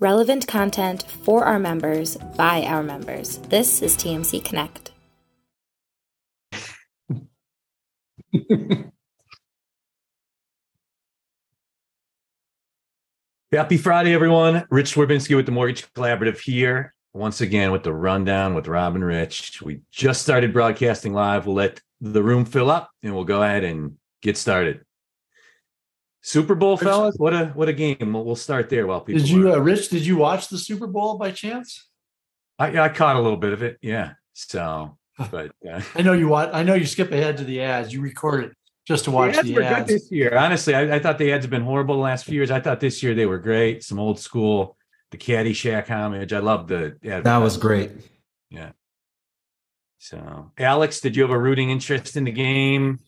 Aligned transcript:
relevant 0.00 0.46
content 0.46 1.04
for 1.24 1.44
our 1.44 1.58
members 1.58 2.16
by 2.36 2.62
our 2.62 2.82
members. 2.82 3.38
This 3.48 3.82
is 3.82 3.96
TMC 3.96 4.44
Connect. 4.44 4.92
Happy 13.50 13.78
Friday, 13.78 14.12
everyone. 14.12 14.64
Rich 14.70 14.94
Swerbinsky 14.94 15.34
with 15.34 15.46
the 15.46 15.52
Mortgage 15.52 15.90
Collaborative 15.94 16.38
here 16.38 16.94
once 17.14 17.40
again 17.40 17.72
with 17.72 17.82
the 17.82 17.92
rundown 17.92 18.54
with 18.54 18.68
Rob 18.68 18.94
and 18.94 19.04
Rich. 19.04 19.62
We 19.62 19.80
just 19.90 20.22
started 20.22 20.52
broadcasting 20.52 21.14
live. 21.14 21.46
We'll 21.46 21.56
let 21.56 21.80
the 22.00 22.22
room 22.22 22.44
fill 22.44 22.70
up 22.70 22.90
and 23.02 23.14
we'll 23.14 23.24
go 23.24 23.42
ahead 23.42 23.64
and 23.64 23.96
get 24.22 24.36
started. 24.36 24.84
Super 26.28 26.54
Bowl, 26.54 26.76
fellas. 26.76 27.16
What 27.16 27.32
a 27.32 27.46
what 27.54 27.70
a 27.70 27.72
game. 27.72 28.12
We'll, 28.12 28.22
we'll 28.22 28.36
start 28.36 28.68
there 28.68 28.86
while 28.86 29.00
people. 29.00 29.22
Did 29.22 29.30
you, 29.30 29.50
uh, 29.50 29.56
Rich? 29.56 29.88
Did 29.88 30.04
you 30.04 30.18
watch 30.18 30.48
the 30.48 30.58
Super 30.58 30.86
Bowl 30.86 31.16
by 31.16 31.30
chance? 31.30 31.88
I, 32.58 32.78
I 32.78 32.88
caught 32.90 33.16
a 33.16 33.18
little 33.18 33.38
bit 33.38 33.54
of 33.54 33.62
it. 33.62 33.78
Yeah. 33.80 34.12
So, 34.34 34.98
but 35.30 35.52
uh, 35.66 35.80
I 35.94 36.02
know 36.02 36.12
you 36.12 36.28
watch. 36.28 36.50
I 36.52 36.64
know 36.64 36.74
you 36.74 36.84
skip 36.84 37.12
ahead 37.12 37.38
to 37.38 37.44
the 37.44 37.62
ads. 37.62 37.94
You 37.94 38.02
record 38.02 38.44
it 38.44 38.52
just 38.86 39.06
to 39.06 39.10
watch 39.10 39.36
the 39.36 39.38
ads. 39.38 39.48
The 39.48 39.64
ads. 39.64 39.90
Good 39.90 39.94
this 40.00 40.12
year, 40.12 40.36
honestly, 40.36 40.74
I, 40.74 40.96
I, 40.96 40.98
thought 40.98 41.16
the 41.16 41.32
ads 41.32 41.44
have 41.44 41.50
been 41.50 41.62
horrible 41.62 41.94
the 41.94 42.02
last 42.02 42.26
few 42.26 42.34
years. 42.34 42.50
I 42.50 42.60
thought 42.60 42.80
this 42.80 43.02
year 43.02 43.14
they 43.14 43.24
were 43.24 43.38
great. 43.38 43.82
Some 43.82 43.98
old 43.98 44.20
school, 44.20 44.76
the 45.10 45.16
Caddyshack 45.16 45.88
homage. 45.88 46.34
I 46.34 46.40
love 46.40 46.68
the. 46.68 46.98
That 47.00 47.38
was 47.38 47.56
great. 47.56 47.92
Yeah. 48.50 48.72
So, 49.96 50.52
Alex, 50.58 51.00
did 51.00 51.16
you 51.16 51.22
have 51.22 51.32
a 51.32 51.38
rooting 51.38 51.70
interest 51.70 52.18
in 52.18 52.24
the 52.24 52.32
game? 52.32 52.98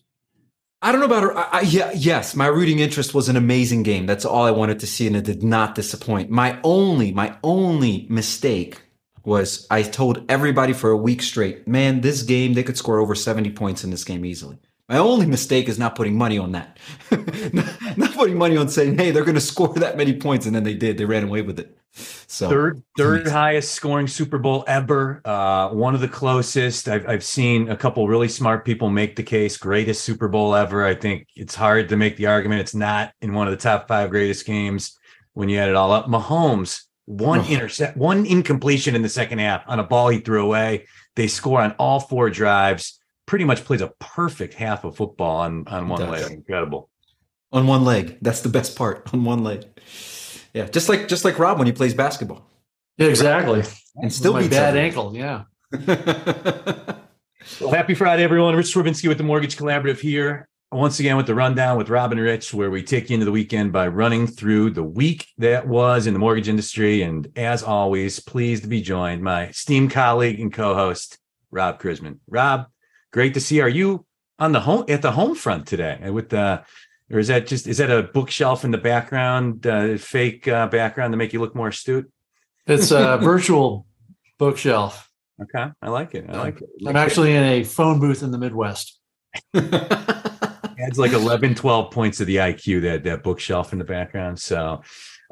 I 0.83 0.93
don't 0.93 1.01
know 1.01 1.07
about. 1.07 1.37
I, 1.37 1.59
I, 1.59 1.61
yeah, 1.61 1.93
yes, 1.95 2.35
my 2.35 2.47
rooting 2.47 2.79
interest 2.79 3.13
was 3.15 3.29
an 3.29 3.37
amazing 3.37 3.83
game. 3.83 4.07
That's 4.07 4.25
all 4.25 4.45
I 4.45 4.51
wanted 4.51 4.81
to 4.81 4.87
see, 4.87 5.07
and 5.07 5.15
it 5.17 5.25
did 5.25 5.43
not 5.43 5.75
disappoint. 5.75 6.31
My 6.31 6.59
only, 6.65 7.13
my 7.13 7.37
only 7.43 8.07
mistake 8.09 8.81
was 9.23 9.67
I 9.71 9.83
told 9.83 10.25
everybody 10.31 10.73
for 10.73 10.91
a 10.91 10.97
week 10.97 11.21
straight, 11.21 11.69
man, 11.69 12.01
this 12.01 12.23
game 12.23 12.55
they 12.55 12.63
could 12.63 12.79
score 12.79 12.99
over 12.99 13.15
seventy 13.15 13.51
points 13.51 13.85
in 13.85 13.91
this 13.91 14.05
game 14.05 14.25
easily. 14.25 14.59
My 14.91 14.99
only 14.99 15.25
mistake 15.27 15.69
is 15.69 15.79
not 15.79 15.95
putting 15.95 16.19
money 16.19 16.37
on 16.37 16.51
that. 16.51 16.77
not, 17.53 17.97
not 17.97 18.13
putting 18.13 18.37
money 18.37 18.57
on 18.57 18.69
saying, 18.69 18.99
hey, 18.99 19.13
they're 19.13 19.25
going 19.25 19.37
to 19.37 19.41
score 19.41 19.73
that 19.75 19.97
many 19.97 20.17
points, 20.17 20.47
and 20.47 20.55
then 20.55 20.65
they 20.65 20.75
did. 20.75 20.99
They 20.99 21.05
ran 21.05 21.23
away 21.23 21.43
with 21.43 21.61
it. 21.61 21.79
So 21.93 22.49
third 22.49 22.83
third 22.97 23.29
highest 23.29 23.73
scoring 23.73 24.07
Super 24.07 24.39
Bowl 24.39 24.65
ever. 24.67 25.21
Uh, 25.25 25.69
one 25.71 25.95
of 25.95 26.01
the 26.01 26.09
closest. 26.09 26.89
I've 26.89 27.09
I've 27.09 27.25
seen 27.25 27.69
a 27.69 27.77
couple 27.77 28.07
really 28.07 28.29
smart 28.29 28.65
people 28.65 28.91
make 28.91 29.17
the 29.17 29.23
case 29.23 29.57
greatest 29.57 30.05
Super 30.05 30.29
Bowl 30.29 30.55
ever. 30.55 30.85
I 30.85 30.95
think 30.95 31.27
it's 31.35 31.55
hard 31.55 31.89
to 31.89 31.97
make 31.97 32.17
the 32.17 32.27
argument 32.27 32.61
it's 32.61 32.75
not 32.75 33.13
in 33.21 33.33
one 33.33 33.49
of 33.49 33.53
the 33.53 33.57
top 33.57 33.89
five 33.89 34.11
greatest 34.11 34.47
games 34.47 34.97
when 35.33 35.49
you 35.49 35.59
add 35.59 35.69
it 35.69 35.75
all 35.75 35.91
up. 35.91 36.07
Mahomes 36.07 36.83
one 37.07 37.45
intercept, 37.47 37.97
one 37.97 38.25
incompletion 38.25 38.95
in 38.95 39.03
the 39.03 39.09
second 39.09 39.41
half 39.41 39.65
on 39.67 39.81
a 39.81 39.85
ball 39.85 40.09
he 40.09 40.21
threw 40.21 40.45
away. 40.45 40.87
They 41.17 41.27
score 41.27 41.61
on 41.61 41.73
all 41.73 41.99
four 41.99 42.31
drives. 42.31 43.00
Pretty 43.31 43.45
much 43.45 43.65
plays 43.65 43.81
a 43.81 43.93
perfect 44.01 44.55
half 44.55 44.83
of 44.83 44.97
football 44.97 45.43
on 45.43 45.69
on 45.69 45.89
one 45.89 46.11
leg. 46.11 46.33
Incredible. 46.33 46.91
On 47.53 47.65
one 47.69 47.85
leg. 47.85 48.19
That's 48.21 48.41
the 48.41 48.49
best 48.49 48.75
part. 48.75 49.09
On 49.15 49.23
one 49.23 49.45
leg. 49.45 49.67
Yeah, 50.53 50.67
just 50.67 50.89
like 50.89 51.07
just 51.07 51.25
like 51.25 51.39
Rob 51.39 51.59
when 51.59 51.69
he 51.69 51.73
plays 51.73 51.95
basketball. 51.95 52.45
Yeah, 52.99 53.07
exactly. 53.07 53.63
And 53.95 54.13
still 54.13 54.37
be 54.37 54.49
bad 54.49 54.77
ankle. 54.77 55.17
Yeah. 55.17 55.45
well, 55.87 57.71
happy 57.71 57.95
Friday, 57.95 58.25
everyone. 58.25 58.57
Rich 58.57 58.75
Swerbinsky 58.75 59.07
with 59.07 59.19
the 59.19 59.23
Mortgage 59.23 59.57
Collaborative 59.57 60.01
here 60.01 60.49
once 60.73 60.99
again 60.99 61.17
with 61.17 61.27
the 61.27 61.35
rundown 61.37 61.79
with 61.79 61.89
Rob 61.89 62.11
and 62.11 62.21
Rich, 62.21 62.53
where 62.53 62.73
we 62.73 62.83
take 62.83 63.11
you 63.11 63.15
into 63.15 63.27
the 63.27 63.33
weekend 63.33 63.73
by 63.73 63.87
running 63.87 64.27
through 64.27 64.71
the 64.71 64.83
week 64.83 65.29
that 65.39 65.69
was 65.69 66.09
in 66.09 66.15
the 66.15 66.19
mortgage 66.19 66.49
industry. 66.49 67.03
And 67.03 67.29
as 67.37 67.63
always, 67.63 68.19
pleased 68.19 68.65
to 68.65 68.69
be 68.69 68.83
joined 68.83 69.23
my 69.23 69.47
esteemed 69.51 69.93
colleague 69.93 70.41
and 70.41 70.53
co-host 70.53 71.17
Rob 71.53 71.81
Chrisman. 71.81 72.19
Rob, 72.29 72.67
great 73.13 73.35
to 73.35 73.41
see. 73.41 73.57
You. 73.57 73.63
Are 73.63 73.69
you 73.69 74.07
on 74.39 74.53
the 74.53 74.61
home 74.61 74.85
at 74.89 75.03
the 75.03 75.13
home 75.13 75.35
front 75.35 75.67
today 75.67 76.11
with 76.11 76.31
the 76.31 76.65
or 77.13 77.19
is 77.19 77.29
that 77.29 77.47
just 77.47 77.67
is 77.67 77.79
that 77.79 77.91
a 77.91 78.05
bookshelf 78.05 78.65
in 78.65 78.71
the 78.71 78.79
background, 78.79 79.67
uh, 79.67 79.97
fake 79.97 80.47
uh, 80.47 80.69
background 80.69 81.13
to 81.13 81.17
make 81.17 81.33
you 81.33 81.41
look 81.41 81.55
more 81.55 81.69
astute? 81.69 82.11
It's 82.67 82.91
a 82.91 83.19
virtual 83.23 83.87
bookshelf. 84.39 85.11
Okay, 85.43 85.71
I 85.83 85.89
like 85.89 86.15
it. 86.15 86.27
I 86.29 86.39
like 86.39 86.61
it. 86.61 86.69
I'm 86.87 86.97
actually 86.97 87.35
in 87.35 87.43
a 87.43 87.65
phone 87.65 87.99
booth 87.99 88.23
in 88.23 88.31
the 88.31 88.39
Midwest. 88.39 88.99
Adds 89.55 90.99
like 90.99 91.13
11, 91.13 91.57
12 91.57 91.91
points 91.91 92.19
to 92.19 92.25
the 92.25 92.37
IQ 92.37 92.83
that 92.83 93.05
that 93.05 93.23
bookshelf 93.23 93.73
in 93.73 93.79
the 93.79 93.85
background. 93.85 94.39
So, 94.39 94.83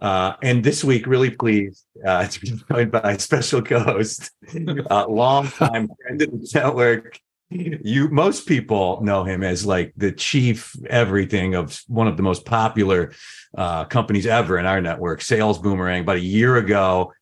uh, 0.00 0.34
and 0.42 0.64
this 0.64 0.82
week, 0.82 1.06
really 1.06 1.30
pleased 1.30 1.84
uh, 2.04 2.26
to 2.28 2.41
be 2.41 2.60
joined 2.70 2.91
by 2.91 3.16
special 3.19 3.62
co-host, 3.62 4.30
uh, 4.91 5.06
longtime 5.06 5.88
friend 6.03 6.22
of 6.22 6.30
the 6.30 6.50
network, 6.54 7.20
you 7.50 8.09
most 8.09 8.47
people 8.47 9.00
know 9.03 9.25
him 9.25 9.42
as 9.42 9.64
like 9.64 9.92
the 9.97 10.12
chief 10.12 10.76
everything 10.88 11.54
of 11.54 11.81
one 11.86 12.06
of 12.06 12.16
the 12.16 12.22
most 12.22 12.44
popular 12.44 13.12
uh, 13.56 13.84
companies 13.86 14.26
ever 14.26 14.59
in 14.59 14.66
our 14.66 14.81
network 14.81 15.22
sales 15.22 15.59
boomerang. 15.59 16.03
About 16.03 16.16
a 16.16 16.20
year 16.20 16.56
ago 16.56 17.12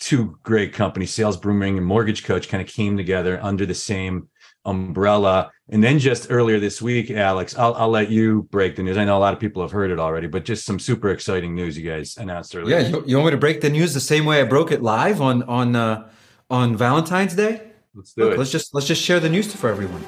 two 0.00 0.38
great 0.42 0.72
companies 0.72 1.12
sales 1.12 1.36
boomerang 1.36 1.76
and 1.76 1.86
mortgage 1.86 2.24
coach 2.24 2.48
kind 2.48 2.62
of 2.62 2.68
came 2.68 2.96
together 2.96 3.38
under 3.42 3.64
the 3.66 3.74
same 3.74 4.28
umbrella. 4.64 5.52
And 5.68 5.84
then 5.84 5.98
just 6.00 6.28
earlier 6.30 6.58
this 6.58 6.82
week 6.82 7.12
alex 7.12 7.56
I'll, 7.56 7.74
I'll 7.74 7.90
let 7.90 8.10
you 8.10 8.48
break 8.50 8.74
the 8.74 8.82
news. 8.82 8.96
I 8.96 9.04
know 9.04 9.16
a 9.16 9.20
lot 9.20 9.34
of 9.34 9.38
people 9.38 9.62
have 9.62 9.70
heard 9.70 9.92
it 9.92 10.00
already 10.00 10.26
but 10.26 10.44
just 10.44 10.64
some 10.64 10.80
super 10.80 11.10
exciting 11.10 11.54
news 11.54 11.78
you 11.78 11.88
guys 11.88 12.16
announced 12.16 12.56
earlier. 12.56 12.80
Yeah 12.80 12.88
you, 12.88 13.04
you 13.06 13.16
want 13.16 13.26
me 13.26 13.30
to 13.32 13.36
break 13.36 13.60
the 13.60 13.70
news 13.70 13.94
the 13.94 14.00
same 14.00 14.24
way 14.24 14.40
i 14.40 14.44
broke 14.44 14.72
it 14.72 14.82
live 14.82 15.20
on 15.20 15.44
on 15.44 15.76
uh, 15.76 16.10
on 16.50 16.76
valentine's 16.76 17.34
day 17.34 17.65
Let's 17.96 18.12
do 18.12 18.24
Look, 18.24 18.34
it. 18.34 18.38
Let's 18.38 18.50
just 18.50 18.74
let's 18.74 18.86
just 18.86 19.02
share 19.02 19.20
the 19.20 19.30
news 19.30 19.52
for 19.54 19.70
everyone. 19.70 20.04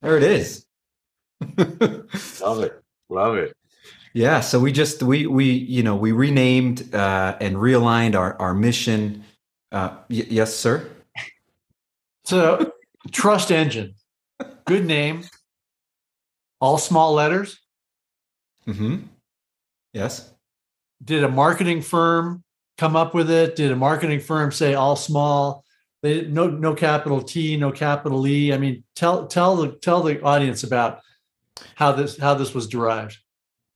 There 0.00 0.16
it 0.16 0.22
is. 0.22 0.64
Love 2.40 2.62
it. 2.62 2.82
Love 3.10 3.36
it. 3.36 3.54
Yeah, 4.14 4.40
so 4.40 4.58
we 4.58 4.72
just 4.72 5.02
we 5.02 5.26
we 5.26 5.44
you 5.44 5.82
know 5.82 5.94
we 5.94 6.12
renamed 6.12 6.94
uh, 6.94 7.36
and 7.38 7.56
realigned 7.56 8.14
our 8.14 8.40
our 8.40 8.54
mission. 8.54 9.24
Uh, 9.70 9.90
y- 10.08 10.26
yes, 10.30 10.54
sir. 10.54 10.88
So, 12.24 12.72
Trust 13.12 13.52
Engine, 13.52 13.94
good 14.64 14.86
name. 14.86 15.24
All 16.60 16.78
small 16.78 17.12
letters. 17.12 17.58
Hmm. 18.64 19.00
Yes 19.92 20.32
did 21.02 21.24
a 21.24 21.28
marketing 21.28 21.82
firm 21.82 22.42
come 22.76 22.96
up 22.96 23.14
with 23.14 23.30
it? 23.30 23.56
Did 23.56 23.72
a 23.72 23.76
marketing 23.76 24.20
firm 24.20 24.52
say 24.52 24.74
all 24.74 24.96
small? 24.96 25.64
They 26.02 26.26
no 26.26 26.48
no 26.48 26.74
capital 26.74 27.22
T, 27.22 27.56
no 27.56 27.72
capital 27.72 28.26
E. 28.26 28.52
I 28.52 28.58
mean, 28.58 28.84
tell 28.94 29.26
tell 29.26 29.56
the 29.56 29.72
tell 29.72 30.02
the 30.02 30.22
audience 30.22 30.62
about 30.62 31.00
how 31.74 31.92
this 31.92 32.16
how 32.18 32.34
this 32.34 32.54
was 32.54 32.68
derived. 32.68 33.18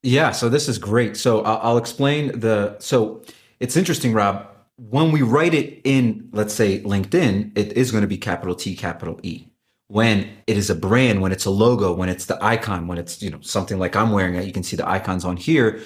Yeah, 0.03 0.33
so 0.33 0.49
this 0.49 0.69
is 0.69 0.79
great. 0.79 1.17
So 1.17 1.43
I'll, 1.43 1.59
I'll 1.63 1.79
explain 1.79 2.39
the. 2.39 2.77
So 2.79 3.23
it's 3.61 3.77
interesting, 3.77 4.13
Rob. 4.13 4.49
When 4.77 5.13
we 5.13 5.23
write 5.23 5.55
it 5.55 5.81
in, 5.85 6.29
let's 6.33 6.55
say 6.55 6.81
LinkedIn, 6.81 7.57
it 7.57 7.73
is 7.75 7.93
going 7.93 8.03
to 8.03 8.09
be 8.09 8.17
capital 8.17 8.55
T, 8.55 8.75
capital 8.75 9.21
E. 9.23 9.47
When 9.89 10.31
it 10.47 10.57
is 10.57 10.71
a 10.71 10.75
brand, 10.75 11.21
when 11.21 11.33
it's 11.33 11.45
a 11.45 11.51
logo, 11.51 11.93
when 11.93 12.09
it's 12.09 12.27
the 12.27 12.43
icon, 12.43 12.87
when 12.87 12.99
it's 12.99 13.21
you 13.21 13.31
know 13.31 13.41
something 13.41 13.79
like 13.79 13.97
I'm 13.97 14.13
wearing 14.13 14.37
it, 14.37 14.45
you 14.45 14.53
can 14.53 14.63
see 14.63 14.77
the 14.77 14.89
icons 14.89 15.25
on 15.25 15.37
here 15.37 15.81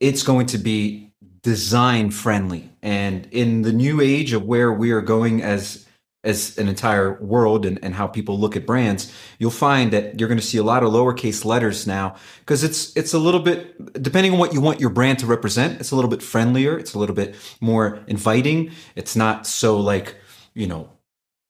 it's 0.00 0.22
going 0.22 0.46
to 0.46 0.58
be 0.58 1.12
design 1.42 2.10
friendly. 2.10 2.70
And 2.82 3.28
in 3.30 3.62
the 3.62 3.72
new 3.72 4.00
age 4.00 4.32
of 4.32 4.44
where 4.44 4.72
we 4.72 4.90
are 4.90 5.00
going 5.00 5.42
as 5.42 5.86
as 6.24 6.58
an 6.58 6.66
entire 6.66 7.22
world 7.22 7.64
and, 7.64 7.78
and 7.84 7.94
how 7.94 8.08
people 8.08 8.36
look 8.36 8.56
at 8.56 8.66
brands, 8.66 9.12
you'll 9.38 9.48
find 9.48 9.92
that 9.92 10.18
you're 10.18 10.28
going 10.28 10.40
to 10.40 10.44
see 10.44 10.58
a 10.58 10.62
lot 10.64 10.82
of 10.82 10.90
lowercase 10.90 11.44
letters 11.44 11.86
now 11.86 12.16
because 12.40 12.64
it's 12.64 12.96
it's 12.96 13.14
a 13.14 13.18
little 13.18 13.38
bit 13.38 14.02
depending 14.02 14.32
on 14.32 14.38
what 14.38 14.52
you 14.52 14.60
want 14.60 14.80
your 14.80 14.90
brand 14.90 15.20
to 15.20 15.26
represent, 15.26 15.80
it's 15.80 15.92
a 15.92 15.94
little 15.94 16.10
bit 16.10 16.22
friendlier, 16.22 16.76
it's 16.76 16.94
a 16.94 16.98
little 16.98 17.14
bit 17.14 17.36
more 17.60 18.00
inviting. 18.08 18.72
It's 18.96 19.14
not 19.14 19.46
so 19.46 19.78
like, 19.78 20.16
you 20.52 20.66
know, 20.66 20.90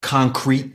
concrete 0.03 0.73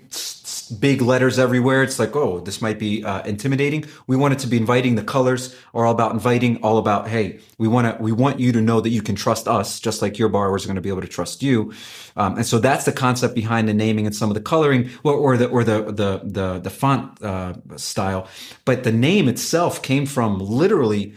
big 0.79 1.01
letters 1.01 1.37
everywhere. 1.37 1.83
It's 1.83 1.99
like, 1.99 2.15
oh, 2.15 2.39
this 2.39 2.61
might 2.61 2.79
be 2.79 3.03
uh, 3.03 3.23
intimidating. 3.23 3.85
We 4.07 4.15
want 4.15 4.33
it 4.33 4.39
to 4.39 4.47
be 4.47 4.57
inviting. 4.57 4.95
The 4.95 5.03
colors 5.03 5.55
are 5.73 5.85
all 5.85 5.93
about 5.93 6.13
inviting, 6.13 6.61
all 6.63 6.77
about, 6.77 7.07
hey, 7.07 7.39
we 7.57 7.67
want 7.67 7.97
to, 7.97 8.01
we 8.01 8.11
want 8.11 8.39
you 8.39 8.51
to 8.53 8.61
know 8.61 8.81
that 8.81 8.89
you 8.89 9.01
can 9.01 9.15
trust 9.15 9.47
us, 9.47 9.79
just 9.79 10.01
like 10.01 10.17
your 10.17 10.29
borrowers 10.29 10.63
are 10.63 10.67
going 10.67 10.75
to 10.75 10.81
be 10.81 10.89
able 10.89 11.01
to 11.01 11.07
trust 11.07 11.43
you. 11.43 11.73
Um, 12.15 12.37
and 12.37 12.45
so 12.45 12.59
that's 12.59 12.85
the 12.85 12.91
concept 12.91 13.35
behind 13.35 13.67
the 13.67 13.73
naming 13.73 14.05
and 14.05 14.15
some 14.15 14.29
of 14.29 14.33
the 14.33 14.41
coloring, 14.41 14.89
or, 15.03 15.13
or 15.13 15.37
the 15.37 15.47
or 15.47 15.63
the 15.63 15.83
the 15.83 16.21
the, 16.23 16.59
the 16.59 16.69
font 16.69 17.21
uh, 17.21 17.53
style. 17.77 18.27
But 18.65 18.83
the 18.83 18.91
name 18.91 19.27
itself 19.27 19.81
came 19.81 20.05
from 20.05 20.39
literally 20.39 21.13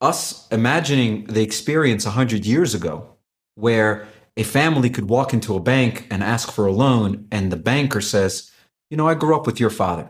us 0.00 0.46
imagining 0.50 1.24
the 1.24 1.42
experience 1.42 2.06
a 2.06 2.10
hundred 2.10 2.46
years 2.46 2.74
ago, 2.74 3.16
where 3.56 4.06
a 4.38 4.44
family 4.44 4.88
could 4.88 5.08
walk 5.08 5.34
into 5.34 5.56
a 5.56 5.60
bank 5.60 6.06
and 6.10 6.22
ask 6.22 6.52
for 6.52 6.64
a 6.64 6.72
loan, 6.72 7.26
and 7.32 7.50
the 7.50 7.56
banker 7.56 8.00
says, 8.00 8.52
you 8.88 8.96
know, 8.96 9.08
I 9.08 9.14
grew 9.14 9.34
up 9.34 9.46
with 9.46 9.58
your 9.58 9.68
father. 9.68 10.08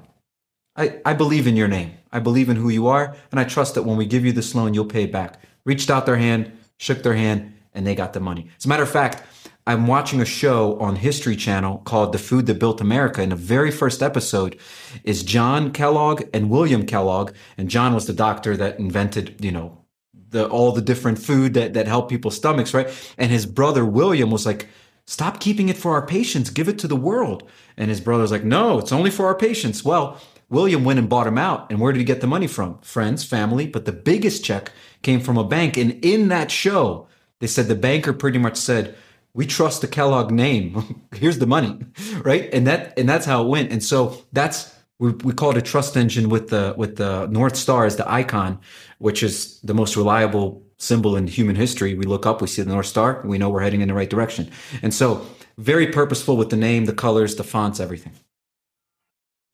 I, 0.76 1.00
I 1.04 1.14
believe 1.14 1.46
in 1.46 1.56
your 1.56 1.66
name. 1.66 1.94
I 2.12 2.20
believe 2.20 2.50
in 2.50 2.56
who 2.56 2.69
you 2.69 2.86
are, 2.88 3.16
and 3.30 3.40
I 3.40 3.44
trust 3.44 3.75
that 3.75 3.84
when 3.84 3.96
we 3.96 4.04
give 4.04 4.26
you 4.26 4.32
this 4.32 4.54
loan, 4.54 4.75
you'll 4.75 4.84
pay 4.84 5.04
it 5.04 5.12
back. 5.12 5.40
Reached 5.64 5.88
out 5.88 6.04
their 6.04 6.19
hand, 6.19 6.52
shook 6.76 7.02
their 7.02 7.14
hand, 7.14 7.54
and 7.72 7.86
they 7.86 7.94
got 7.94 8.12
the 8.12 8.20
money. 8.20 8.48
As 8.58 8.66
a 8.66 8.69
matter 8.69 8.82
of 8.82 8.90
fact, 8.90 9.22
I'm 9.66 9.86
watching 9.86 10.20
a 10.20 10.26
show 10.26 10.78
on 10.78 10.96
History 10.96 11.34
Channel 11.34 11.78
called 11.78 12.12
The 12.12 12.19
Food 12.19 12.46
That 12.46 12.58
Built 12.58 12.82
America. 12.82 13.22
And 13.22 13.32
the 13.32 13.36
very 13.36 13.70
first 13.70 14.02
episode 14.02 14.58
is 15.04 15.22
John 15.22 15.72
Kellogg 15.72 16.22
and 16.32 16.50
William 16.50 16.86
Kellogg. 16.86 17.32
And 17.58 17.69
John 17.69 17.94
was 17.94 18.06
the 18.06 18.14
doctor 18.14 18.56
that 18.56 18.78
invented, 18.78 19.42
you 19.44 19.52
know, 19.52 19.84
the 20.30 20.48
all 20.48 20.72
the 20.72 20.82
different 20.82 21.19
food 21.19 21.54
that, 21.54 21.75
that 21.75 21.86
helped 21.86 22.10
people's 22.10 22.36
stomachs, 22.36 22.75
right? 22.75 22.88
And 23.16 23.30
his 23.30 23.46
brother 23.46 23.84
William 23.84 24.30
was 24.30 24.46
like, 24.46 24.69
Stop 25.06 25.40
keeping 25.40 25.70
it 25.70 25.78
for 25.78 25.92
our 25.92 26.06
patients, 26.06 26.50
give 26.50 26.69
it 26.69 26.78
to 26.80 26.86
the 26.86 26.96
world. 26.96 27.48
And 27.78 27.88
his 27.88 28.00
brother's 28.00 28.30
like, 28.30 28.44
No, 28.44 28.78
it's 28.78 28.92
only 28.92 29.10
for 29.10 29.26
our 29.26 29.34
patients. 29.34 29.84
Well, 29.84 30.20
William 30.50 30.84
went 30.84 30.98
and 30.98 31.08
bought 31.08 31.26
him 31.26 31.38
out. 31.38 31.70
And 31.70 31.80
where 31.80 31.92
did 31.92 31.98
he 31.98 32.04
get 32.04 32.20
the 32.20 32.26
money 32.26 32.46
from? 32.46 32.78
Friends, 32.80 33.25
family. 33.25 33.66
But 33.66 33.84
the 33.84 33.92
biggest 33.92 34.44
check 34.44 34.72
came 35.02 35.20
from 35.20 35.36
a 35.36 35.44
bank. 35.44 35.76
And 35.76 36.04
in 36.04 36.28
that 36.28 36.50
show, 36.50 37.06
they 37.40 37.46
said 37.46 37.69
the 37.69 37.75
banker 37.75 38.12
pretty 38.12 38.38
much 38.38 38.56
said, 38.56 38.96
we 39.34 39.46
trust 39.46 39.82
the 39.82 39.88
Kellogg 39.88 40.30
name. 40.30 41.04
Here's 41.14 41.38
the 41.38 41.46
money, 41.46 41.78
right? 42.25 42.48
And 42.52 42.66
that 42.66 42.98
and 42.98 43.08
that's 43.08 43.26
how 43.26 43.44
it 43.44 43.48
went. 43.48 43.70
And 43.70 43.82
so 43.82 44.25
that's 44.32 44.75
we, 44.98 45.12
we 45.12 45.32
call 45.32 45.50
it 45.50 45.56
a 45.56 45.62
trust 45.62 45.96
engine 45.96 46.28
with 46.28 46.48
the 46.48 46.75
with 46.76 46.96
the 46.96 47.26
North 47.26 47.56
Star 47.56 47.84
as 47.84 47.96
the 47.96 48.10
icon, 48.10 48.58
which 48.98 49.22
is 49.22 49.60
the 49.62 49.74
most 49.74 49.96
reliable 49.96 50.62
symbol 50.78 51.16
in 51.16 51.26
human 51.26 51.56
history. 51.56 51.94
We 51.94 52.04
look 52.04 52.26
up, 52.26 52.40
we 52.40 52.46
see 52.46 52.62
the 52.62 52.70
North 52.70 52.86
Star, 52.86 53.20
and 53.20 53.30
we 53.30 53.38
know 53.38 53.50
we're 53.50 53.62
heading 53.62 53.80
in 53.80 53.88
the 53.88 53.94
right 53.94 54.10
direction. 54.10 54.50
And 54.82 54.92
so 54.94 55.26
very 55.56 55.88
purposeful 55.88 56.36
with 56.36 56.50
the 56.50 56.56
name, 56.56 56.84
the 56.84 56.92
colors, 56.92 57.36
the 57.36 57.44
fonts, 57.44 57.80
everything. 57.80 58.12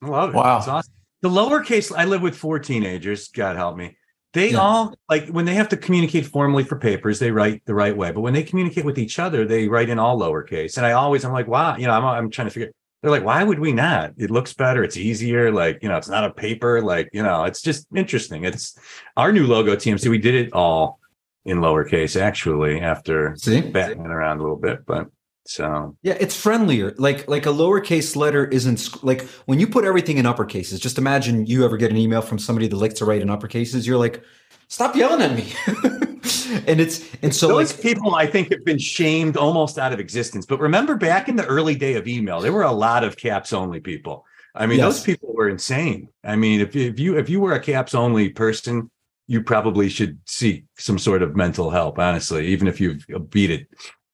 I 0.03 0.07
Love 0.07 0.29
it. 0.29 0.35
Wow. 0.35 0.57
Awesome. 0.57 0.81
The 1.21 1.29
lowercase, 1.29 1.95
I 1.95 2.05
live 2.05 2.21
with 2.21 2.35
four 2.35 2.59
teenagers. 2.59 3.29
God 3.29 3.55
help 3.55 3.77
me. 3.77 3.97
They 4.33 4.51
Yeah. 4.51 4.57
all 4.59 4.93
like 5.09 5.29
when 5.29 5.45
they 5.45 5.55
have 5.55 5.69
to 5.69 5.77
communicate 5.77 6.25
formally 6.25 6.63
for 6.63 6.77
papers, 6.77 7.19
they 7.19 7.31
write 7.31 7.63
the 7.65 7.73
right 7.73 7.95
way. 7.95 8.11
But 8.11 8.21
when 8.21 8.33
they 8.33 8.43
communicate 8.43 8.85
with 8.85 8.99
each 8.99 9.17
other, 9.17 9.45
they 9.45 9.67
write 9.67 9.89
in 9.89 9.97
all 9.97 10.19
lowercase. 10.19 10.77
And 10.77 10.85
I 10.85 10.91
always, 10.91 11.23
I'm 11.23 11.31
like, 11.31 11.47
wow, 11.47 11.77
you 11.77 11.87
know, 11.87 11.93
I'm, 11.93 12.03
I'm 12.05 12.29
trying 12.29 12.47
to 12.47 12.53
figure. 12.53 12.71
They're 13.05 13.11
like, 13.11 13.23
why 13.23 13.43
would 13.43 13.59
we 13.59 13.71
not? 13.71 14.13
It 14.17 14.31
looks 14.31 14.53
better. 14.53 14.83
It's 14.83 14.97
easier. 14.97 15.51
Like, 15.51 15.77
you 15.83 15.87
know, 15.87 15.95
it's 15.95 16.09
not 16.09 16.23
a 16.23 16.33
paper. 16.33 16.81
Like, 16.81 17.07
you 17.13 17.21
know, 17.21 17.43
it's 17.43 17.61
just 17.61 17.85
interesting. 17.93 18.45
It's 18.45 18.75
our 19.15 19.31
new 19.31 19.45
logo, 19.45 19.75
TMC. 19.75 20.09
We 20.09 20.17
did 20.17 20.33
it 20.33 20.53
all 20.53 20.99
in 21.45 21.59
lowercase 21.59 22.19
actually 22.19 22.81
after 22.81 23.35
See? 23.37 23.61
batting 23.61 24.03
it 24.03 24.09
around 24.09 24.39
a 24.39 24.41
little 24.41 24.57
bit. 24.57 24.87
But 24.87 25.05
so 25.45 25.95
Yeah, 26.01 26.17
it's 26.19 26.35
friendlier. 26.35 26.95
Like 26.97 27.27
like 27.27 27.45
a 27.45 27.49
lowercase 27.49 28.15
letter 28.15 28.47
isn't 28.47 29.03
like 29.03 29.21
when 29.45 29.59
you 29.59 29.67
put 29.67 29.85
everything 29.85 30.17
in 30.17 30.25
uppercases. 30.25 30.79
Just 30.81 30.97
imagine 30.97 31.45
you 31.45 31.63
ever 31.63 31.77
get 31.77 31.91
an 31.91 31.97
email 31.97 32.23
from 32.23 32.39
somebody 32.39 32.67
that 32.67 32.75
likes 32.75 32.95
to 32.95 33.05
write 33.05 33.21
in 33.21 33.27
uppercases. 33.27 33.85
You're 33.85 33.99
like, 33.99 34.23
stop 34.67 34.95
yelling 34.95 35.21
at 35.21 35.35
me. 35.35 35.53
and 36.67 36.79
it's 36.81 37.13
and 37.21 37.33
so 37.33 37.47
those 37.49 37.73
like 37.73 37.81
people 37.81 38.15
I 38.15 38.25
think 38.27 38.51
have 38.51 38.65
been 38.65 38.79
shamed 38.79 39.37
almost 39.37 39.77
out 39.77 39.93
of 39.93 39.99
existence. 39.99 40.45
But 40.45 40.59
remember 40.59 40.95
back 40.95 41.29
in 41.29 41.35
the 41.35 41.45
early 41.45 41.75
day 41.75 41.95
of 41.95 42.07
email, 42.07 42.41
there 42.41 42.53
were 42.53 42.63
a 42.63 42.71
lot 42.71 43.03
of 43.03 43.17
caps 43.17 43.53
only 43.53 43.79
people. 43.79 44.25
I 44.55 44.65
mean, 44.65 44.79
Yes. 44.79 44.85
those 44.85 45.03
people 45.03 45.33
were 45.33 45.49
insane. 45.49 46.09
I 46.23 46.35
mean, 46.35 46.61
if, 46.61 46.75
if 46.75 46.99
you 46.99 47.17
if 47.17 47.29
you 47.29 47.39
were 47.41 47.53
a 47.53 47.59
caps 47.59 47.93
only 47.93 48.29
person, 48.29 48.89
you 49.27 49.41
probably 49.43 49.89
should 49.89 50.19
seek 50.25 50.65
some 50.77 50.97
sort 50.99 51.21
of 51.21 51.35
mental 51.35 51.69
help, 51.69 51.99
honestly, 51.99 52.47
even 52.47 52.67
if 52.67 52.79
you've 52.79 53.05
beat 53.29 53.51
it. 53.51 53.67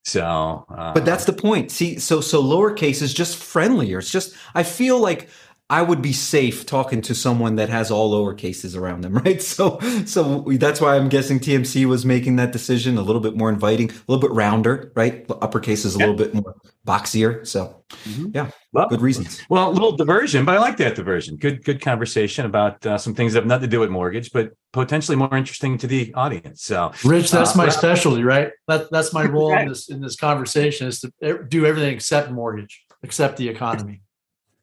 So 0.03 0.65
uh, 0.75 0.93
But 0.93 1.05
that's 1.05 1.25
the 1.25 1.33
point. 1.33 1.71
See, 1.71 1.99
so 1.99 2.21
so 2.21 2.41
lowercase 2.43 3.01
is 3.01 3.13
just 3.13 3.37
friendlier. 3.37 3.99
It's 3.99 4.11
just 4.11 4.35
I 4.55 4.63
feel 4.63 4.99
like 4.99 5.29
I 5.71 5.81
would 5.81 6.01
be 6.01 6.11
safe 6.11 6.65
talking 6.65 7.01
to 7.03 7.15
someone 7.15 7.55
that 7.55 7.69
has 7.69 7.89
all 7.89 8.11
lower 8.11 8.33
cases 8.33 8.75
around 8.75 9.01
them, 9.01 9.13
right? 9.25 9.41
So 9.41 9.79
so 10.05 10.41
that's 10.59 10.81
why 10.81 10.97
I'm 10.97 11.07
guessing 11.09 11.39
TMC 11.39 11.85
was 11.85 12.05
making 12.05 12.35
that 12.35 12.51
decision 12.51 12.97
a 12.97 13.01
little 13.01 13.21
bit 13.21 13.35
more 13.37 13.49
inviting, 13.49 13.89
a 13.89 13.93
little 14.07 14.21
bit 14.21 14.31
rounder, 14.31 14.91
right? 14.95 15.25
Uppercase 15.29 15.85
is 15.85 15.95
a 15.95 15.99
little 15.99 16.13
bit 16.15 16.33
more 16.33 16.55
boxier. 16.85 17.47
So 17.47 17.77
Mhm. 18.07 18.33
yeah, 18.33 18.49
Well, 18.71 18.87
good 18.87 19.01
reasons. 19.01 19.41
Well, 19.49 19.69
a 19.69 19.73
little 19.73 19.91
diversion, 19.97 20.45
but 20.45 20.55
I 20.55 20.59
like 20.59 20.77
that 20.77 20.95
diversion. 20.95 21.35
Good, 21.35 21.63
good 21.65 21.81
conversation 21.81 22.45
about 22.45 22.85
uh, 22.85 22.97
some 22.97 23.13
things 23.13 23.33
that 23.33 23.39
have 23.41 23.47
nothing 23.47 23.69
to 23.69 23.75
do 23.75 23.81
with 23.81 23.89
mortgage, 23.89 24.31
but 24.31 24.51
potentially 24.71 25.17
more 25.17 25.35
interesting 25.35 25.77
to 25.79 25.87
the 25.87 26.13
audience. 26.13 26.63
So, 26.63 26.91
Rich, 27.03 27.31
that's 27.31 27.53
Uh, 27.53 27.57
my 27.63 27.69
specialty, 27.69 28.23
right? 28.23 28.51
That, 28.69 28.87
that's 28.91 29.11
my 29.13 29.25
role 29.37 29.57
in 29.57 29.67
this 29.67 29.89
in 29.89 29.99
this 30.01 30.15
conversation 30.15 30.87
is 30.87 31.01
to 31.01 31.07
e- 31.21 31.43
do 31.49 31.65
everything 31.65 31.93
except 31.93 32.31
mortgage, 32.31 32.83
except 33.03 33.35
the 33.37 33.47
economy. 33.49 34.01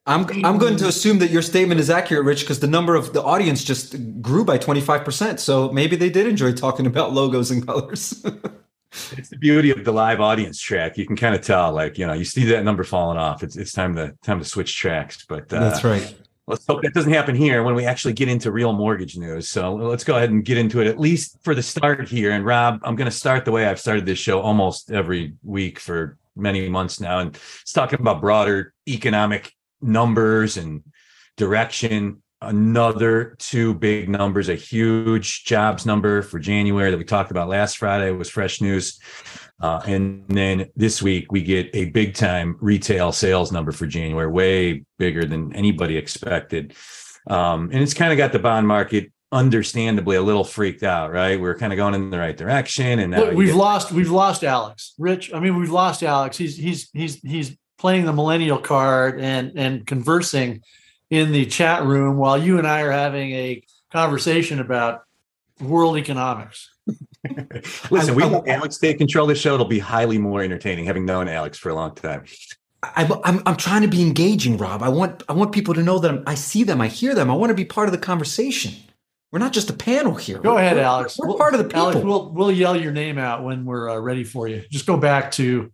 I'm 0.08 0.26
I'm 0.44 0.56
going 0.56 0.76
to 0.78 0.88
assume 0.88 1.18
that 1.18 1.30
your 1.30 1.42
statement 1.42 1.80
is 1.80 1.90
accurate, 1.90 2.24
Rich, 2.24 2.40
because 2.40 2.60
the 2.60 2.66
number 2.66 2.94
of 2.94 3.12
the 3.12 3.22
audience 3.22 3.62
just 3.62 3.94
grew 4.22 4.42
by 4.42 4.56
25%. 4.56 5.38
So 5.38 5.70
maybe 5.70 5.96
they 5.96 6.08
did 6.08 6.26
enjoy 6.26 6.52
talking 6.52 6.86
about 6.86 7.12
logos 7.12 7.50
and 7.50 7.64
colors. 7.64 8.24
it's 9.12 9.28
the 9.28 9.36
beauty 9.36 9.70
of 9.70 9.84
the 9.84 9.92
live 9.92 10.20
audience 10.20 10.58
track. 10.60 10.96
You 10.96 11.04
can 11.04 11.14
kind 11.14 11.34
of 11.34 11.42
tell, 11.42 11.72
like 11.72 11.98
you 11.98 12.06
know, 12.06 12.14
you 12.14 12.24
see 12.24 12.46
that 12.46 12.64
number 12.64 12.84
falling 12.84 13.18
off. 13.18 13.42
It's 13.42 13.56
it's 13.56 13.72
time 13.72 13.94
to 13.96 14.14
time 14.22 14.38
to 14.38 14.46
switch 14.46 14.74
tracks. 14.78 15.26
But 15.28 15.52
uh, 15.52 15.60
That's 15.60 15.84
right. 15.84 16.16
let's 16.46 16.66
hope 16.66 16.82
that 16.84 16.94
doesn't 16.94 17.12
happen 17.12 17.34
here 17.34 17.62
when 17.62 17.74
we 17.74 17.84
actually 17.84 18.14
get 18.14 18.30
into 18.30 18.50
real 18.50 18.72
mortgage 18.72 19.18
news. 19.18 19.46
So 19.46 19.74
let's 19.74 20.04
go 20.04 20.16
ahead 20.16 20.30
and 20.30 20.42
get 20.42 20.56
into 20.56 20.80
it 20.80 20.86
at 20.86 20.98
least 20.98 21.36
for 21.42 21.54
the 21.54 21.62
start 21.62 22.08
here. 22.08 22.32
And 22.32 22.46
Rob, 22.46 22.80
I'm 22.82 22.96
going 22.96 23.10
to 23.10 23.16
start 23.16 23.44
the 23.44 23.52
way 23.52 23.66
I've 23.66 23.78
started 23.78 24.06
this 24.06 24.18
show 24.18 24.40
almost 24.40 24.90
every 24.90 25.34
week 25.44 25.78
for 25.78 26.16
many 26.34 26.66
months 26.70 26.98
now, 26.98 27.18
and 27.18 27.36
it's 27.60 27.72
talking 27.72 28.00
about 28.00 28.22
broader 28.22 28.72
economic 28.88 29.52
numbers 29.80 30.56
and 30.56 30.82
direction. 31.36 32.22
Another 32.40 33.34
two 33.40 33.74
big 33.74 34.08
numbers, 34.08 34.48
a 34.48 34.54
huge 34.54 35.44
jobs 35.44 35.84
number 35.84 36.22
for 36.22 36.38
January 36.38 36.90
that 36.92 36.96
we 36.96 37.02
talked 37.04 37.32
about 37.32 37.48
last 37.48 37.78
Friday 37.78 38.12
was 38.12 38.30
fresh 38.30 38.60
news. 38.60 39.00
Uh, 39.60 39.80
and 39.86 40.24
then 40.28 40.66
this 40.76 41.02
week 41.02 41.32
we 41.32 41.42
get 41.42 41.68
a 41.74 41.86
big 41.86 42.14
time 42.14 42.56
retail 42.60 43.10
sales 43.10 43.50
number 43.50 43.72
for 43.72 43.86
January, 43.86 44.30
way 44.30 44.84
bigger 44.98 45.24
than 45.24 45.52
anybody 45.56 45.96
expected. 45.96 46.74
Um, 47.28 47.70
and 47.72 47.82
it's 47.82 47.92
kind 47.94 48.12
of 48.12 48.18
got 48.18 48.30
the 48.30 48.38
bond 48.38 48.68
market 48.68 49.10
understandably 49.32 50.16
a 50.16 50.22
little 50.22 50.44
freaked 50.44 50.84
out, 50.84 51.10
right? 51.12 51.40
We're 51.40 51.56
kind 51.58 51.72
of 51.72 51.76
going 51.76 51.94
in 51.94 52.10
the 52.10 52.18
right 52.18 52.36
direction. 52.36 53.00
And 53.00 53.10
now 53.10 53.18
Look, 53.24 53.34
we've 53.34 53.48
get- 53.48 53.56
lost 53.56 53.90
we've 53.92 54.10
lost 54.12 54.44
Alex. 54.44 54.94
Rich, 54.96 55.34
I 55.34 55.40
mean, 55.40 55.58
we've 55.58 55.70
lost 55.72 56.04
Alex. 56.04 56.36
He's 56.36 56.56
he's 56.56 56.88
he's 56.92 57.16
he's 57.22 57.56
playing 57.78 58.04
the 58.04 58.12
millennial 58.12 58.58
card 58.58 59.20
and 59.20 59.52
and 59.56 59.86
conversing 59.86 60.62
in 61.10 61.32
the 61.32 61.46
chat 61.46 61.84
room 61.84 62.16
while 62.16 62.36
you 62.36 62.58
and 62.58 62.66
I 62.66 62.82
are 62.82 62.90
having 62.92 63.30
a 63.32 63.62
conversation 63.90 64.60
about 64.60 65.02
world 65.60 65.96
economics. 65.96 66.70
listen, 67.90 68.14
we 68.14 68.22
I- 68.22 68.26
let 68.26 68.48
Alex 68.48 68.78
take 68.78 68.98
control 68.98 69.24
of 69.24 69.34
the 69.34 69.40
show. 69.40 69.54
It'll 69.54 69.66
be 69.66 69.78
highly 69.78 70.18
more 70.18 70.42
entertaining 70.42 70.84
having 70.86 71.04
known 71.04 71.28
Alex 71.28 71.58
for 71.58 71.70
a 71.70 71.74
long 71.74 71.94
time. 71.94 72.24
I'm, 72.82 73.12
I'm 73.24 73.42
I'm 73.44 73.56
trying 73.56 73.82
to 73.82 73.88
be 73.88 74.02
engaging, 74.02 74.56
Rob. 74.56 74.82
I 74.82 74.88
want 74.88 75.22
I 75.28 75.32
want 75.32 75.52
people 75.52 75.74
to 75.74 75.82
know 75.82 75.98
that 75.98 76.10
I'm, 76.10 76.22
I 76.26 76.34
see 76.34 76.62
them, 76.64 76.80
I 76.80 76.88
hear 76.88 77.14
them. 77.14 77.30
I 77.30 77.34
want 77.34 77.50
to 77.50 77.54
be 77.54 77.64
part 77.64 77.88
of 77.88 77.92
the 77.92 77.98
conversation. 77.98 78.72
We're 79.32 79.40
not 79.40 79.52
just 79.52 79.68
a 79.68 79.74
panel 79.74 80.14
here. 80.14 80.38
Go 80.38 80.54
We're- 80.54 80.62
ahead, 80.64 80.76
we're- 80.76 80.86
Alex. 80.86 81.18
We're 81.18 81.26
We'll- 81.28 81.38
part 81.38 81.54
of 81.54 81.58
the 81.58 81.64
people. 81.64 81.80
Alex, 81.82 82.00
we'll 82.04 82.32
we'll 82.32 82.52
yell 82.52 82.80
your 82.80 82.92
name 82.92 83.18
out 83.18 83.42
when 83.44 83.64
we're 83.64 83.90
uh, 83.90 83.98
ready 83.98 84.24
for 84.24 84.46
you. 84.48 84.62
Just 84.70 84.86
go 84.86 84.96
back 84.96 85.32
to 85.32 85.72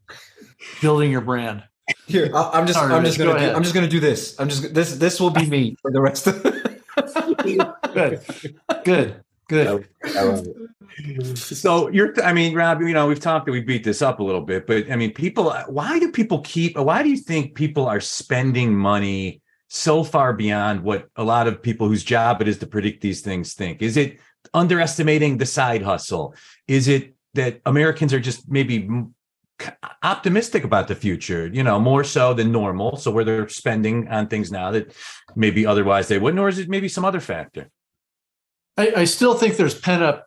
building 0.81 1.11
your 1.11 1.21
brand. 1.21 1.63
Here, 2.07 2.31
I- 2.35 2.51
I'm 2.55 2.67
just 2.67 2.79
Sorry, 2.79 2.93
I'm 2.93 3.05
just 3.05 3.19
gonna 3.19 3.33
go 3.33 3.39
do. 3.39 3.53
I'm 3.53 3.63
just 3.63 3.75
gonna 3.75 3.89
do 3.89 4.01
this. 4.01 4.39
I'm 4.39 4.49
just 4.49 4.75
this 4.75 4.97
this 4.97 5.21
will 5.21 5.31
be 5.31 5.47
me 5.47 5.77
for 5.83 5.91
the 5.91 6.01
rest 6.01 6.27
of. 6.27 6.43
Good, 7.45 8.21
good, 8.85 9.25
good. 9.49 9.89
So 11.37 11.89
you're, 11.89 12.13
I 12.25 12.33
mean, 12.33 12.55
Rob, 12.55 12.81
you 12.83 12.93
know, 12.93 13.07
we've 13.09 13.21
talked, 13.21 13.47
that 13.47 13.53
we 13.53 13.61
beat 13.61 13.85
this 13.85 14.01
up 14.03 14.21
a 14.21 14.23
little 14.23 14.41
bit, 14.41 14.67
but 14.67 14.91
I 14.91 14.97
mean, 14.97 15.13
people, 15.13 15.53
why 15.69 15.99
do 15.99 16.11
people 16.13 16.41
keep, 16.41 16.77
why 16.79 17.03
do 17.03 17.09
you 17.09 17.17
think 17.17 17.55
people 17.55 17.87
are 17.87 18.01
spending 18.01 18.75
money 18.75 19.43
so 19.69 20.05
far 20.05 20.33
beyond 20.33 20.83
what 20.83 21.09
a 21.17 21.25
lot 21.25 21.47
of 21.49 21.63
people 21.63 21.89
whose 21.89 22.05
job 22.05 22.41
it 22.41 22.49
is 22.49 22.59
to 22.59 22.67
predict 22.67 23.01
these 23.01 23.21
things 23.23 23.55
think? 23.55 23.83
Is 23.83 23.97
it 23.97 24.19
underestimating 24.55 25.39
the 25.39 25.47
side 25.47 25.83
hustle? 25.83 26.35
Is 26.69 26.89
it 26.89 27.15
that 27.35 27.61
Americans 27.67 28.13
are 28.15 28.21
just 28.21 28.49
maybe 28.49 28.85
m- 28.85 29.15
optimistic 30.03 30.65
about 30.65 30.89
the 30.89 30.95
future, 30.95 31.47
you 31.47 31.63
know, 31.63 31.79
more 31.79 32.05
so 32.05 32.35
than 32.35 32.53
normal? 32.53 32.97
So 32.97 33.11
where 33.11 33.25
they're 33.25 33.49
spending 33.49 34.09
on 34.09 34.29
things 34.29 34.51
now 34.51 34.71
that 34.73 34.95
maybe 35.37 35.67
otherwise 35.67 36.09
they 36.09 36.19
wouldn't, 36.19 36.41
or 36.41 36.49
is 36.49 36.59
it 36.59 36.69
maybe 36.69 36.89
some 36.89 37.05
other 37.05 37.21
factor? 37.21 37.71
I, 38.77 38.93
I 38.97 39.05
still 39.05 39.35
think 39.35 39.57
there's 39.57 39.79
pent 39.79 40.03
up 40.03 40.27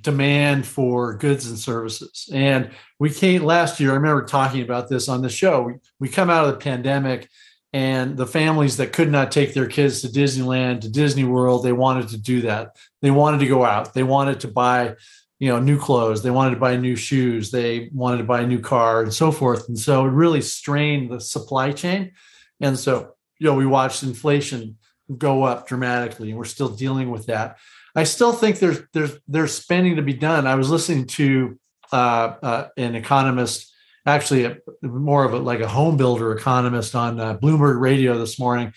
demand 0.00 0.66
for 0.66 1.14
goods 1.14 1.48
and 1.48 1.58
services. 1.58 2.28
And 2.32 2.70
we 2.98 3.10
came 3.10 3.44
last 3.44 3.78
year, 3.78 3.90
I 3.90 3.94
remember 3.94 4.24
talking 4.24 4.62
about 4.62 4.88
this 4.88 5.08
on 5.08 5.22
the 5.22 5.28
show. 5.28 5.62
We, 5.62 5.74
we 6.00 6.08
come 6.08 6.30
out 6.30 6.46
of 6.46 6.52
the 6.52 6.60
pandemic 6.60 7.28
and 7.72 8.16
the 8.16 8.26
families 8.26 8.76
that 8.76 8.92
could 8.92 9.10
not 9.10 9.32
take 9.32 9.54
their 9.54 9.66
kids 9.66 10.02
to 10.02 10.08
Disneyland, 10.08 10.82
to 10.82 10.90
Disney 10.90 11.24
World, 11.24 11.62
they 11.62 11.72
wanted 11.72 12.08
to 12.08 12.18
do 12.18 12.42
that. 12.42 12.76
They 13.00 13.10
wanted 13.10 13.40
to 13.40 13.46
go 13.46 13.64
out. 13.64 13.94
They 13.94 14.02
wanted 14.02 14.40
to 14.40 14.48
buy, 14.48 14.96
you 15.42 15.48
know, 15.48 15.58
new 15.58 15.76
clothes. 15.76 16.22
They 16.22 16.30
wanted 16.30 16.54
to 16.54 16.60
buy 16.60 16.76
new 16.76 16.94
shoes. 16.94 17.50
They 17.50 17.90
wanted 17.92 18.18
to 18.18 18.24
buy 18.24 18.42
a 18.42 18.46
new 18.46 18.60
car 18.60 19.02
and 19.02 19.12
so 19.12 19.32
forth. 19.32 19.66
And 19.66 19.76
so 19.76 20.04
it 20.04 20.10
really 20.10 20.40
strained 20.40 21.10
the 21.10 21.20
supply 21.20 21.72
chain. 21.72 22.12
And 22.60 22.78
so, 22.78 23.14
you 23.40 23.48
know, 23.48 23.54
we 23.54 23.66
watched 23.66 24.04
inflation 24.04 24.78
go 25.18 25.42
up 25.42 25.66
dramatically, 25.66 26.28
and 26.28 26.38
we're 26.38 26.44
still 26.44 26.68
dealing 26.68 27.10
with 27.10 27.26
that. 27.26 27.58
I 27.96 28.04
still 28.04 28.32
think 28.32 28.60
there's 28.60 28.82
there's 28.92 29.18
there's 29.26 29.52
spending 29.52 29.96
to 29.96 30.02
be 30.02 30.12
done. 30.12 30.46
I 30.46 30.54
was 30.54 30.70
listening 30.70 31.08
to 31.08 31.58
uh, 31.90 32.34
uh, 32.40 32.68
an 32.76 32.94
economist, 32.94 33.74
actually 34.06 34.44
a, 34.44 34.58
more 34.80 35.24
of 35.24 35.34
a 35.34 35.38
like 35.38 35.58
a 35.58 35.66
home 35.66 35.96
builder 35.96 36.30
economist 36.30 36.94
on 36.94 37.18
uh, 37.18 37.36
Bloomberg 37.36 37.80
Radio 37.80 38.16
this 38.16 38.38
morning, 38.38 38.74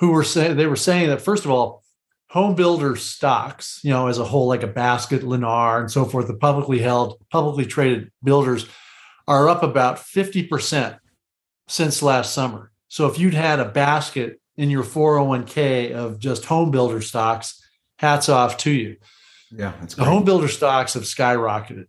who 0.00 0.10
were 0.10 0.22
saying 0.22 0.58
they 0.58 0.66
were 0.66 0.76
saying 0.76 1.08
that 1.08 1.22
first 1.22 1.46
of 1.46 1.50
all, 1.50 1.82
home 2.34 2.56
builder 2.56 2.96
stocks, 2.96 3.78
you 3.84 3.90
know, 3.90 4.08
as 4.08 4.18
a 4.18 4.24
whole, 4.24 4.48
like 4.48 4.64
a 4.64 4.66
basket, 4.66 5.22
Lennar, 5.22 5.78
and 5.78 5.88
so 5.88 6.04
forth, 6.04 6.26
the 6.26 6.34
publicly 6.34 6.80
held, 6.80 7.22
publicly 7.30 7.64
traded 7.64 8.10
builders 8.24 8.66
are 9.28 9.48
up 9.48 9.62
about 9.62 9.98
50% 9.98 10.98
since 11.68 12.02
last 12.02 12.34
summer. 12.34 12.72
So 12.88 13.06
if 13.06 13.20
you'd 13.20 13.34
had 13.34 13.60
a 13.60 13.68
basket 13.68 14.40
in 14.56 14.68
your 14.68 14.82
401k 14.82 15.92
of 15.92 16.18
just 16.18 16.46
home 16.46 16.72
builder 16.72 17.00
stocks, 17.00 17.62
hats 18.00 18.28
off 18.28 18.56
to 18.58 18.72
you. 18.72 18.96
Yeah, 19.52 19.72
that's 19.78 19.94
great. 19.94 20.04
the 20.04 20.10
home 20.10 20.24
builder 20.24 20.48
stocks 20.48 20.94
have 20.94 21.04
skyrocketed. 21.04 21.86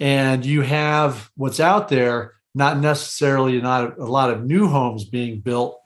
And 0.00 0.44
you 0.44 0.62
have 0.62 1.30
what's 1.36 1.60
out 1.60 1.90
there, 1.90 2.34
not 2.56 2.80
necessarily 2.80 3.60
not 3.60 4.00
a 4.00 4.04
lot 4.04 4.30
of 4.30 4.44
new 4.44 4.66
homes 4.66 5.04
being 5.04 5.38
built, 5.38 5.78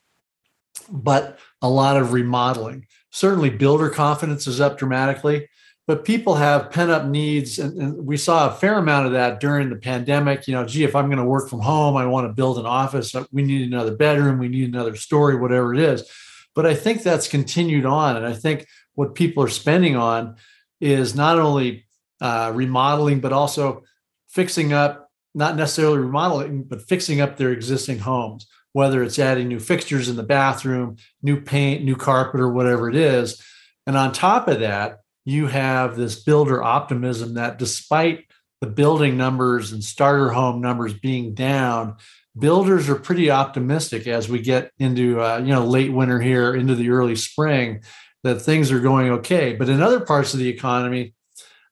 but 0.90 1.38
a 1.60 1.68
lot 1.68 1.98
of 1.98 2.14
remodeling. 2.14 2.86
Certainly, 3.10 3.50
builder 3.50 3.90
confidence 3.90 4.46
is 4.46 4.60
up 4.60 4.78
dramatically, 4.78 5.48
but 5.86 6.04
people 6.04 6.36
have 6.36 6.70
pent 6.70 6.90
up 6.90 7.06
needs. 7.06 7.58
And, 7.58 7.80
and, 7.80 8.06
we 8.06 8.16
saw 8.16 8.48
a 8.48 8.54
fair 8.54 8.78
amount 8.78 9.06
of 9.06 9.12
that 9.12 9.40
during 9.40 9.68
the 9.68 9.76
pandemic. 9.76 10.46
You 10.46 10.54
know, 10.54 10.64
gee, 10.64 10.84
if 10.84 10.94
I'm 10.94 11.06
going 11.06 11.18
to 11.18 11.24
work 11.24 11.48
from 11.48 11.60
home, 11.60 11.96
I 11.96 12.06
want 12.06 12.28
to 12.28 12.32
build 12.32 12.58
an 12.58 12.66
office. 12.66 13.14
Uh, 13.14 13.24
we 13.32 13.42
need 13.42 13.66
another 13.66 13.96
bedroom, 13.96 14.38
we 14.38 14.48
need 14.48 14.68
another 14.68 14.94
story, 14.94 15.36
whatever 15.36 15.74
it 15.74 15.80
is. 15.80 16.08
But 16.54 16.66
I 16.66 16.74
think 16.74 17.02
that's 17.02 17.28
continued 17.28 17.86
on. 17.86 18.16
And 18.16 18.26
I 18.26 18.32
think 18.32 18.66
what 18.94 19.14
people 19.14 19.42
are 19.42 19.48
spending 19.48 19.96
on 19.96 20.36
is 20.80 21.14
not 21.14 21.38
only 21.38 21.86
uh, 22.20 22.52
remodeling, 22.54 23.20
but 23.20 23.32
also 23.32 23.82
fixing 24.28 24.72
up, 24.72 25.10
not 25.34 25.56
necessarily 25.56 25.98
remodeling, 25.98 26.62
but 26.62 26.82
fixing 26.82 27.20
up 27.20 27.36
their 27.36 27.50
existing 27.50 27.98
homes, 27.98 28.46
whether 28.72 29.02
it's 29.02 29.18
adding 29.18 29.48
new 29.48 29.60
fixtures 29.60 30.08
in 30.08 30.16
the 30.16 30.22
bathroom, 30.22 30.96
new 31.22 31.40
paint, 31.40 31.84
new 31.84 31.96
carpet, 31.96 32.40
or 32.40 32.52
whatever 32.52 32.88
it 32.88 32.96
is. 32.96 33.42
And 33.86 33.96
on 33.96 34.12
top 34.12 34.48
of 34.48 34.60
that, 34.60 35.00
you 35.24 35.46
have 35.48 35.96
this 35.96 36.22
builder 36.22 36.62
optimism 36.62 37.34
that 37.34 37.58
despite 37.58 38.26
the 38.60 38.66
building 38.66 39.16
numbers 39.16 39.72
and 39.72 39.82
starter 39.82 40.30
home 40.30 40.60
numbers 40.60 40.94
being 40.94 41.34
down, 41.34 41.96
builders 42.38 42.88
are 42.88 42.96
pretty 42.96 43.30
optimistic 43.30 44.06
as 44.06 44.28
we 44.28 44.40
get 44.40 44.70
into 44.78 45.20
uh, 45.20 45.38
you 45.38 45.52
know 45.52 45.64
late 45.64 45.92
winter 45.92 46.20
here 46.20 46.54
into 46.54 46.74
the 46.74 46.90
early 46.90 47.16
spring 47.16 47.82
that 48.22 48.40
things 48.40 48.70
are 48.70 48.80
going 48.80 49.10
okay. 49.10 49.54
But 49.54 49.68
in 49.68 49.82
other 49.82 50.00
parts 50.00 50.34
of 50.34 50.40
the 50.40 50.48
economy, 50.48 51.14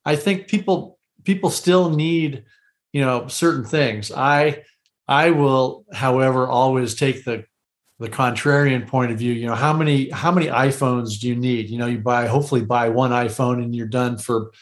I 0.04 0.16
think 0.16 0.48
people 0.48 0.98
people 1.24 1.50
still 1.50 1.90
need 1.90 2.44
you 2.92 3.02
know 3.02 3.28
certain 3.28 3.64
things. 3.64 4.10
I 4.10 4.62
I 5.08 5.30
will, 5.30 5.86
however, 5.92 6.46
always 6.46 6.94
take 6.94 7.24
the 7.24 7.44
the 7.98 8.08
contrarian 8.08 8.86
point 8.86 9.10
of 9.10 9.18
view. 9.18 9.32
You 9.32 9.46
know 9.46 9.54
how 9.54 9.72
many 9.72 10.10
how 10.10 10.30
many 10.30 10.46
iPhones 10.46 11.18
do 11.20 11.28
you 11.28 11.34
need? 11.34 11.68
You 11.70 11.78
know 11.78 11.86
you 11.86 11.98
buy 11.98 12.26
hopefully 12.26 12.64
buy 12.64 12.88
one 12.90 13.10
iPhone 13.10 13.62
and 13.62 13.74
you're 13.74 13.86
done 13.86 14.18
for 14.18 14.52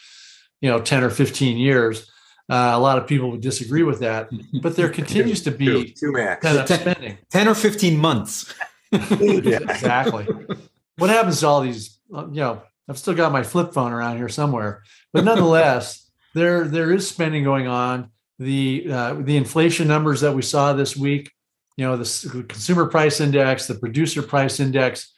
you 0.61 0.69
know 0.69 0.79
10 0.79 1.03
or 1.03 1.09
15 1.09 1.57
years. 1.57 2.09
Uh, 2.49 2.71
a 2.73 2.79
lot 2.79 2.97
of 2.97 3.05
people 3.05 3.29
would 3.29 3.41
disagree 3.41 3.83
with 3.83 3.99
that, 3.99 4.29
but 4.61 4.75
there 4.75 4.89
continues 4.89 5.43
to 5.43 5.51
be 5.51 5.65
two, 5.65 5.85
two 5.93 6.11
max. 6.13 6.41
kind 6.41 6.57
of 6.57 6.67
spending. 6.67 7.17
10 7.29 7.47
or 7.49 7.55
15 7.55 7.97
months. 7.97 8.55
yeah, 8.91 8.99
exactly 9.69 10.25
what 10.97 11.09
happens 11.09 11.39
to 11.39 11.47
all 11.47 11.61
these? 11.61 11.99
Uh, 12.13 12.27
you 12.27 12.41
know, 12.41 12.61
I've 12.89 12.97
still 12.97 13.13
got 13.13 13.31
my 13.31 13.43
flip 13.43 13.73
phone 13.73 13.91
around 13.91 14.17
here 14.17 14.29
somewhere, 14.29 14.83
but 15.13 15.23
nonetheless, 15.23 16.09
there 16.33 16.65
there 16.65 16.91
is 16.91 17.07
spending 17.07 17.43
going 17.43 17.67
on. 17.67 18.11
The 18.39 18.87
uh, 18.91 19.13
the 19.15 19.37
inflation 19.37 19.87
numbers 19.87 20.21
that 20.21 20.33
we 20.33 20.41
saw 20.41 20.73
this 20.73 20.95
week, 20.95 21.31
you 21.75 21.85
know, 21.85 21.97
the 21.97 22.45
consumer 22.47 22.85
price 22.85 23.19
index, 23.19 23.67
the 23.67 23.75
producer 23.75 24.21
price 24.21 24.59
index, 24.59 25.11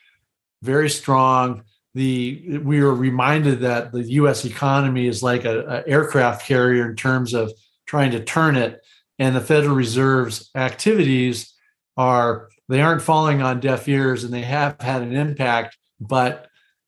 very 0.63 0.89
strong. 0.89 1.63
The 1.95 2.59
we 2.59 2.81
were 2.81 2.93
reminded 2.93 3.59
that 3.61 3.91
the 3.91 4.03
U.S. 4.03 4.45
economy 4.45 5.07
is 5.07 5.21
like 5.21 5.43
a, 5.43 5.83
a 5.85 5.89
aircraft 5.89 6.45
carrier 6.45 6.89
in 6.89 6.95
terms 6.95 7.33
of 7.33 7.51
trying 7.85 8.11
to 8.11 8.23
turn 8.23 8.55
it, 8.55 8.79
and 9.17 9.35
the 9.35 9.41
Federal 9.41 9.75
Reserve's 9.75 10.49
activities 10.55 11.53
are 11.97 12.49
they 12.69 12.81
aren't 12.81 13.01
falling 13.01 13.41
on 13.41 13.59
deaf 13.59 13.88
ears 13.88 14.23
and 14.23 14.33
they 14.33 14.43
have 14.43 14.79
had 14.79 15.01
an 15.01 15.13
impact 15.13 15.77
but 15.99 16.47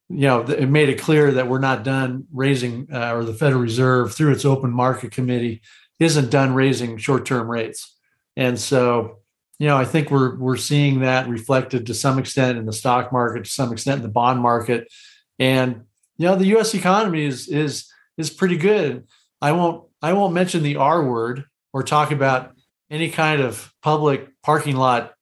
you 0.09 0.21
know 0.21 0.41
it 0.41 0.69
made 0.69 0.89
it 0.89 1.01
clear 1.01 1.31
that 1.31 1.47
we're 1.47 1.59
not 1.59 1.83
done 1.83 2.25
raising 2.33 2.87
uh, 2.93 3.13
or 3.13 3.25
the 3.25 3.33
federal 3.33 3.61
reserve 3.61 4.13
through 4.13 4.31
its 4.31 4.45
open 4.45 4.71
market 4.71 5.11
committee 5.11 5.61
isn't 6.01 6.29
done 6.29 6.53
raising 6.53 6.97
short-term 6.97 7.49
rates 7.49 7.95
and 8.35 8.59
so 8.59 9.19
you 9.59 9.67
know 9.67 9.77
i 9.77 9.85
think 9.85 10.11
we're 10.11 10.35
we're 10.37 10.57
seeing 10.57 10.99
that 10.99 11.29
reflected 11.29 11.85
to 11.85 11.93
some 11.93 12.19
extent 12.19 12.57
in 12.57 12.65
the 12.65 12.73
stock 12.73 13.13
market 13.13 13.45
to 13.45 13.49
some 13.49 13.71
extent 13.71 13.97
in 13.97 14.03
the 14.03 14.09
bond 14.09 14.41
market 14.41 14.91
and 15.39 15.83
you 16.17 16.25
know 16.25 16.35
the 16.35 16.45
us 16.47 16.73
economy 16.73 17.23
is 17.23 17.47
is 17.47 17.89
is 18.17 18.29
pretty 18.29 18.57
good 18.57 19.07
i 19.41 19.53
won't 19.53 19.85
i 20.01 20.11
won't 20.11 20.33
mention 20.33 20.63
the 20.63 20.75
r 20.75 21.05
word 21.05 21.45
or 21.71 21.83
talk 21.83 22.11
about 22.11 22.51
any 22.89 23.09
kind 23.09 23.41
of 23.41 23.73
public 23.81 24.29
parking 24.41 24.75
lot 24.75 25.13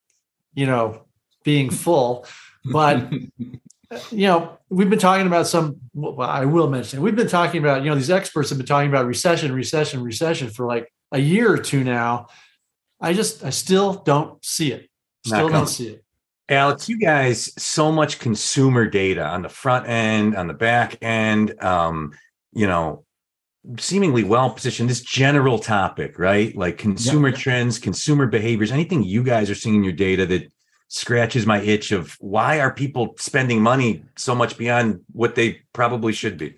you 0.53 0.65
know, 0.65 1.05
being 1.43 1.69
full. 1.69 2.25
But 2.65 3.11
you 4.11 4.27
know, 4.27 4.57
we've 4.69 4.89
been 4.89 4.99
talking 4.99 5.27
about 5.27 5.47
some. 5.47 5.77
Well, 5.93 6.21
I 6.21 6.45
will 6.45 6.69
mention 6.69 7.01
we've 7.01 7.15
been 7.15 7.27
talking 7.27 7.61
about. 7.61 7.83
You 7.83 7.89
know, 7.89 7.95
these 7.95 8.11
experts 8.11 8.49
have 8.49 8.57
been 8.57 8.67
talking 8.67 8.89
about 8.89 9.05
recession, 9.05 9.51
recession, 9.53 10.03
recession 10.03 10.49
for 10.49 10.65
like 10.65 10.91
a 11.11 11.19
year 11.19 11.51
or 11.51 11.57
two 11.57 11.83
now. 11.83 12.27
I 13.01 13.13
just, 13.13 13.43
I 13.43 13.49
still 13.49 13.93
don't 13.93 14.43
see 14.43 14.71
it. 14.73 14.89
Still 15.25 15.49
don't 15.49 15.67
see 15.67 15.87
it. 15.87 16.03
Alex, 16.49 16.89
you 16.89 16.97
guys, 16.97 17.53
so 17.61 17.91
much 17.91 18.19
consumer 18.19 18.87
data 18.87 19.23
on 19.23 19.41
the 19.43 19.49
front 19.49 19.87
end, 19.87 20.35
on 20.35 20.47
the 20.47 20.53
back 20.53 20.97
end. 21.01 21.61
Um, 21.63 22.11
you 22.53 22.67
know, 22.67 23.05
seemingly 23.77 24.23
well 24.23 24.49
positioned. 24.49 24.89
This 24.89 25.01
general 25.01 25.59
topic, 25.59 26.17
right? 26.17 26.55
Like 26.55 26.77
consumer 26.77 27.31
trends, 27.31 27.77
consumer 27.79 28.25
behaviors, 28.25 28.71
anything 28.71 29.03
you 29.03 29.23
guys 29.23 29.49
are 29.49 29.55
seeing 29.55 29.75
in 29.75 29.83
your 29.83 29.93
data 29.93 30.25
that 30.25 30.51
scratches 30.89 31.45
my 31.45 31.61
itch 31.61 31.91
of 31.91 32.17
why 32.19 32.59
are 32.59 32.73
people 32.73 33.15
spending 33.17 33.61
money 33.61 34.03
so 34.17 34.35
much 34.35 34.57
beyond 34.57 34.99
what 35.13 35.35
they 35.35 35.61
probably 35.71 36.11
should 36.11 36.37
be? 36.37 36.57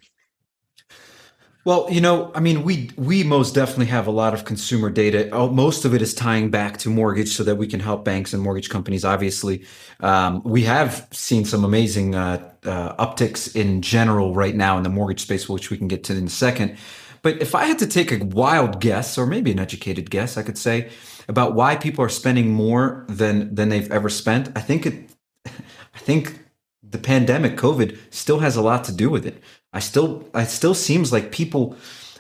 Well, 1.64 1.86
you 1.92 2.02
know, 2.02 2.32
I 2.34 2.40
mean, 2.40 2.64
we 2.64 2.90
we 2.98 3.24
most 3.24 3.54
definitely 3.54 3.86
have 3.88 4.08
a 4.08 4.12
lot 4.12 4.34
of 4.34 4.46
consumer 4.46 4.90
data. 4.90 5.30
Oh, 5.32 5.48
most 5.48 5.86
of 5.86 5.94
it 5.94 6.02
is 6.02 6.16
tying 6.16 6.50
back 6.50 6.78
to 6.80 6.90
mortgage, 6.90 7.36
so 7.36 7.44
that 7.44 7.56
we 7.56 7.68
can 7.68 7.80
help 7.80 8.04
banks 8.04 8.34
and 8.34 8.42
mortgage 8.42 8.70
companies. 8.70 9.06
Obviously, 9.06 9.64
um, 10.00 10.42
we 10.44 10.64
have 10.64 11.08
seen 11.12 11.46
some 11.46 11.64
amazing 11.64 12.16
uh, 12.16 12.52
uh, 12.66 13.06
upticks 13.06 13.56
in 13.56 13.84
general 13.84 14.34
right 14.34 14.56
now 14.56 14.78
in 14.78 14.84
the 14.84 14.90
mortgage 14.90 15.22
space, 15.22 15.48
which 15.48 15.70
we 15.70 15.78
can 15.78 15.88
get 15.88 16.04
to 16.06 16.18
in 16.18 16.26
a 16.26 16.30
second. 16.30 16.78
But 17.22 17.42
if 17.42 17.54
I 17.54 17.66
had 17.66 17.80
to 17.80 17.88
take 17.88 18.12
a 18.12 18.24
wild 18.24 18.80
guess, 18.80 19.18
or 19.18 19.26
maybe 19.26 19.52
an 19.52 19.60
educated 19.60 20.10
guess, 20.10 20.38
I 20.38 20.44
could 20.44 20.58
say 20.58 20.90
about 21.28 21.54
why 21.54 21.76
people 21.76 22.04
are 22.04 22.10
spending 22.10 22.52
more 22.52 23.06
than 23.08 23.54
than 23.54 23.70
they've 23.70 23.92
ever 23.92 24.10
spent. 24.10 24.52
I 24.56 24.62
think 24.62 24.86
it. 24.86 25.10
I 25.94 26.00
think 26.00 26.40
the 26.84 26.98
pandemic, 26.98 27.58
COVID, 27.58 27.98
still 28.10 28.40
has 28.40 28.56
a 28.56 28.62
lot 28.62 28.84
to 28.86 28.92
do 28.92 29.10
with 29.10 29.26
it. 29.26 29.42
I 29.74 29.80
still, 29.80 30.30
it 30.36 30.48
still 30.48 30.74
seems 30.74 31.12
like 31.12 31.32
people 31.32 31.76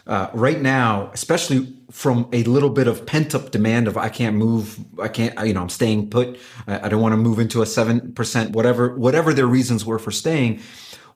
uh, 0.07 0.29
right 0.33 0.61
now, 0.61 1.11
especially 1.13 1.73
from 1.91 2.27
a 2.31 2.43
little 2.43 2.69
bit 2.69 2.87
of 2.87 3.05
pent 3.05 3.35
up 3.35 3.51
demand 3.51 3.87
of 3.87 3.97
I 3.97 4.09
can't 4.09 4.35
move, 4.35 4.79
I 4.99 5.09
can't, 5.09 5.37
you 5.45 5.53
know, 5.53 5.61
I'm 5.61 5.69
staying 5.69 6.09
put. 6.09 6.39
I, 6.67 6.85
I 6.85 6.89
don't 6.89 7.01
want 7.01 7.13
to 7.13 7.17
move 7.17 7.39
into 7.39 7.61
a 7.61 7.65
seven 7.65 8.13
percent, 8.13 8.51
whatever, 8.51 8.95
whatever 8.95 9.33
their 9.33 9.47
reasons 9.47 9.85
were 9.85 9.99
for 9.99 10.11
staying. 10.11 10.61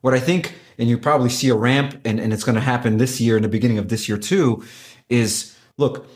What 0.06 0.14
I 0.14 0.20
think, 0.20 0.54
and 0.78 0.88
you 0.88 0.98
probably 0.98 1.30
see 1.30 1.48
a 1.48 1.56
ramp, 1.56 2.00
and, 2.04 2.20
and 2.20 2.32
it's 2.32 2.44
going 2.44 2.54
to 2.54 2.60
happen 2.60 2.98
this 2.98 3.20
year 3.20 3.36
in 3.36 3.42
the 3.42 3.48
beginning 3.48 3.78
of 3.78 3.88
this 3.88 4.08
year 4.08 4.16
too, 4.16 4.64
is 5.08 5.58
look, 5.78 6.06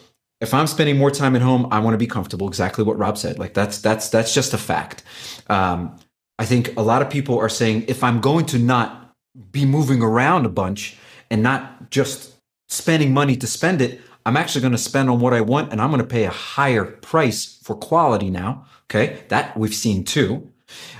if 0.40 0.54
I'm 0.54 0.68
spending 0.68 0.96
more 0.96 1.10
time 1.10 1.34
at 1.34 1.42
home, 1.42 1.66
I 1.72 1.80
want 1.80 1.94
to 1.94 1.98
be 1.98 2.06
comfortable. 2.06 2.46
Exactly 2.46 2.84
what 2.84 2.96
Rob 2.96 3.18
said. 3.18 3.36
Like 3.40 3.52
that's 3.52 3.80
that's 3.80 4.08
that's 4.08 4.32
just 4.32 4.54
a 4.54 4.58
fact. 4.58 5.02
Um, 5.48 5.98
I 6.38 6.44
think 6.44 6.76
a 6.76 6.82
lot 6.82 7.02
of 7.02 7.10
people 7.10 7.36
are 7.36 7.48
saying 7.48 7.86
if 7.88 8.04
I'm 8.04 8.20
going 8.20 8.46
to 8.46 8.60
not 8.60 9.12
be 9.50 9.66
moving 9.66 10.02
around 10.02 10.46
a 10.46 10.50
bunch 10.50 10.96
and 11.28 11.42
not 11.42 11.90
just 11.90 12.36
spending 12.68 13.12
money 13.12 13.36
to 13.38 13.48
spend 13.48 13.82
it. 13.82 14.00
I'm 14.24 14.36
actually 14.36 14.60
going 14.60 14.70
to 14.70 14.78
spend 14.78 15.10
on 15.10 15.18
what 15.18 15.34
I 15.34 15.40
want 15.40 15.72
and 15.72 15.80
I'm 15.80 15.90
going 15.90 16.00
to 16.00 16.06
pay 16.06 16.26
a 16.26 16.30
higher 16.30 16.84
price 16.84 17.58
for 17.64 17.74
quality 17.74 18.30
now. 18.30 18.66
Okay. 18.84 19.24
That 19.30 19.56
we've 19.56 19.74
seen 19.74 20.04
too. 20.04 20.49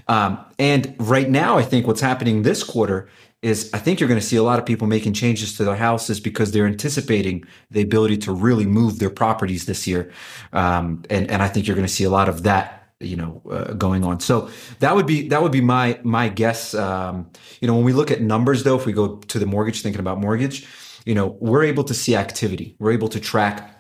Um, 0.09 0.39
and 0.59 0.95
right 0.99 1.29
now, 1.29 1.59
I 1.59 1.63
think 1.63 1.87
what's 1.87 2.01
happening 2.01 2.43
this 2.43 2.63
quarter 2.63 3.09
is 3.43 3.71
I 3.73 3.79
think 3.79 4.01
you're 4.01 4.09
going 4.09 4.21
to 4.21 4.27
see 4.27 4.37
a 4.37 4.43
lot 4.43 4.59
of 4.59 4.67
people 4.67 4.87
making 4.87 5.15
changes 5.15 5.57
to 5.57 5.65
their 5.65 5.77
houses 5.77 6.21
because 6.21 6.53
they're 6.53 6.67
anticipating 6.67 7.45
the 7.71 7.81
ability 7.81 8.19
to 8.19 8.33
really 8.33 8.67
move 8.67 8.99
their 8.99 9.11
properties 9.11 9.65
this 9.67 9.87
year. 9.87 10.13
Um, 10.53 11.05
and, 11.09 11.31
and 11.31 11.43
I 11.43 11.49
think 11.49 11.67
you're 11.67 11.77
going 11.77 11.87
to 11.87 11.93
see 11.93 12.05
a 12.05 12.11
lot 12.11 12.29
of 12.29 12.43
that 12.43 12.81
you 13.01 13.17
know 13.17 13.43
uh, 13.51 13.73
going 13.73 14.05
on. 14.05 14.21
So 14.21 14.51
that 14.79 14.95
would 14.95 15.07
be 15.07 15.29
that 15.29 15.43
would 15.43 15.53
be 15.53 15.61
my 15.61 15.99
my 16.03 16.29
guess. 16.29 16.75
Um, 16.75 17.31
you 17.61 17.67
know, 17.67 17.75
when 17.75 17.85
we 17.85 17.93
look 17.93 18.11
at 18.11 18.21
numbers, 18.21 18.63
though, 18.63 18.77
if 18.77 18.87
we 18.87 18.93
go 18.93 19.17
to 19.17 19.39
the 19.39 19.47
mortgage, 19.47 19.83
thinking 19.83 20.01
about 20.01 20.21
mortgage, 20.21 20.67
you 21.05 21.15
know, 21.15 21.39
we're 21.41 21.65
able 21.65 21.85
to 21.85 21.95
see 21.95 22.15
activity. 22.15 22.77
We're 22.79 22.93
able 22.93 23.09
to 23.09 23.21
track. 23.21 23.77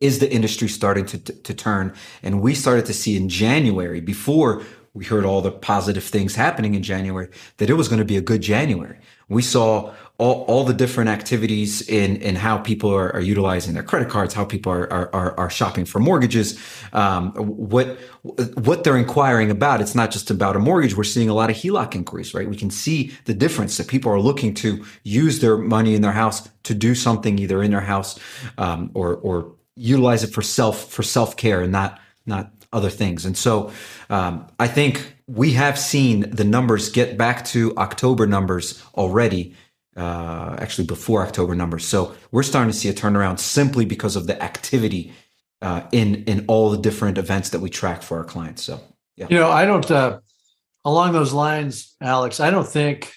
Is 0.00 0.18
the 0.18 0.30
industry 0.30 0.68
starting 0.68 1.06
to, 1.06 1.18
to, 1.18 1.32
to 1.32 1.54
turn? 1.54 1.94
And 2.22 2.42
we 2.42 2.54
started 2.54 2.84
to 2.86 2.92
see 2.92 3.16
in 3.16 3.30
January 3.30 4.00
before 4.00 4.62
we 4.96 5.04
heard 5.04 5.26
all 5.26 5.42
the 5.42 5.52
positive 5.52 6.02
things 6.02 6.34
happening 6.34 6.74
in 6.74 6.82
January 6.82 7.28
that 7.58 7.68
it 7.68 7.74
was 7.74 7.86
going 7.86 7.98
to 7.98 8.04
be 8.04 8.16
a 8.16 8.22
good 8.22 8.40
January. 8.40 8.98
We 9.28 9.42
saw 9.42 9.92
all, 10.16 10.44
all 10.44 10.64
the 10.64 10.72
different 10.72 11.10
activities 11.10 11.86
in, 11.86 12.16
in 12.16 12.34
how 12.34 12.56
people 12.56 12.94
are, 12.94 13.12
are 13.12 13.20
utilizing 13.20 13.74
their 13.74 13.82
credit 13.82 14.08
cards, 14.08 14.32
how 14.32 14.46
people 14.46 14.72
are, 14.72 14.90
are, 14.90 15.38
are 15.38 15.50
shopping 15.50 15.84
for 15.84 15.98
mortgages, 15.98 16.58
um, 16.94 17.32
what, 17.32 17.98
what 18.22 18.84
they're 18.84 18.96
inquiring 18.96 19.50
about. 19.50 19.82
It's 19.82 19.94
not 19.94 20.10
just 20.10 20.30
about 20.30 20.56
a 20.56 20.58
mortgage. 20.58 20.96
We're 20.96 21.04
seeing 21.04 21.28
a 21.28 21.34
lot 21.34 21.50
of 21.50 21.56
HELOC 21.56 21.94
inquiries, 21.94 22.32
right? 22.32 22.48
We 22.48 22.56
can 22.56 22.70
see 22.70 23.12
the 23.26 23.34
difference 23.34 23.76
that 23.76 23.88
people 23.88 24.10
are 24.10 24.20
looking 24.20 24.54
to 24.54 24.82
use 25.02 25.40
their 25.40 25.58
money 25.58 25.94
in 25.94 26.00
their 26.00 26.12
house 26.12 26.48
to 26.62 26.74
do 26.74 26.94
something 26.94 27.38
either 27.38 27.62
in 27.62 27.70
their 27.70 27.80
house, 27.82 28.18
um, 28.56 28.90
or, 28.94 29.16
or 29.16 29.52
utilize 29.74 30.24
it 30.24 30.32
for 30.32 30.40
self, 30.40 30.90
for 30.90 31.02
self 31.02 31.36
care 31.36 31.60
and 31.60 31.70
not, 31.70 32.00
not 32.24 32.50
other 32.72 32.90
things. 32.90 33.24
And 33.24 33.36
so, 33.36 33.72
um, 34.10 34.46
I 34.58 34.68
think 34.68 35.14
we 35.26 35.52
have 35.52 35.78
seen 35.78 36.30
the 36.30 36.44
numbers 36.44 36.90
get 36.90 37.18
back 37.18 37.44
to 37.46 37.76
October 37.76 38.26
numbers 38.26 38.82
already 38.94 39.54
uh, 39.96 40.56
actually 40.58 40.86
before 40.86 41.22
October 41.22 41.54
numbers. 41.54 41.86
So 41.86 42.14
we're 42.30 42.42
starting 42.42 42.70
to 42.70 42.76
see 42.76 42.88
a 42.88 42.94
turnaround 42.94 43.38
simply 43.38 43.84
because 43.84 44.14
of 44.14 44.26
the 44.26 44.40
activity 44.42 45.12
uh, 45.62 45.82
in 45.90 46.24
in 46.24 46.44
all 46.48 46.70
the 46.70 46.78
different 46.78 47.18
events 47.18 47.50
that 47.50 47.60
we 47.60 47.70
track 47.70 48.02
for 48.02 48.18
our 48.18 48.24
clients. 48.24 48.62
So 48.62 48.80
yeah, 49.16 49.26
you 49.30 49.38
know, 49.38 49.50
I 49.50 49.64
don't. 49.64 49.90
Uh, 49.90 50.20
along 50.84 51.12
those 51.12 51.32
lines, 51.32 51.96
Alex, 52.00 52.40
I 52.40 52.50
don't 52.50 52.68
think 52.68 53.12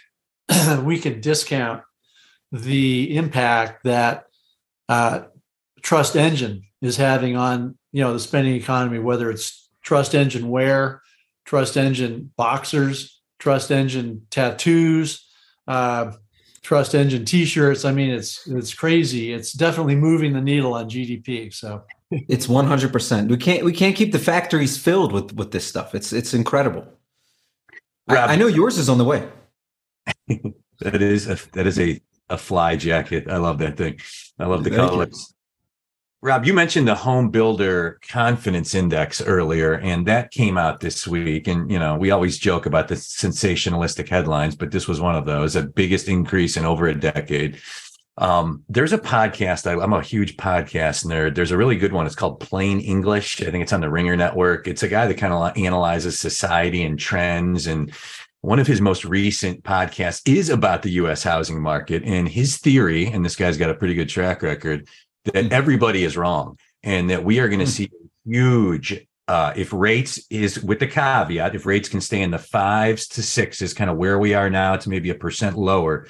we 0.84 1.00
can 1.00 1.22
discount 1.22 1.84
the 2.52 3.16
impact 3.16 3.84
that 3.84 4.26
uh, 4.88 5.24
Trust 5.82 6.16
Engine 6.16 6.64
is 6.82 6.98
having 6.98 7.36
on 7.36 7.78
you 7.92 8.04
know 8.04 8.14
the 8.14 8.20
spending 8.20 8.56
economy, 8.56 9.00
whether 9.00 9.30
it's 9.30 9.70
Trust 9.82 10.16
Engine 10.16 10.50
wear, 10.50 11.02
Trust 11.46 11.78
Engine 11.78 12.32
boxers, 12.38 13.22
Trust 13.40 13.72
Engine 13.72 14.26
tattoos. 14.30 15.26
Uh, 15.68 16.14
trust 16.62 16.94
engine 16.94 17.26
t-shirts. 17.26 17.86
I 17.86 17.92
mean 17.92 18.10
it's 18.12 18.46
it's 18.48 18.74
crazy. 18.74 19.34
It's 19.34 19.54
definitely 19.54 19.96
moving 19.96 20.34
the 20.34 20.42
needle 20.42 20.74
on 20.74 20.90
gdp 20.90 21.54
so. 21.54 21.84
It's 22.12 22.48
100% 22.48 23.30
we 23.30 23.38
can't 23.38 23.64
we 23.64 23.72
can't 23.72 23.96
keep 23.96 24.12
the 24.12 24.20
factories 24.20 24.78
filled 24.78 25.12
with 25.12 25.34
with 25.34 25.52
this 25.52 25.66
stuff. 25.66 25.96
It's 25.96 26.12
it's 26.12 26.34
incredible. 26.34 26.86
I, 28.08 28.18
I, 28.18 28.36
know 28.36 28.48
yours 28.48 28.80
is 28.80 28.90
on 28.90 28.98
the 28.98 29.06
way. 29.06 29.28
That 30.82 31.02
is 31.02 31.28
a 31.28 31.38
that 31.52 31.68
is 31.68 31.78
a 31.78 32.00
a 32.30 32.38
fly 32.38 32.78
jacket. 32.78 33.30
I 33.30 33.36
love 33.36 33.58
that 33.58 33.76
thing. 33.76 34.00
I 34.40 34.46
love 34.46 34.64
the 34.64 34.70
Thank 34.70 34.90
colors 34.90 35.34
Rob, 36.22 36.46
you 36.46 36.54
mentioned 36.54 36.86
the 36.86 36.96
home 36.96 37.30
builder 37.30 37.98
confidence 38.10 38.76
index 38.76 39.22
earlier, 39.22 39.76
and 39.76 40.06
that 40.08 40.32
came 40.32 40.58
out 40.58 40.82
this 40.82 41.08
week. 41.08 41.48
And, 41.48 41.72
you 41.72 41.80
know, 41.80 41.96
we 41.96 42.12
always 42.12 42.38
joke 42.38 42.66
about 42.66 42.90
the 42.90 42.96
sensationalistic 42.96 44.10
headlines, 44.10 44.54
but 44.54 44.72
this 44.72 44.86
was 44.86 45.00
one 45.00 45.16
of 45.16 45.26
those, 45.26 45.56
a 45.56 45.64
biggest 45.64 46.10
increase 46.10 46.58
in 46.58 46.66
over 46.66 46.88
a 46.88 47.00
decade. 47.00 47.62
Um, 48.18 48.66
there's 48.68 48.92
a 48.92 48.98
podcast. 48.98 49.66
I, 49.66 49.82
am 49.82 49.94
a 49.94 50.02
huge 50.02 50.36
podcast 50.36 51.06
nerd. 51.06 51.36
There's 51.36 51.52
a 51.52 51.58
really 51.58 51.78
good 51.78 51.94
one. 51.94 52.06
It's 52.06 52.16
called 52.16 52.42
Plain 52.42 52.82
English. 52.82 53.42
I 53.42 53.50
think 53.50 53.64
it's 53.64 53.72
on 53.72 53.80
the 53.80 53.90
Ringer 53.90 54.18
Network. 54.18 54.68
It's 54.68 54.84
a 54.84 54.90
guy 54.90 55.08
that 55.08 55.18
kind 55.18 55.34
of 55.34 55.58
analyzes 55.58 56.20
society 56.20 56.84
and 56.84 57.00
trends. 57.00 57.66
And 57.66 57.94
one 58.42 58.60
of 58.60 58.68
his 58.68 58.82
most 58.82 59.06
recent 59.06 59.64
podcasts 59.64 60.22
is 60.28 60.50
about 60.50 60.82
the 60.82 60.92
US 60.92 61.24
housing 61.24 61.62
market. 61.62 62.04
And 62.04 62.28
his 62.28 62.58
theory, 62.58 63.06
and 63.06 63.24
this 63.24 63.38
guy's 63.38 63.56
got 63.56 63.70
a 63.70 63.76
pretty 63.76 63.94
good 63.94 64.10
track 64.10 64.42
record, 64.42 64.90
that 65.26 65.46
hmm. 65.46 65.54
everybody 65.54 66.04
is 66.04 66.18
wrong 66.18 66.58
and 66.84 67.10
that 67.10 67.24
we 67.24 67.40
are 67.40 67.48
going 67.48 67.60
to 67.60 67.66
hmm. 67.66 67.72
see 67.72 67.92
huge 68.26 69.06
uh, 69.30 69.54
if 69.56 69.72
rates 69.72 70.26
is 70.32 70.64
with 70.64 70.80
the 70.80 70.88
caveat, 70.88 71.54
if 71.54 71.68
rates 71.68 71.88
can 71.88 72.02
stay 72.02 72.20
in 72.20 72.32
the 72.32 72.40
fives 72.40 73.08
to 73.08 73.22
sixes, 73.22 73.76
kind 73.76 73.88
of 73.88 73.96
where 73.96 74.18
we 74.18 74.34
are 74.34 74.50
now, 74.50 74.76
to 74.76 74.90
maybe 74.90 75.12
a 75.12 75.16
percent 75.16 75.56
lower, 75.56 76.08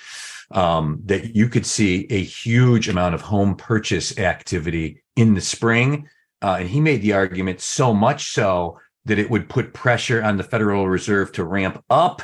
um, 0.51 1.01
that 1.03 1.35
you 1.35 1.49
could 1.49 1.65
see 1.65 2.07
a 2.09 2.23
huge 2.23 2.87
amount 2.87 3.13
of 3.13 3.21
home 3.21 3.55
purchase 3.55 4.17
activity 4.17 5.03
in 5.17 5.33
the 5.33 5.41
spring. 5.41 6.07
Uh, 6.41 6.57
and 6.61 6.69
he 6.69 6.79
made 6.79 7.01
the 7.01 7.11
argument 7.11 7.59
so 7.59 7.93
much 7.93 8.31
so 8.31 8.79
that 9.03 9.19
it 9.19 9.29
would 9.29 9.49
put 9.49 9.73
pressure 9.73 10.23
on 10.23 10.37
the 10.37 10.43
Federal 10.43 10.87
Reserve 10.87 11.33
to 11.33 11.43
ramp 11.43 11.83
up 11.89 12.21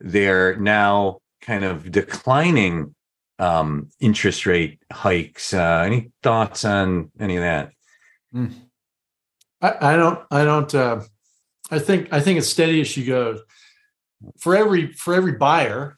their 0.00 0.56
now 0.56 1.18
kind 1.42 1.62
of 1.62 1.92
declining 1.92 2.94
um, 3.38 3.90
interest 4.00 4.46
rate 4.46 4.80
hikes. 4.92 5.54
Uh, 5.54 5.82
any 5.86 6.10
thoughts 6.22 6.64
on 6.64 7.10
any 7.18 7.36
of 7.36 7.42
that? 7.42 7.72
Mm. 8.34 8.52
I, 9.60 9.92
I, 9.92 9.96
don't. 9.96 10.20
I 10.30 10.44
don't. 10.44 10.74
Uh, 10.74 11.00
I 11.70 11.78
think. 11.78 12.12
I 12.12 12.20
think 12.20 12.38
it's 12.38 12.48
steady 12.48 12.80
as 12.80 12.88
she 12.88 13.04
goes. 13.04 13.40
For 14.38 14.56
every 14.56 14.92
for 14.92 15.14
every 15.14 15.32
buyer, 15.32 15.96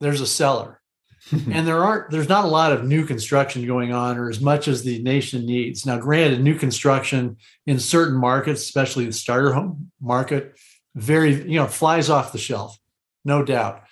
there's 0.00 0.20
a 0.20 0.26
seller, 0.26 0.80
and 1.32 1.66
there 1.66 1.82
aren't. 1.82 2.10
There's 2.10 2.28
not 2.28 2.44
a 2.44 2.48
lot 2.48 2.72
of 2.72 2.84
new 2.84 3.04
construction 3.04 3.66
going 3.66 3.92
on, 3.92 4.18
or 4.18 4.28
as 4.28 4.40
much 4.40 4.68
as 4.68 4.82
the 4.82 5.02
nation 5.02 5.46
needs. 5.46 5.84
Now, 5.84 5.98
granted, 5.98 6.40
new 6.40 6.54
construction 6.54 7.36
in 7.66 7.78
certain 7.78 8.16
markets, 8.16 8.62
especially 8.62 9.06
the 9.06 9.12
starter 9.12 9.52
home 9.52 9.90
market, 10.00 10.56
very 10.94 11.34
you 11.42 11.58
know 11.58 11.66
flies 11.66 12.08
off 12.08 12.32
the 12.32 12.38
shelf, 12.38 12.78
no 13.24 13.44
doubt. 13.44 13.82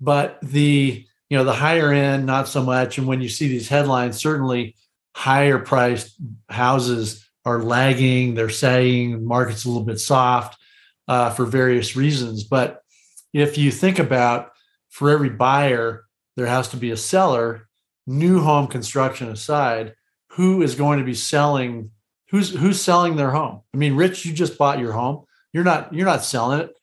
But 0.00 0.38
the 0.42 1.06
you 1.32 1.38
know 1.38 1.44
the 1.44 1.52
higher 1.54 1.90
end 1.90 2.26
not 2.26 2.46
so 2.46 2.62
much. 2.62 2.98
And 2.98 3.06
when 3.06 3.22
you 3.22 3.30
see 3.30 3.48
these 3.48 3.66
headlines 3.66 4.20
certainly 4.20 4.76
higher 5.16 5.58
priced 5.58 6.14
houses 6.50 7.26
are 7.46 7.62
lagging 7.62 8.34
they're 8.34 8.50
saying 8.50 9.12
the 9.12 9.26
market's 9.26 9.64
a 9.64 9.68
little 9.68 9.82
bit 9.82 9.98
soft 9.98 10.60
uh, 11.08 11.30
for 11.30 11.46
various 11.46 11.96
reasons. 11.96 12.44
But 12.44 12.82
if 13.32 13.56
you 13.56 13.70
think 13.70 13.98
about 13.98 14.50
for 14.90 15.08
every 15.08 15.30
buyer 15.30 16.04
there 16.36 16.44
has 16.44 16.68
to 16.68 16.76
be 16.76 16.90
a 16.90 16.98
seller 16.98 17.66
new 18.06 18.42
home 18.42 18.66
construction 18.66 19.30
aside 19.30 19.94
who 20.32 20.60
is 20.60 20.74
going 20.74 20.98
to 20.98 21.04
be 21.06 21.14
selling 21.14 21.92
who's 22.28 22.50
who's 22.50 22.78
selling 22.78 23.16
their 23.16 23.30
home? 23.30 23.62
I 23.72 23.78
mean 23.78 23.96
rich 23.96 24.26
you 24.26 24.34
just 24.34 24.58
bought 24.58 24.80
your 24.80 24.92
home. 24.92 25.24
You're 25.54 25.64
not 25.64 25.94
you're 25.94 26.04
not 26.04 26.24
selling 26.24 26.60
it 26.60 26.74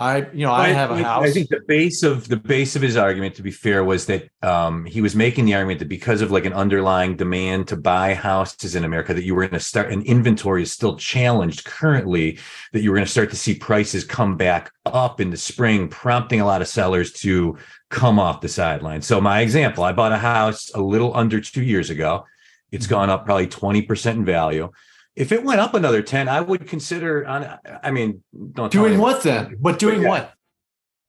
I, 0.00 0.30
you 0.32 0.46
know, 0.46 0.52
I, 0.52 0.66
I 0.66 0.68
have 0.68 0.92
a 0.92 1.02
house. 1.02 1.24
I 1.24 1.32
think 1.32 1.48
the 1.48 1.58
base 1.66 2.04
of 2.04 2.28
the 2.28 2.36
base 2.36 2.76
of 2.76 2.82
his 2.82 2.96
argument, 2.96 3.34
to 3.34 3.42
be 3.42 3.50
fair, 3.50 3.82
was 3.82 4.06
that 4.06 4.28
um, 4.42 4.84
he 4.84 5.00
was 5.00 5.16
making 5.16 5.44
the 5.44 5.54
argument 5.54 5.80
that 5.80 5.88
because 5.88 6.22
of 6.22 6.30
like 6.30 6.44
an 6.44 6.52
underlying 6.52 7.16
demand 7.16 7.66
to 7.68 7.76
buy 7.76 8.14
houses 8.14 8.76
in 8.76 8.84
America, 8.84 9.12
that 9.12 9.24
you 9.24 9.34
were 9.34 9.42
going 9.42 9.58
to 9.58 9.60
start, 9.60 9.90
an 9.90 10.02
inventory 10.02 10.62
is 10.62 10.70
still 10.70 10.94
challenged 10.96 11.64
currently, 11.64 12.38
that 12.72 12.82
you 12.82 12.90
were 12.90 12.96
going 12.96 13.06
to 13.06 13.10
start 13.10 13.30
to 13.30 13.36
see 13.36 13.56
prices 13.56 14.04
come 14.04 14.36
back 14.36 14.70
up 14.86 15.20
in 15.20 15.30
the 15.30 15.36
spring, 15.36 15.88
prompting 15.88 16.40
a 16.40 16.46
lot 16.46 16.62
of 16.62 16.68
sellers 16.68 17.12
to 17.12 17.58
come 17.90 18.20
off 18.20 18.40
the 18.40 18.48
sideline. 18.48 19.02
So 19.02 19.20
my 19.20 19.40
example, 19.40 19.82
I 19.82 19.90
bought 19.90 20.12
a 20.12 20.18
house 20.18 20.70
a 20.74 20.80
little 20.80 21.16
under 21.16 21.40
two 21.40 21.64
years 21.64 21.90
ago. 21.90 22.24
It's 22.70 22.86
mm-hmm. 22.86 22.94
gone 22.94 23.10
up 23.10 23.24
probably 23.24 23.48
twenty 23.48 23.82
percent 23.82 24.18
in 24.18 24.24
value 24.24 24.70
if 25.18 25.32
it 25.32 25.42
went 25.42 25.60
up 25.60 25.74
another 25.74 26.00
10 26.00 26.28
i 26.28 26.40
would 26.40 26.66
consider 26.66 27.26
on 27.26 27.58
i 27.82 27.90
mean 27.90 28.22
don't 28.52 28.72
doing 28.72 28.98
what 28.98 29.22
then? 29.22 29.56
But 29.60 29.78
doing 29.78 30.02
but 30.02 30.08
what? 30.08 30.34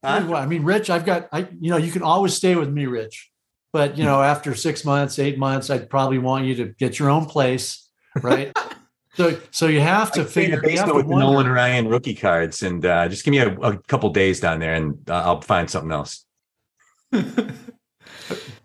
Huh? 0.04 0.19
doing 0.19 0.32
what? 0.32 0.41
I 0.41 0.45
mean 0.48 0.63
rich 0.63 0.89
i've 0.89 1.06
got 1.06 1.30
i 1.32 1.48
you 1.60 1.69
know 1.69 1.78
you 1.78 1.91
can 1.91 2.02
always 2.02 2.34
stay 2.34 2.56
with 2.56 2.69
me 2.69 2.86
rich. 2.88 3.30
But 3.72 3.98
you 3.98 4.04
know 4.10 4.22
after 4.22 4.56
six 4.56 4.84
months 4.84 5.19
eight 5.19 5.38
months 5.38 5.69
i'd 5.69 5.89
probably 5.89 6.17
want 6.17 6.45
you 6.45 6.56
to 6.56 6.65
get 6.80 7.00
your 7.00 7.10
own 7.10 7.26
place 7.26 7.89
right? 8.22 8.52
So 9.15 9.38
so 9.52 9.67
you 9.67 9.82
have 9.82 10.13
to 10.13 10.24
figure 10.24 10.62
based 10.62 10.86
with 10.86 11.10
the 11.10 11.15
nolan 11.15 11.50
ryan 11.50 11.89
rookie 11.89 12.15
cards 12.15 12.63
and 12.63 12.86
uh, 12.86 13.10
just 13.10 13.26
give 13.26 13.32
me 13.32 13.39
a, 13.39 13.54
a 13.54 13.78
couple 13.78 14.10
days 14.12 14.39
down 14.39 14.60
there 14.60 14.76
and 14.76 14.98
uh, 15.10 15.24
i'll 15.26 15.41
find 15.41 15.69
something 15.69 15.91
else. 15.91 16.26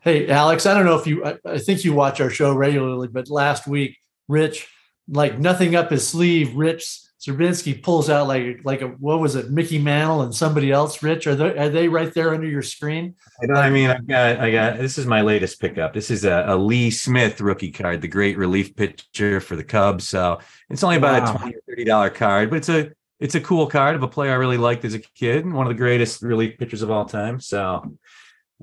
Hey 0.01 0.29
alex 0.29 0.67
i 0.67 0.75
don't 0.75 0.85
know 0.85 0.99
if 0.99 1.07
you 1.07 1.25
I, 1.25 1.39
I 1.47 1.59
think 1.59 1.83
you 1.83 1.95
watch 1.95 2.21
our 2.21 2.29
show 2.29 2.55
regularly 2.55 3.09
but 3.09 3.31
last 3.31 3.67
week 3.67 3.97
rich 4.29 4.69
like 5.09 5.39
nothing 5.39 5.77
up 5.77 5.91
his 5.91 6.07
sleeve, 6.07 6.55
Rich 6.55 7.01
Swerbinsky 7.25 7.83
pulls 7.83 8.11
out 8.11 8.29
like 8.29 8.61
like 8.65 8.83
a 8.83 8.89
what 8.89 9.19
was 9.19 9.35
it, 9.35 9.51
Mickey 9.51 9.79
Mantle 9.79 10.23
and 10.23 10.35
somebody 10.35 10.71
else. 10.71 11.03
Rich, 11.03 11.27
are 11.27 11.35
they 11.35 11.57
are 11.57 11.69
they 11.71 11.89
right 11.89 12.13
there 12.13 12.35
under 12.35 12.47
your 12.47 12.63
screen? 12.63 13.15
I, 13.43 13.47
know, 13.47 13.55
I 13.55 13.71
mean, 13.71 13.89
I've 13.89 14.07
got 14.07 14.41
I 14.41 14.51
got 14.51 14.77
this 14.77 14.99
is 14.99 15.07
my 15.07 15.23
latest 15.23 15.59
pickup. 15.59 15.95
This 15.95 16.11
is 16.11 16.25
a, 16.25 16.45
a, 16.49 16.57
Lee 16.57 16.91
Smith 16.91 17.41
rookie 17.41 17.71
card, 17.71 18.03
the 18.03 18.09
great 18.09 18.37
relief 18.37 18.77
pitcher 18.77 19.41
for 19.41 19.57
the 19.57 19.65
Cubs. 19.65 20.07
So 20.07 20.39
it's 20.69 20.83
only 20.83 20.97
about 20.97 21.23
wow. 21.23 21.35
a 21.35 21.39
twenty 21.39 21.55
or 21.57 21.61
thirty 21.67 21.85
dollar 21.85 22.11
card, 22.11 22.51
but 22.51 22.57
it's 22.57 22.69
a 22.69 22.91
it's 23.21 23.35
a 23.35 23.41
cool 23.41 23.67
card 23.69 23.97
of 23.97 24.03
a 24.03 24.09
player 24.09 24.33
I 24.33 24.37
really 24.37 24.59
liked 24.59 24.85
as 24.85 24.93
a 24.93 24.99
kid, 24.99 25.51
one 25.51 25.67
of 25.67 25.71
the 25.71 25.79
greatest 25.79 26.21
relief 26.21 26.59
pitchers 26.59 26.83
of 26.83 26.91
all 26.91 27.07
time. 27.07 27.41
So 27.41 27.97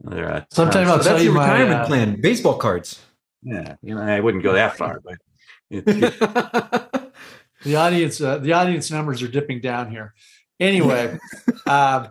uh, 0.08 0.42
sometimes 0.52 0.88
I'll 0.88 1.00
tell 1.00 1.22
you 1.22 1.32
my 1.32 1.46
retirement 1.46 1.82
uh, 1.82 1.86
plan, 1.88 2.22
baseball 2.22 2.58
cards. 2.58 3.02
Yeah, 3.42 3.76
you 3.82 3.96
know, 3.96 4.02
I 4.02 4.20
wouldn't 4.20 4.44
go 4.44 4.54
that 4.54 4.78
far, 4.78 5.00
but 5.04 5.16
the 7.64 7.76
audience 7.78 8.20
uh, 8.20 8.38
the 8.40 8.52
audience 8.52 8.92
numbers 8.92 9.22
are 9.22 9.30
dipping 9.30 9.62
down 9.62 9.90
here. 9.90 10.14
Anyway, 10.60 11.18
uh, 11.66 12.08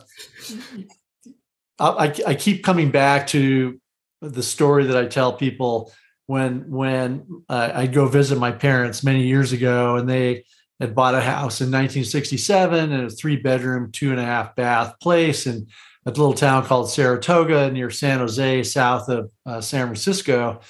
I, 1.79 2.15
I 2.27 2.35
keep 2.35 2.65
coming 2.65 2.91
back 2.91 3.27
to 3.29 3.79
the 4.23 4.43
story 4.43 4.87
that 4.87 4.97
I 4.97 5.07
tell 5.07 5.35
people 5.35 5.93
when 6.27 6.71
when 6.71 7.43
uh, 7.51 7.71
I 7.75 7.87
go 7.87 8.07
visit 8.09 8.39
my 8.39 8.53
parents 8.53 9.05
many 9.05 9.27
years 9.27 9.53
ago, 9.53 9.97
and 9.97 10.09
they 10.09 10.45
had 10.81 10.95
bought 10.95 11.15
a 11.15 11.21
house 11.21 11.61
in 11.61 11.67
1967 11.67 12.93
and 12.93 13.05
a 13.05 13.11
three 13.11 13.37
bedroom, 13.37 13.93
two 13.93 14.13
and 14.13 14.21
a 14.21 14.25
half 14.25 14.57
bath 14.57 14.95
place 15.03 15.47
in 15.47 15.67
a 16.07 16.11
little 16.11 16.33
town 16.33 16.65
called 16.65 16.91
Saratoga 16.91 17.71
near 17.71 17.91
San 17.91 18.21
Jose, 18.21 18.63
south 18.63 19.11
of 19.11 19.31
uh, 19.45 19.61
San 19.61 19.87
Francisco, 19.87 20.61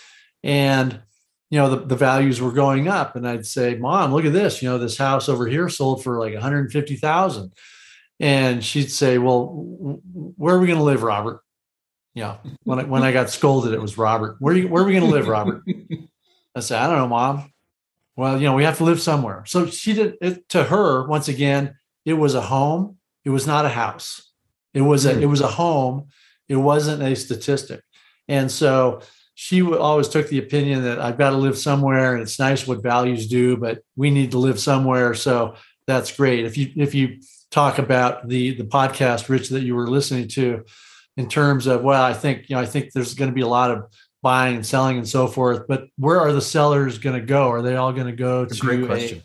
and 0.43 1.01
you 1.51 1.59
know 1.59 1.69
the, 1.69 1.85
the 1.85 1.97
values 1.97 2.41
were 2.41 2.53
going 2.53 2.89
up 2.89 3.17
and 3.17 3.29
i'd 3.29 3.45
say 3.45 3.75
mom 3.75 4.13
look 4.13 4.25
at 4.25 4.33
this 4.33 4.63
you 4.63 4.69
know 4.69 4.79
this 4.79 4.97
house 4.97 5.29
over 5.29 5.47
here 5.47 5.69
sold 5.69 6.03
for 6.03 6.19
like 6.19 6.33
150000 6.33 7.53
and 8.21 8.65
she'd 8.65 8.91
say 8.91 9.19
well 9.19 10.01
where 10.37 10.55
are 10.55 10.61
we 10.61 10.67
going 10.67 10.79
to 10.79 10.85
live 10.85 11.03
robert? 11.03 11.41
You 12.15 12.23
know 12.23 12.39
when 12.65 12.81
I, 12.81 12.85
when 12.85 13.03
I 13.03 13.13
got 13.13 13.31
scolded 13.31 13.73
it 13.73 13.81
was 13.81 13.99
robert 13.99 14.37
where, 14.39 14.55
you, 14.55 14.69
where 14.69 14.83
are 14.83 14.87
we 14.87 14.93
going 14.93 15.05
to 15.05 15.11
live 15.11 15.29
robert? 15.29 15.63
I 16.55 16.61
said 16.61 16.81
i 16.81 16.87
don't 16.87 16.99
know 16.99 17.09
mom. 17.09 17.53
Well 18.17 18.39
you 18.39 18.47
know 18.47 18.55
we 18.55 18.65
have 18.65 18.79
to 18.79 18.85
live 18.85 19.01
somewhere. 19.01 19.45
So 19.47 19.67
she 19.67 19.93
did 19.93 20.17
it 20.21 20.49
to 20.51 20.65
her 20.65 21.07
once 21.07 21.29
again 21.29 21.77
it 22.05 22.15
was 22.15 22.35
a 22.35 22.41
home 22.41 22.97
it 23.25 23.31
was 23.31 23.47
not 23.47 23.65
a 23.65 23.71
house. 23.71 24.33
It 24.73 24.83
was 24.83 25.05
a 25.05 25.15
hmm. 25.15 25.23
it 25.23 25.27
was 25.27 25.41
a 25.41 25.49
home 25.49 26.09
it 26.49 26.57
wasn't 26.57 27.03
a 27.03 27.15
statistic. 27.15 27.81
And 28.27 28.51
so 28.51 29.03
she 29.43 29.63
always 29.63 30.07
took 30.07 30.29
the 30.29 30.39
opinion 30.39 30.83
that 30.83 31.01
I've 31.01 31.17
got 31.17 31.31
to 31.31 31.37
live 31.39 31.57
somewhere 31.57 32.13
and 32.13 32.21
it's 32.21 32.39
nice 32.39 32.67
what 32.67 32.83
values 32.83 33.27
do, 33.27 33.57
but 33.57 33.83
we 33.97 34.11
need 34.11 34.33
to 34.33 34.39
live 34.39 34.61
somewhere. 34.61 35.15
So 35.15 35.55
that's 35.87 36.15
great. 36.15 36.45
If 36.45 36.59
you 36.59 36.71
if 36.77 36.95
you 36.95 37.23
talk 37.51 37.79
about 37.79 38.29
the 38.29 38.55
the 38.55 38.65
podcast, 38.65 39.31
Rich, 39.31 39.49
that 39.49 39.63
you 39.63 39.75
were 39.75 39.87
listening 39.87 40.29
to, 40.29 40.67
in 41.17 41.27
terms 41.31 41.67
of 41.67 41.83
well, 41.83 42.03
I 42.03 42.13
think 42.13 42.51
you 42.51 42.57
know 42.57 42.61
I 42.61 42.67
think 42.67 42.93
there's 42.93 43.15
going 43.15 43.31
to 43.31 43.35
be 43.35 43.41
a 43.41 43.47
lot 43.47 43.71
of 43.71 43.87
buying 44.21 44.57
and 44.57 44.67
selling 44.67 44.99
and 44.99 45.09
so 45.09 45.27
forth. 45.27 45.67
But 45.67 45.89
where 45.97 46.21
are 46.21 46.35
the 46.35 46.43
sellers 46.43 46.99
going 46.99 47.19
to 47.19 47.27
go? 47.27 47.49
Are 47.49 47.63
they 47.63 47.77
all 47.77 47.95
going 47.95 48.09
to 48.09 48.13
go 48.13 48.45
to 48.45 48.55
great 48.61 48.85
question. 48.85 49.23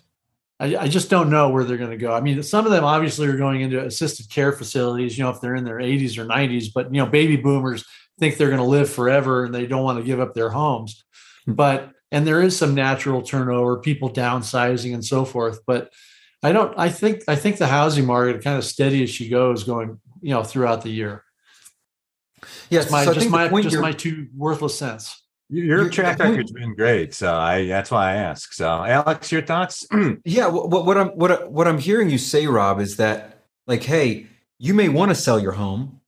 A, 0.61 0.77
I, 0.77 0.83
I 0.83 0.87
just 0.87 1.09
don't 1.09 1.29
know 1.29 1.49
where 1.49 1.65
they're 1.65 1.75
going 1.75 1.91
to 1.91 1.97
go. 1.97 2.13
I 2.13 2.21
mean, 2.21 2.41
some 2.41 2.65
of 2.65 2.71
them 2.71 2.85
obviously 2.85 3.27
are 3.27 3.35
going 3.35 3.59
into 3.59 3.83
assisted 3.83 4.29
care 4.29 4.53
facilities, 4.53 5.17
you 5.17 5.25
know, 5.25 5.29
if 5.31 5.41
they're 5.41 5.55
in 5.55 5.65
their 5.65 5.79
80s 5.79 6.17
or 6.17 6.25
90s, 6.25 6.67
but 6.73 6.93
you 6.93 7.01
know, 7.01 7.05
baby 7.05 7.35
boomers 7.35 7.83
think 8.19 8.37
they're 8.37 8.49
going 8.49 8.59
to 8.59 8.63
live 8.63 8.89
forever 8.89 9.45
and 9.45 9.53
they 9.53 9.67
don't 9.67 9.83
want 9.83 9.99
to 9.99 10.05
give 10.05 10.19
up 10.19 10.33
their 10.33 10.49
homes. 10.49 11.03
Hmm. 11.45 11.53
But 11.53 11.91
and 12.11 12.25
there 12.25 12.41
is 12.41 12.57
some 12.57 12.75
natural 12.75 13.21
turnover, 13.21 13.77
people 13.79 14.09
downsizing 14.09 14.93
and 14.93 15.03
so 15.03 15.25
forth. 15.25 15.59
But 15.65 15.91
I 16.43 16.51
don't. 16.51 16.77
I 16.77 16.89
think 16.89 17.23
I 17.27 17.35
think 17.35 17.57
the 17.57 17.67
housing 17.67 18.05
market 18.05 18.43
kind 18.43 18.57
of 18.57 18.63
steady 18.63 19.03
as 19.03 19.09
she 19.09 19.29
goes, 19.29 19.63
going 19.63 19.99
you 20.21 20.29
know 20.29 20.43
throughout 20.43 20.83
the 20.83 20.89
year. 20.89 21.23
Yes, 22.69 22.91
my, 22.91 23.05
so 23.05 23.13
just 23.13 23.29
my 23.29 23.49
just 23.61 23.79
my 23.79 23.91
two 23.91 24.27
worthless 24.35 24.77
cents. 24.77 25.21
Your, 25.49 25.81
your 25.81 25.89
track 25.89 26.17
record's 26.19 26.51
been 26.51 26.75
great, 26.75 27.13
so 27.13 27.33
I 27.33 27.67
that's 27.67 27.91
why 27.91 28.11
I 28.11 28.15
ask. 28.15 28.53
So, 28.53 28.67
Alex, 28.67 29.31
your 29.31 29.43
thoughts? 29.43 29.87
yeah, 30.25 30.47
what, 30.47 30.85
what 30.85 30.97
I'm 30.97 31.09
what 31.09 31.51
what 31.51 31.67
I'm 31.67 31.77
hearing 31.77 32.09
you 32.09 32.17
say, 32.17 32.47
Rob, 32.47 32.79
is 32.79 32.97
that 32.97 33.43
like, 33.67 33.83
hey, 33.83 34.27
you 34.57 34.73
may 34.73 34.89
want 34.89 35.09
to 35.09 35.15
sell 35.15 35.39
your 35.39 35.51
home, 35.51 36.01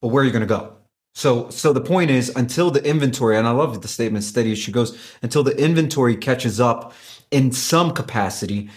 but 0.00 0.08
where 0.08 0.22
are 0.22 0.26
you 0.26 0.32
going 0.32 0.40
to 0.40 0.46
go? 0.46 0.76
So, 1.14 1.50
so 1.50 1.72
the 1.72 1.80
point 1.80 2.10
is, 2.10 2.30
until 2.36 2.70
the 2.70 2.82
inventory, 2.84 3.36
and 3.36 3.46
I 3.46 3.50
love 3.50 3.82
the 3.82 3.88
statement 3.88 4.24
steady 4.24 4.52
as 4.52 4.58
she 4.58 4.72
goes, 4.72 4.98
until 5.22 5.42
the 5.42 5.56
inventory 5.62 6.16
catches 6.16 6.60
up 6.60 6.94
in 7.30 7.52
some 7.52 7.92
capacity, 7.92 8.70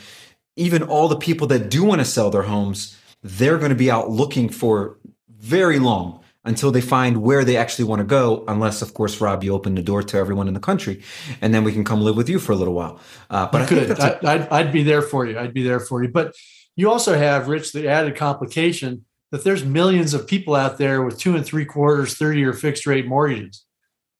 even 0.55 0.83
all 0.83 1.07
the 1.07 1.17
people 1.17 1.47
that 1.47 1.69
do 1.69 1.83
want 1.83 1.99
to 1.99 2.05
sell 2.05 2.29
their 2.29 2.43
homes, 2.43 2.97
they're 3.23 3.57
going 3.57 3.69
to 3.69 3.75
be 3.75 3.89
out 3.89 4.09
looking 4.09 4.49
for 4.49 4.97
very 5.29 5.79
long 5.79 6.21
until 6.43 6.71
they 6.71 6.81
find 6.81 7.21
where 7.21 7.43
they 7.43 7.57
actually 7.57 7.85
want 7.85 7.99
to 7.99 8.05
go. 8.05 8.43
Unless, 8.47 8.81
of 8.81 8.93
course, 8.93 9.19
Rob, 9.19 9.43
you 9.43 9.53
open 9.53 9.75
the 9.75 9.81
door 9.81 10.03
to 10.03 10.17
everyone 10.17 10.47
in 10.47 10.53
the 10.53 10.59
country, 10.59 11.01
and 11.41 11.53
then 11.53 11.63
we 11.63 11.71
can 11.71 11.83
come 11.83 12.01
live 12.01 12.17
with 12.17 12.29
you 12.29 12.39
for 12.39 12.51
a 12.51 12.55
little 12.55 12.73
while. 12.73 12.99
Uh, 13.29 13.47
but 13.51 13.71
you 13.71 13.81
I 13.81 13.85
could. 13.85 13.99
A- 13.99 14.27
I'd, 14.27 14.49
I'd 14.49 14.71
be 14.71 14.83
there 14.83 15.01
for 15.01 15.25
you. 15.25 15.39
I'd 15.39 15.53
be 15.53 15.63
there 15.63 15.79
for 15.79 16.03
you. 16.03 16.09
But 16.09 16.35
you 16.75 16.91
also 16.91 17.17
have, 17.17 17.47
Rich, 17.47 17.71
the 17.71 17.87
added 17.87 18.15
complication 18.15 19.05
that 19.35 19.43
there's 19.43 19.65
millions 19.65 20.13
of 20.13 20.27
people 20.27 20.55
out 20.55 20.77
there 20.77 21.01
with 21.01 21.19
two 21.19 21.35
and 21.35 21.45
three 21.45 21.65
quarters 21.65 22.15
30 22.15 22.39
year 22.39 22.53
fixed 22.53 22.87
rate 22.87 23.05
mortgages 23.05 23.65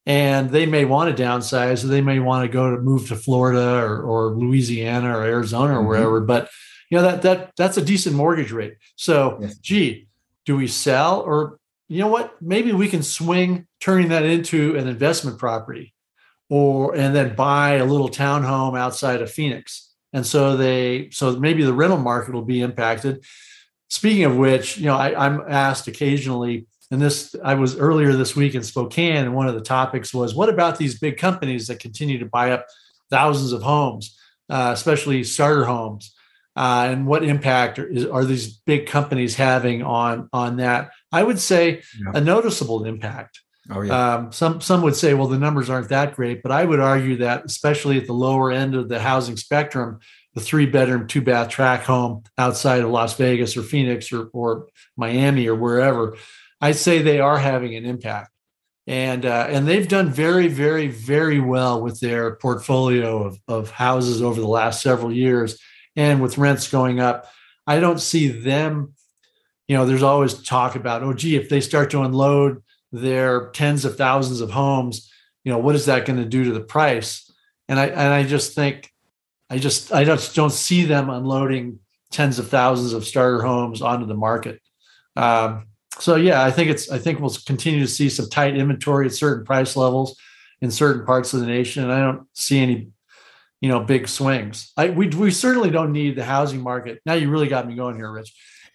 and 0.06 0.49
they 0.49 0.65
may 0.65 0.84
want 0.84 1.15
to 1.15 1.23
downsize 1.23 1.86
or 1.86 1.88
they 1.88 2.01
may 2.01 2.19
want 2.19 2.43
to 2.43 2.51
go 2.51 2.75
to 2.75 2.82
move 2.82 3.08
to 3.08 3.15
florida 3.15 3.78
or, 3.78 4.01
or 4.01 4.32
louisiana 4.32 5.17
or 5.17 5.23
arizona 5.23 5.73
or 5.73 5.78
mm-hmm. 5.78 5.88
wherever 5.88 6.19
but 6.19 6.49
you 6.89 6.97
know 6.97 7.01
that 7.01 7.21
that 7.21 7.51
that's 7.56 7.78
a 7.78 7.82
decent 7.82 8.13
mortgage 8.13 8.51
rate 8.51 8.75
so 8.97 9.38
yes. 9.39 9.58
gee 9.60 10.06
do 10.45 10.58
we 10.58 10.67
sell 10.67 11.21
or 11.21 11.60
you 11.88 11.99
know 11.99 12.10
what 12.10 12.34
maybe 12.41 12.73
we 12.73 12.89
can 12.89 13.01
swing 13.01 13.65
turning 13.80 14.10
that 14.10 14.23
into 14.23 14.75
an 14.75 14.86
investment 14.86 15.39
property 15.39 15.93
or 16.49 16.93
and 16.93 17.15
then 17.15 17.34
buy 17.36 17.75
a 17.75 17.86
little 17.86 18.10
townhome 18.10 18.78
outside 18.78 19.21
of 19.21 19.32
phoenix 19.32 19.93
and 20.12 20.28
so 20.28 20.58
they 20.58 21.10
so 21.12 21.39
maybe 21.39 21.63
the 21.63 21.71
rental 21.71 21.99
market 21.99 22.34
will 22.34 22.41
be 22.41 22.60
impacted 22.60 23.23
Speaking 23.89 24.24
of 24.24 24.36
which, 24.36 24.78
you 24.78 24.86
know, 24.86 24.95
I, 24.95 25.26
I'm 25.26 25.43
asked 25.48 25.88
occasionally, 25.88 26.67
and 26.91 27.02
this 27.02 27.36
I 27.43 27.56
was 27.56 27.78
earlier 27.78 28.13
this 28.13 28.36
week 28.36 28.56
in 28.56 28.63
Spokane, 28.63 29.17
and 29.17 29.36
one 29.36 29.48
of 29.48 29.56
the 29.56 29.62
topics 29.62 30.13
was, 30.13 30.36
what 30.36 30.50
about 30.50 30.78
these 30.78 31.00
big 31.00 31.17
companies 31.17 31.67
that 31.67 31.80
continue 31.80 32.17
to 32.19 32.26
buy 32.26 32.52
up 32.52 32.65
thousands 33.10 33.52
of 33.52 33.62
homes, 33.62 34.17
uh, 34.50 34.71
especially 34.74 35.24
starter 35.24 35.65
homes? 35.65 36.13
Uh, 36.58 36.88
and 36.89 37.06
what 37.06 37.24
impact 37.24 37.78
are, 37.80 37.88
is, 37.88 38.06
are, 38.06 38.24
these 38.24 38.48
big 38.48 38.88
companies 38.88 39.36
having 39.36 39.84
on 39.84 40.30
on 40.32 40.58
that? 40.58 40.89
I 41.12 41.21
would 41.21 41.39
say 41.39 41.82
yeah. 42.00 42.12
a 42.13 42.21
noticeable 42.21 42.86
impact. 42.86 43.41
Oh, 43.69 43.82
yeah. 43.82 44.15
Um, 44.15 44.32
some 44.32 44.62
some 44.62 44.82
would 44.84 44.95
say, 44.95 45.13
well, 45.13 45.28
the 45.28 45.38
numbers 45.38 45.69
aren't 45.69 45.89
that 45.89 46.15
great, 46.15 46.41
but 46.41 46.52
I 46.52 46.63
would 46.63 46.80
argue 46.80 47.17
that, 47.17 47.43
especially 47.45 47.98
at 47.98 48.08
the 48.08 48.13
lower 48.13 48.52
end 48.52 48.74
of 48.74 48.88
the 48.88 49.00
housing 49.00 49.36
spectrum, 49.36 50.00
the 50.36 50.41
three 50.41 50.65
bedroom, 50.65 51.08
two 51.08 51.21
bath 51.21 51.50
track 51.50 51.84
home 51.84 52.24
outside 52.38 52.82
of 52.82 52.89
Las 52.91 53.17
Vegas 53.17 53.58
or 53.58 53.63
Phoenix 53.63 54.12
or, 54.12 54.30
or 54.34 54.67
Miami 54.98 55.48
or 55.48 55.56
wherever, 55.56 56.17
I'd 56.62 56.76
say 56.76 57.02
they 57.02 57.19
are 57.19 57.38
having 57.38 57.76
an 57.76 57.86
impact. 57.86 58.32
And, 58.86 59.26
uh, 59.26 59.48
and 59.50 59.67
they've 59.67 59.88
done 59.88 60.12
very, 60.12 60.48
very, 60.48 60.88
very 60.88 61.39
well 61.39 61.82
with 61.82 62.00
their 62.00 62.36
portfolio 62.36 63.24
of, 63.24 63.39
of 63.48 63.71
houses 63.71 64.21
over 64.21 64.39
the 64.39 64.48
last 64.48 64.82
several 64.82 65.12
years. 65.12 65.60
And 65.95 66.21
with 66.21 66.38
rents 66.38 66.69
going 66.69 67.00
up, 67.00 67.32
I 67.65 67.80
don't 67.80 68.00
see 68.00 68.28
them, 68.28 68.93
you 69.67 69.76
know, 69.76 69.86
there's 69.86 70.04
always 70.04 70.43
talk 70.43 70.76
about, 70.76 71.02
oh, 71.02 71.13
gee, 71.13 71.36
if 71.36 71.50
they 71.50 71.62
start 71.62 71.89
to 71.91 72.04
unload 72.04 72.62
their 72.91 73.50
tens 73.52 73.86
of 73.86 73.98
thousands 73.98 74.41
of 74.41 74.52
homes, 74.52 75.12
you 75.43 75.52
know, 75.52 75.58
what 75.58 75.76
is 75.76 75.86
that 75.86 76.06
going 76.06 76.19
to 76.19 76.26
do 76.26 76.43
to 76.43 76.52
the 76.52 76.62
price? 76.62 77.32
And 77.67 77.80
I, 77.80 77.88
and 77.88 78.13
I 78.13 78.24
just 78.24 78.54
think 78.54 78.91
I 79.49 79.58
just 79.58 79.93
I 79.93 80.03
just 80.03 80.36
don't 80.36 80.51
see 80.51 80.86
them 80.86 81.10
unloading 81.10 81.79
tens 82.12 82.39
of 82.39 82.49
thousands 82.49 82.93
of 82.93 83.05
starter 83.05 83.41
homes 83.41 83.81
onto 83.81 84.05
the 84.05 84.15
market. 84.15 84.62
Um, 85.15 85.67
so 85.99 86.15
yeah, 86.15 86.43
I 86.43 86.51
think 86.51 86.69
it's 86.69 86.89
I 86.89 86.97
think 86.97 87.19
we'll 87.19 87.36
continue 87.45 87.81
to 87.81 87.88
see 87.88 88.10
some 88.10 88.29
tight 88.29 88.58
inventory 88.58 89.05
at 89.05 89.13
certain 89.13 89.45
price 89.45 89.75
levels 89.75 90.17
in 90.62 90.71
certain 90.71 91.05
parts 91.05 91.34
of 91.34 91.41
the 91.41 91.45
nation, 91.45 91.84
and 91.84 91.93
I 91.93 91.99
don't 91.99 92.27
see 92.34 92.60
any 92.60 92.89
you 93.62 93.69
know 93.69 93.79
big 93.79 94.08
swings. 94.08 94.71
I 94.75 94.89
we 94.89 95.08
we 95.10 95.31
certainly 95.31 95.69
don't 95.69 95.91
need 95.91 96.15
the 96.15 96.25
housing 96.25 96.62
market. 96.62 97.01
Now 97.05 97.13
you 97.13 97.29
really 97.29 97.47
got 97.47 97.67
me 97.67 97.75
going 97.75 97.95
here, 97.95 98.12
Rich. 98.12 98.34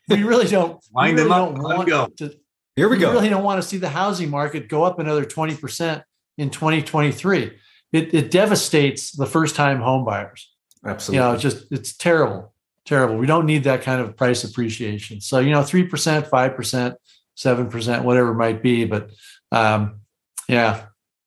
We 0.09 0.25
really 0.25 0.49
don't. 0.49 0.83
Wind 0.93 1.17
really 1.17 1.29
them 1.29 1.33
up. 1.33 1.59
Want 1.59 1.89
go. 1.89 2.07
To, 2.07 2.35
here 2.75 2.89
we, 2.89 2.97
we 2.97 3.01
go. 3.01 3.13
really 3.13 3.29
don't 3.29 3.45
want 3.45 3.63
to 3.63 3.69
see 3.69 3.77
the 3.77 3.89
housing 3.89 4.31
market 4.31 4.69
go 4.69 4.83
up 4.83 4.99
another 4.99 5.25
twenty 5.25 5.55
percent 5.55 6.03
in 6.39 6.51
2023. 6.51 7.59
It, 7.93 8.15
it 8.15 8.31
devastates 8.31 9.13
the 9.13 9.27
first 9.27 9.57
time 9.57 9.81
home 9.81 10.05
buyers. 10.05 10.51
Absolutely. 10.85 11.27
You 11.27 11.33
know, 11.33 11.39
just 11.39 11.71
it's 11.71 11.97
terrible, 11.97 12.53
terrible. 12.85 13.17
We 13.17 13.27
don't 13.27 13.47
need 13.47 13.65
that 13.65 13.83
kind 13.83 14.01
of 14.01 14.17
price 14.17 14.45
appreciation. 14.45 15.21
So, 15.21 15.39
you 15.39 15.51
know, 15.51 15.61
3%, 15.61 15.89
5%, 16.29 16.95
7%, 17.37 18.03
whatever 18.05 18.31
it 18.31 18.35
might 18.35 18.63
be. 18.63 18.85
But 18.85 19.11
um, 19.53 20.01
yeah, 20.49 20.87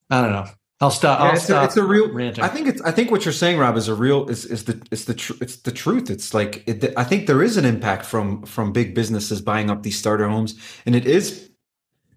I 0.10 0.22
don't 0.22 0.32
know. 0.32 0.48
I'll 0.82 0.92
stop. 0.92 1.20
Yeah, 1.20 1.26
I'll 1.26 1.34
it's, 1.36 1.46
stop 1.46 1.64
a, 1.64 1.66
it's 1.66 1.78
a 1.78 1.84
real. 1.84 2.12
Ranting. 2.12 2.44
I 2.44 2.50
think 2.50 2.68
it's. 2.68 2.82
I 2.82 2.92
think 2.92 3.10
what 3.10 3.24
you're 3.24 3.34
saying, 3.34 3.58
Rob, 3.58 3.78
is 3.78 3.88
a 3.88 3.96
real. 3.96 4.28
Is 4.30 4.44
is 4.44 4.66
the 4.66 4.86
it's 4.92 5.06
the 5.06 5.14
tr- 5.14 5.34
it's 5.40 5.56
the 5.58 5.72
truth. 5.72 6.10
It's 6.10 6.34
like 6.34 6.62
it, 6.68 6.94
I 6.98 7.06
think 7.06 7.26
there 7.26 7.42
is 7.42 7.56
an 7.56 7.64
impact 7.64 8.06
from 8.06 8.44
from 8.44 8.74
big 8.74 8.94
businesses 8.94 9.40
buying 9.40 9.70
up 9.70 9.84
these 9.84 9.98
starter 9.98 10.28
homes, 10.28 10.60
and 10.86 10.94
it 10.94 11.06
is 11.06 11.50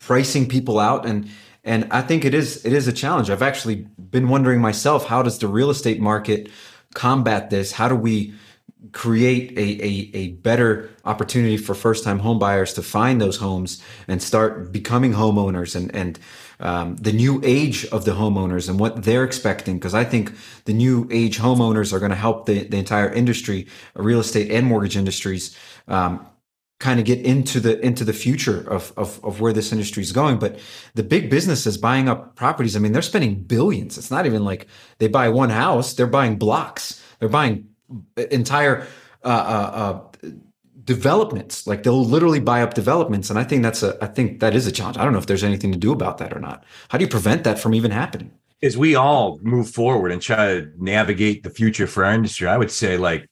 pricing 0.00 0.48
people 0.48 0.80
out, 0.80 1.06
and 1.06 1.30
and 1.62 1.86
I 1.92 2.02
think 2.02 2.24
it 2.24 2.34
is 2.34 2.66
it 2.66 2.72
is 2.72 2.88
a 2.88 2.92
challenge. 2.92 3.30
I've 3.30 3.42
actually 3.42 3.86
been 4.10 4.28
wondering 4.28 4.60
myself, 4.60 5.06
how 5.06 5.22
does 5.22 5.38
the 5.38 5.46
real 5.48 5.70
estate 5.70 6.00
market 6.00 6.48
combat 6.96 7.50
this? 7.50 7.72
How 7.72 7.88
do 7.88 7.94
we 7.94 8.32
create 8.92 9.52
a, 9.58 9.84
a, 9.84 10.10
a 10.14 10.28
better 10.28 10.90
opportunity 11.04 11.56
for 11.56 11.74
first 11.74 12.02
time 12.02 12.18
home 12.18 12.38
buyers 12.38 12.72
to 12.74 12.82
find 12.82 13.20
those 13.20 13.36
homes 13.36 13.82
and 14.08 14.22
start 14.22 14.72
becoming 14.72 15.12
homeowners 15.12 15.76
and, 15.76 15.94
and 15.94 16.18
um, 16.60 16.96
the 16.96 17.12
new 17.12 17.40
age 17.44 17.84
of 17.86 18.04
the 18.04 18.12
homeowners 18.12 18.68
and 18.68 18.80
what 18.80 19.04
they're 19.04 19.24
expecting. 19.24 19.76
Because 19.78 19.94
I 19.94 20.04
think 20.04 20.32
the 20.64 20.72
new 20.72 21.06
age 21.10 21.38
homeowners 21.38 21.92
are 21.92 21.98
going 21.98 22.10
to 22.10 22.16
help 22.16 22.46
the, 22.46 22.64
the 22.64 22.78
entire 22.78 23.12
industry, 23.12 23.66
real 23.94 24.20
estate 24.20 24.50
and 24.50 24.66
mortgage 24.66 24.96
industries, 24.96 25.56
um, 25.88 26.26
kind 26.78 27.00
of 27.00 27.06
get 27.06 27.20
into 27.20 27.58
the 27.58 27.80
into 27.80 28.04
the 28.04 28.12
future 28.12 28.68
of, 28.68 28.92
of 28.96 29.24
of 29.24 29.40
where 29.40 29.52
this 29.52 29.72
industry 29.72 30.02
is 30.02 30.12
going. 30.12 30.38
But 30.38 30.58
the 30.94 31.02
big 31.02 31.30
businesses 31.30 31.78
buying 31.78 32.08
up 32.08 32.36
properties, 32.36 32.76
I 32.76 32.80
mean, 32.80 32.92
they're 32.92 33.02
spending 33.02 33.42
billions. 33.42 33.96
It's 33.96 34.10
not 34.10 34.26
even 34.26 34.44
like 34.44 34.66
they 34.98 35.08
buy 35.08 35.28
one 35.28 35.50
house; 35.50 35.94
they're 35.94 36.06
buying 36.06 36.36
blocks. 36.36 37.02
They're 37.18 37.28
buying 37.28 37.68
entire 38.30 38.86
uh, 39.24 39.28
uh, 39.28 40.00
uh, 40.22 40.30
developments. 40.84 41.66
Like 41.66 41.82
they'll 41.82 42.04
literally 42.04 42.40
buy 42.40 42.62
up 42.62 42.74
developments, 42.74 43.30
and 43.30 43.38
I 43.38 43.44
think 43.44 43.62
that's 43.62 43.82
a 43.82 43.96
I 44.02 44.06
think 44.06 44.40
that 44.40 44.54
is 44.54 44.66
a 44.66 44.72
challenge. 44.72 44.98
I 44.98 45.04
don't 45.04 45.12
know 45.12 45.18
if 45.18 45.26
there's 45.26 45.44
anything 45.44 45.72
to 45.72 45.78
do 45.78 45.92
about 45.92 46.18
that 46.18 46.34
or 46.34 46.40
not. 46.40 46.64
How 46.88 46.98
do 46.98 47.04
you 47.04 47.10
prevent 47.10 47.44
that 47.44 47.58
from 47.58 47.74
even 47.74 47.90
happening? 47.90 48.32
As 48.62 48.76
we 48.76 48.94
all 48.94 49.38
move 49.42 49.70
forward 49.70 50.12
and 50.12 50.20
try 50.20 50.54
to 50.54 50.72
navigate 50.78 51.42
the 51.42 51.50
future 51.50 51.86
for 51.86 52.04
our 52.04 52.12
industry, 52.12 52.48
I 52.48 52.56
would 52.56 52.70
say, 52.70 52.96
like, 52.96 53.28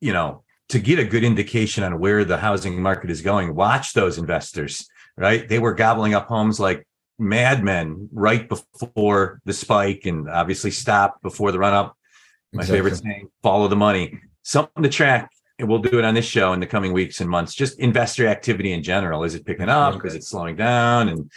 you 0.00 0.12
know, 0.12 0.44
to 0.68 0.78
get 0.78 0.98
a 0.98 1.04
good 1.04 1.24
indication 1.24 1.84
on 1.84 1.98
where 1.98 2.24
the 2.24 2.38
housing 2.38 2.80
market 2.80 3.10
is 3.10 3.22
going, 3.22 3.54
watch 3.54 3.92
those 3.92 4.18
investors. 4.18 4.88
Right, 5.16 5.48
they 5.48 5.58
were 5.58 5.74
gobbling 5.74 6.14
up 6.14 6.28
homes 6.28 6.60
like 6.60 6.86
madmen 7.18 8.08
right 8.12 8.48
before 8.48 9.40
the 9.44 9.52
spike, 9.52 10.06
and 10.06 10.30
obviously 10.30 10.70
stopped 10.70 11.22
before 11.22 11.50
the 11.50 11.58
run 11.58 11.74
up. 11.74 11.96
My 12.52 12.60
exactly. 12.60 12.76
favorite 12.76 12.96
saying: 12.98 13.28
follow 13.42 13.66
the 13.66 13.74
money. 13.74 14.20
Something 14.42 14.84
to 14.84 14.88
track 14.88 15.30
and 15.58 15.68
we'll 15.68 15.80
do 15.80 15.98
it 15.98 16.04
on 16.04 16.14
this 16.14 16.24
show 16.24 16.52
in 16.52 16.60
the 16.60 16.66
coming 16.66 16.92
weeks 16.92 17.20
and 17.20 17.28
months. 17.28 17.54
Just 17.54 17.78
investor 17.80 18.26
activity 18.26 18.72
in 18.72 18.82
general. 18.82 19.24
Is 19.24 19.34
it 19.34 19.44
picking 19.44 19.68
up? 19.68 20.04
Is 20.04 20.14
it 20.14 20.24
slowing 20.24 20.56
down? 20.56 21.08
And 21.08 21.30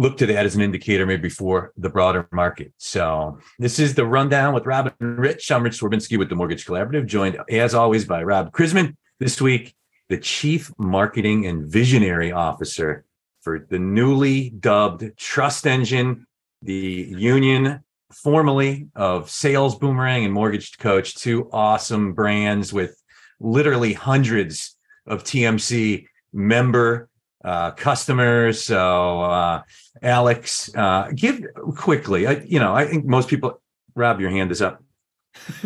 look 0.00 0.16
to 0.16 0.24
that 0.24 0.46
as 0.46 0.54
an 0.54 0.62
indicator 0.62 1.04
maybe 1.04 1.28
for 1.28 1.74
the 1.76 1.90
broader 1.90 2.26
market. 2.32 2.72
So 2.78 3.38
this 3.58 3.78
is 3.78 3.94
the 3.94 4.06
rundown 4.06 4.54
with 4.54 4.64
Rob 4.64 4.90
and 4.98 5.18
Rich. 5.18 5.52
I'm 5.52 5.62
Rich 5.62 5.78
Swerbinsky 5.78 6.16
with 6.16 6.30
the 6.30 6.34
Mortgage 6.34 6.64
Collaborative, 6.64 7.04
joined 7.04 7.38
as 7.50 7.74
always 7.74 8.06
by 8.06 8.22
Rob 8.22 8.50
Chrisman. 8.50 8.96
This 9.18 9.42
week, 9.42 9.74
the 10.08 10.16
Chief 10.16 10.72
Marketing 10.78 11.44
and 11.44 11.70
Visionary 11.70 12.32
Officer 12.32 13.04
for 13.42 13.66
the 13.68 13.78
newly 13.78 14.48
dubbed 14.48 15.04
Trust 15.18 15.66
Engine, 15.66 16.26
the 16.62 16.74
union 17.10 17.84
formerly 18.10 18.88
of 18.96 19.28
Sales 19.28 19.76
Boomerang 19.76 20.24
and 20.24 20.32
Mortgage 20.32 20.78
Coach, 20.78 21.14
two 21.14 21.50
awesome 21.52 22.14
brands 22.14 22.72
with 22.72 22.96
literally 23.38 23.92
hundreds 23.92 24.78
of 25.06 25.24
TMC 25.24 26.06
member 26.32 27.09
uh, 27.44 27.72
customers. 27.72 28.62
So, 28.62 29.22
uh, 29.22 29.62
Alex, 30.02 30.70
uh, 30.74 31.10
give 31.14 31.44
quickly. 31.76 32.26
I, 32.26 32.32
you 32.46 32.58
know, 32.58 32.74
I 32.74 32.86
think 32.86 33.04
most 33.04 33.28
people. 33.28 33.60
Rob, 33.96 34.20
your 34.20 34.30
hand 34.30 34.52
is 34.52 34.62
up. 34.62 34.82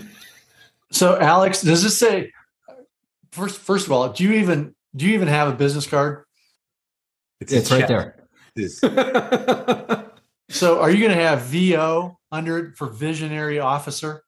so, 0.90 1.18
Alex, 1.18 1.60
does 1.62 1.82
this 1.82 1.98
say 1.98 2.32
first? 3.32 3.58
First 3.58 3.86
of 3.86 3.92
all, 3.92 4.08
do 4.08 4.24
you 4.24 4.32
even 4.32 4.74
do 4.96 5.06
you 5.06 5.14
even 5.14 5.28
have 5.28 5.48
a 5.48 5.52
business 5.52 5.86
card? 5.86 6.24
It's, 7.40 7.52
it's 7.52 7.70
right 7.70 7.86
there. 7.86 8.16
so, 10.48 10.80
are 10.80 10.90
you 10.90 10.98
going 10.98 11.16
to 11.16 11.22
have 11.22 11.42
VO 11.42 12.18
under 12.30 12.58
it 12.58 12.76
for 12.76 12.86
visionary 12.86 13.58
officer? 13.58 14.22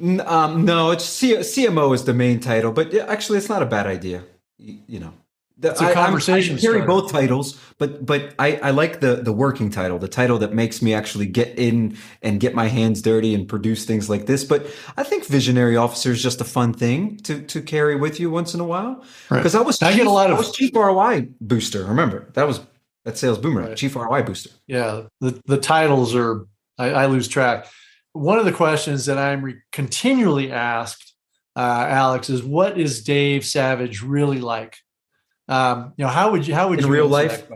Um, 0.00 0.64
no, 0.64 0.90
it's 0.90 1.04
C- 1.04 1.36
CMO 1.36 1.94
is 1.94 2.04
the 2.04 2.14
main 2.14 2.40
title, 2.40 2.72
but 2.72 2.92
actually, 2.94 3.38
it's 3.38 3.48
not 3.48 3.62
a 3.62 3.66
bad 3.66 3.86
idea. 3.86 4.24
You, 4.58 4.80
you 4.88 4.98
know, 4.98 5.14
the, 5.56 5.70
it's 5.70 5.80
a 5.80 5.92
conversation. 5.92 6.56
I, 6.56 6.58
I 6.58 6.60
carry 6.60 6.78
starter. 6.78 6.86
both 6.86 7.12
titles, 7.12 7.60
but 7.78 8.04
but 8.04 8.34
I, 8.38 8.56
I 8.56 8.70
like 8.70 9.00
the 9.00 9.16
the 9.16 9.32
working 9.32 9.70
title, 9.70 9.98
the 9.98 10.08
title 10.08 10.38
that 10.38 10.52
makes 10.52 10.82
me 10.82 10.94
actually 10.94 11.26
get 11.26 11.58
in 11.58 11.96
and 12.22 12.40
get 12.40 12.54
my 12.54 12.68
hands 12.68 13.02
dirty 13.02 13.34
and 13.34 13.48
produce 13.48 13.84
things 13.84 14.10
like 14.10 14.26
this. 14.26 14.44
But 14.44 14.66
I 14.96 15.02
think 15.04 15.26
visionary 15.26 15.76
officer 15.76 16.10
is 16.10 16.22
just 16.22 16.40
a 16.40 16.44
fun 16.44 16.72
thing 16.72 17.18
to 17.18 17.42
to 17.42 17.62
carry 17.62 17.96
with 17.96 18.18
you 18.18 18.30
once 18.30 18.54
in 18.54 18.60
a 18.60 18.64
while. 18.64 19.04
Because 19.28 19.54
right. 19.54 19.60
I 19.60 19.64
was 19.64 19.80
I 19.82 19.90
chief, 19.90 19.98
get 19.98 20.06
a 20.06 20.10
lot 20.10 20.30
of 20.30 20.36
I 20.36 20.38
was 20.38 20.52
chief 20.52 20.74
ROI 20.74 21.28
booster. 21.40 21.84
Remember 21.84 22.30
that 22.34 22.46
was 22.46 22.60
that 23.04 23.16
sales 23.16 23.38
boomerang 23.38 23.68
right. 23.68 23.76
chief 23.76 23.94
ROI 23.94 24.22
booster. 24.22 24.50
Yeah, 24.66 25.04
the 25.20 25.40
the 25.46 25.58
titles 25.58 26.14
are 26.14 26.46
I, 26.78 26.90
I 26.90 27.06
lose 27.06 27.28
track 27.28 27.66
one 28.14 28.38
of 28.38 28.44
the 28.44 28.52
questions 28.52 29.06
that 29.06 29.18
I'm 29.18 29.44
re- 29.44 29.60
continually 29.72 30.50
asked, 30.50 31.14
uh, 31.56 31.86
Alex, 31.88 32.30
is 32.30 32.42
what 32.42 32.78
is 32.78 33.02
Dave 33.02 33.44
Savage 33.44 34.02
really 34.02 34.38
like? 34.38 34.78
Um, 35.48 35.92
you 35.96 36.04
know, 36.04 36.10
how 36.10 36.30
would 36.32 36.46
you 36.46 36.54
how 36.54 36.68
would 36.68 36.78
in 36.78 36.86
you 36.86 36.92
real 36.92 37.08
life? 37.08 37.46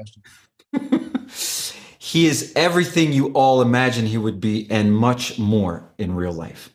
he 1.98 2.26
is 2.26 2.52
everything 2.56 3.12
you 3.12 3.28
all 3.32 3.62
imagine 3.62 4.06
he 4.06 4.18
would 4.18 4.40
be, 4.40 4.66
and 4.70 4.94
much 4.94 5.38
more 5.38 5.90
in 5.98 6.14
real 6.14 6.32
life. 6.32 6.74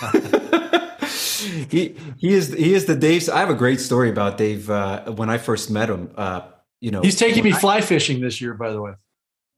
he 1.70 1.96
he 2.18 2.28
is 2.34 2.52
he 2.52 2.74
is 2.74 2.84
the 2.86 2.96
Dave. 2.96 3.28
I 3.28 3.40
have 3.40 3.50
a 3.50 3.54
great 3.54 3.80
story 3.80 4.10
about 4.10 4.38
Dave. 4.38 4.68
Uh, 4.68 5.12
when 5.12 5.30
I 5.30 5.38
first 5.38 5.70
met 5.70 5.88
him, 5.88 6.10
uh, 6.16 6.42
you 6.80 6.90
know, 6.90 7.00
he's 7.00 7.16
taking 7.16 7.44
me 7.44 7.52
I, 7.52 7.58
fly 7.58 7.80
fishing 7.80 8.20
this 8.20 8.40
year, 8.40 8.54
by 8.54 8.70
the 8.70 8.80
way, 8.80 8.92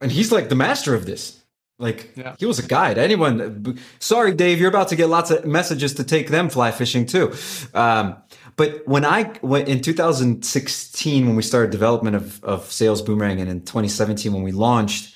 and 0.01 0.12
he's 0.12 0.31
like 0.31 0.48
the 0.48 0.55
master 0.55 0.94
of 0.94 1.07
this. 1.07 1.42
Like 1.79 2.12
yeah. 2.16 2.37
he 2.38 2.46
was 2.46 2.61
a 2.61 2.66
guide. 2.66 2.96
Anyone? 2.96 3.77
Sorry, 3.98 4.33
Dave, 4.33 4.61
you're 4.61 4.68
about 4.68 4.88
to 4.88 4.96
get 4.96 5.09
lots 5.09 5.33
of 5.33 5.44
messages 5.44 5.94
to 5.94 6.05
take 6.05 6.29
them 6.29 6.48
fly 6.48 6.70
fishing 6.70 7.07
too. 7.07 7.35
Um, 7.75 8.16
but 8.57 8.87
when 8.87 9.05
I 9.05 9.33
went 9.43 9.69
in 9.69 9.81
2016, 9.81 11.27
when 11.27 11.37
we 11.37 11.43
started 11.43 11.71
development 11.71 12.17
of, 12.17 12.43
of 12.45 12.71
Sales 12.71 13.03
Boomerang, 13.03 13.41
and 13.41 13.51
in 13.51 13.61
2017 13.61 14.33
when 14.33 14.43
we 14.43 14.53
launched, 14.53 15.15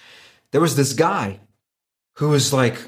there 0.53 0.61
was 0.61 0.77
this 0.77 0.93
guy 0.93 1.41
who 2.17 2.31
was 2.31 2.53
like 2.53 2.79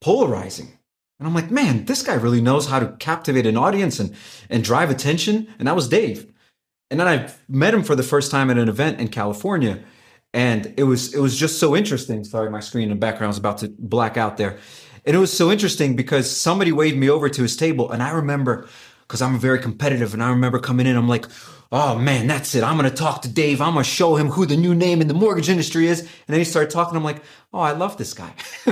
polarizing. 0.00 0.78
And 1.18 1.26
I'm 1.26 1.34
like, 1.34 1.50
man, 1.50 1.84
this 1.86 2.02
guy 2.02 2.14
really 2.14 2.40
knows 2.40 2.66
how 2.66 2.78
to 2.78 2.92
captivate 2.98 3.46
an 3.46 3.56
audience 3.56 3.98
and 3.98 4.14
and 4.48 4.62
drive 4.62 4.90
attention. 4.90 5.48
And 5.58 5.66
that 5.66 5.74
was 5.76 5.88
Dave. 5.88 6.32
And 6.90 6.98
then 6.98 7.08
I 7.08 7.30
met 7.48 7.74
him 7.74 7.82
for 7.82 7.96
the 7.96 8.02
first 8.02 8.30
time 8.30 8.50
at 8.50 8.56
an 8.56 8.68
event 8.68 9.00
in 9.00 9.08
California 9.08 9.82
and 10.34 10.74
it 10.76 10.84
was 10.84 11.14
it 11.14 11.20
was 11.20 11.36
just 11.36 11.58
so 11.58 11.74
interesting. 11.74 12.24
Sorry, 12.24 12.50
my 12.50 12.60
screen 12.60 12.90
and 12.90 13.00
background 13.00 13.30
was 13.30 13.38
about 13.38 13.58
to 13.58 13.68
black 13.78 14.16
out 14.16 14.36
there, 14.36 14.58
and 15.04 15.16
it 15.16 15.18
was 15.18 15.32
so 15.32 15.50
interesting 15.50 15.96
because 15.96 16.30
somebody 16.30 16.72
waved 16.72 16.98
me 16.98 17.08
over 17.08 17.28
to 17.28 17.42
his 17.42 17.56
table, 17.56 17.90
and 17.90 18.02
I 18.02 18.10
remember 18.10 18.68
because 19.08 19.22
I'm 19.22 19.38
very 19.38 19.58
competitive, 19.58 20.12
and 20.12 20.22
I 20.22 20.28
remember 20.28 20.58
coming 20.58 20.86
in, 20.86 20.94
I'm 20.94 21.08
like, 21.08 21.26
oh 21.72 21.98
man, 21.98 22.26
that's 22.26 22.54
it. 22.54 22.62
I'm 22.62 22.76
gonna 22.76 22.90
talk 22.90 23.22
to 23.22 23.28
Dave. 23.28 23.60
I'm 23.60 23.72
gonna 23.72 23.84
show 23.84 24.16
him 24.16 24.28
who 24.28 24.46
the 24.46 24.56
new 24.56 24.74
name 24.74 25.00
in 25.00 25.08
the 25.08 25.14
mortgage 25.14 25.48
industry 25.48 25.86
is, 25.86 26.00
and 26.00 26.08
then 26.26 26.38
he 26.38 26.44
started 26.44 26.70
talking. 26.70 26.96
I'm 26.96 27.04
like, 27.04 27.22
oh, 27.52 27.60
I 27.60 27.72
love 27.72 27.96
this 27.96 28.14
guy. 28.14 28.34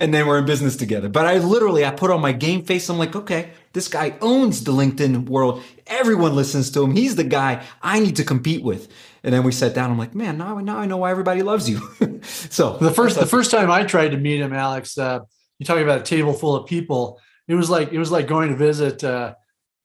and 0.00 0.12
then 0.12 0.26
we're 0.26 0.38
in 0.38 0.46
business 0.46 0.76
together. 0.76 1.08
But 1.08 1.26
I 1.26 1.38
literally, 1.38 1.84
I 1.84 1.90
put 1.90 2.10
on 2.10 2.20
my 2.20 2.32
game 2.32 2.62
face. 2.64 2.88
I'm 2.88 2.98
like, 2.98 3.16
okay, 3.16 3.50
this 3.72 3.88
guy 3.88 4.16
owns 4.20 4.64
the 4.64 4.72
LinkedIn 4.72 5.28
world. 5.28 5.62
Everyone 5.86 6.36
listens 6.36 6.70
to 6.72 6.82
him. 6.82 6.92
He's 6.92 7.16
the 7.16 7.24
guy 7.24 7.64
I 7.82 8.00
need 8.00 8.16
to 8.16 8.24
compete 8.24 8.62
with. 8.62 8.92
And 9.24 9.34
then 9.34 9.42
we 9.42 9.52
sat 9.52 9.74
down. 9.74 9.90
I'm 9.90 9.98
like, 9.98 10.14
man, 10.14 10.38
now, 10.38 10.58
now 10.58 10.78
I 10.78 10.86
know 10.86 10.98
why 10.98 11.10
everybody 11.10 11.42
loves 11.42 11.68
you. 11.68 11.80
so 12.22 12.76
the 12.76 12.90
first 12.90 13.18
the 13.18 13.26
first 13.26 13.50
time 13.50 13.70
I 13.70 13.84
tried 13.84 14.10
to 14.10 14.16
meet 14.16 14.40
him, 14.40 14.52
Alex, 14.52 14.96
uh, 14.96 15.20
you 15.58 15.66
talking 15.66 15.82
about 15.82 16.00
a 16.00 16.04
table 16.04 16.32
full 16.32 16.54
of 16.54 16.66
people. 16.66 17.20
It 17.48 17.54
was 17.54 17.70
like 17.70 17.92
it 17.92 17.98
was 17.98 18.10
like 18.10 18.28
going 18.28 18.50
to 18.50 18.56
visit, 18.56 19.02
uh, 19.02 19.34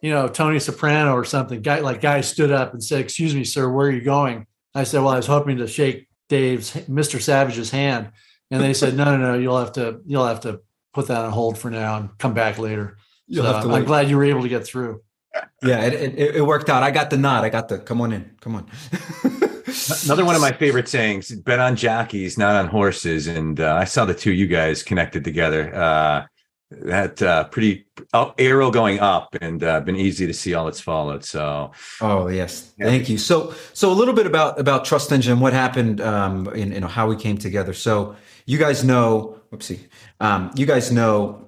you 0.02 0.12
know, 0.12 0.28
Tony 0.28 0.60
Soprano 0.60 1.14
or 1.14 1.24
something. 1.24 1.62
Guy 1.62 1.80
like 1.80 2.02
guy 2.02 2.22
stood 2.22 2.52
up 2.52 2.74
and 2.74 2.84
said, 2.84 3.00
"Excuse 3.00 3.34
me, 3.34 3.44
sir, 3.44 3.70
where 3.70 3.88
are 3.88 3.92
you 3.92 4.02
going?" 4.02 4.46
I 4.76 4.84
said, 4.84 5.02
"Well, 5.02 5.14
I 5.14 5.18
was 5.18 5.28
hoping 5.28 5.58
to 5.58 5.68
shake 5.68 6.08
Dave's 6.30 6.74
Mr. 6.74 7.22
Savage's 7.22 7.72
hand," 7.72 8.12
and 8.52 8.62
they 8.62 8.74
said, 8.74 8.96
"No, 8.96 9.06
no, 9.06 9.18
no, 9.18 9.34
you'll 9.40 9.60
have 9.60 9.72
to 9.74 10.02
you'll 10.06 10.28
have 10.28 10.42
to 10.42 10.62
put 10.94 11.08
that 11.08 11.24
on 11.24 11.32
hold 11.32 11.58
for 11.58 11.72
now 11.72 11.98
and 11.98 12.18
come 12.18 12.34
back 12.34 12.60
later." 12.60 12.98
So 13.32 13.46
I'm 13.46 13.86
glad 13.86 14.10
you 14.10 14.18
were 14.18 14.26
able 14.26 14.44
to 14.44 14.50
get 14.50 14.66
through 14.66 15.02
yeah, 15.64 15.86
it, 15.86 15.94
it, 15.94 16.36
it, 16.36 16.46
worked 16.46 16.70
out. 16.70 16.84
I 16.84 16.92
got 16.92 17.10
the 17.10 17.18
nod. 17.18 17.44
I 17.44 17.50
got 17.50 17.70
the 17.70 17.80
come 17.80 18.02
on 18.02 18.12
in, 18.12 18.32
come 18.42 18.56
on. 18.56 18.70
Another 20.06 20.24
one 20.26 20.36
of 20.36 20.42
my 20.42 20.52
favorite 20.52 20.88
sayings: 20.88 21.32
"Bet 21.32 21.60
on 21.60 21.76
jockeys, 21.76 22.38
not 22.38 22.56
on 22.56 22.68
horses." 22.68 23.28
And 23.28 23.60
uh, 23.60 23.76
I 23.76 23.86
saw 23.86 24.06
the 24.06 24.14
two 24.14 24.32
you 24.32 24.48
guys 24.48 24.84
connected 24.84 25.24
together. 25.24 25.74
Uh, 25.74 26.26
that 26.82 27.22
uh, 27.22 27.46
pretty 27.46 27.86
up, 28.14 28.36
arrow 28.40 28.72
going 28.72 29.00
up, 29.00 29.36
and 29.42 29.64
uh, 29.64 29.80
been 29.82 29.96
easy 29.96 30.28
to 30.28 30.34
see 30.34 30.54
all 30.54 30.68
it's 30.68 30.80
followed. 30.80 31.24
So, 31.24 31.72
oh 32.02 32.28
yes, 32.28 32.74
yeah. 32.78 32.86
thank 32.86 33.10
you. 33.10 33.18
So, 33.18 33.54
so 33.74 33.92
a 33.92 33.94
little 33.94 34.14
bit 34.14 34.26
about 34.26 34.60
about 34.60 34.86
Trust 34.86 35.12
Engine, 35.12 35.40
what 35.40 35.54
happened, 35.54 36.02
um, 36.02 36.48
in, 36.50 36.74
in 36.74 36.84
how 36.84 37.08
we 37.08 37.16
came 37.16 37.38
together. 37.38 37.74
So, 37.74 38.16
you 38.46 38.58
guys 38.58 38.84
know, 38.84 39.40
whoopsie, 39.52 39.80
um, 40.20 40.52
you 40.56 40.66
guys 40.66 40.92
know 40.92 41.44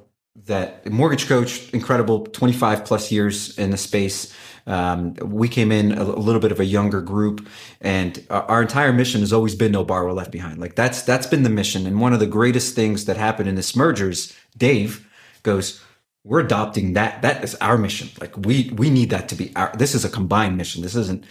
that 0.45 0.89
mortgage 0.89 1.27
coach, 1.27 1.69
incredible, 1.73 2.25
25 2.25 2.85
plus 2.85 3.11
years 3.11 3.57
in 3.57 3.71
the 3.71 3.77
space. 3.77 4.33
Um, 4.67 5.13
we 5.15 5.47
came 5.47 5.71
in 5.71 5.91
a, 5.91 6.03
a, 6.03 6.03
little 6.03 6.41
bit 6.41 6.51
of 6.51 6.59
a 6.59 6.65
younger 6.65 6.99
group, 7.01 7.47
and 7.81 8.23
our, 8.31 8.43
our, 8.43 8.61
entire 8.63 8.91
mission 8.91 9.21
has 9.21 9.31
always 9.31 9.53
been 9.53 9.71
no 9.71 9.83
borrower 9.83 10.11
left 10.11 10.31
behind. 10.31 10.59
Like 10.59 10.75
that's 10.75 11.03
that's 11.03 11.27
been 11.27 11.43
the 11.43 11.51
mission. 11.51 11.85
And 11.85 12.01
one 12.01 12.13
of 12.13 12.19
the 12.19 12.25
greatest 12.25 12.73
things 12.75 13.05
that 13.05 13.15
happened 13.15 13.47
in 13.47 13.53
this 13.53 13.75
merger 13.75 14.09
is 14.09 14.35
Dave 14.57 15.07
goes, 15.45 15.81
we're 16.25 16.39
adopting 16.39 16.93
that. 16.93 17.21
That 17.21 17.43
is 17.43 17.55
our 17.62 17.77
mission. 17.77 18.10
Like 18.19 18.36
we 18.36 18.71
we 18.71 18.89
need 18.89 19.12
that 19.12 19.29
to 19.29 19.36
be 19.36 19.55
our. 19.55 19.71
This 19.77 19.93
is 19.93 20.03
a 20.03 20.10
combined 20.10 20.58
mission. 20.58 20.81
This 20.81 20.95
isn't 20.95 21.23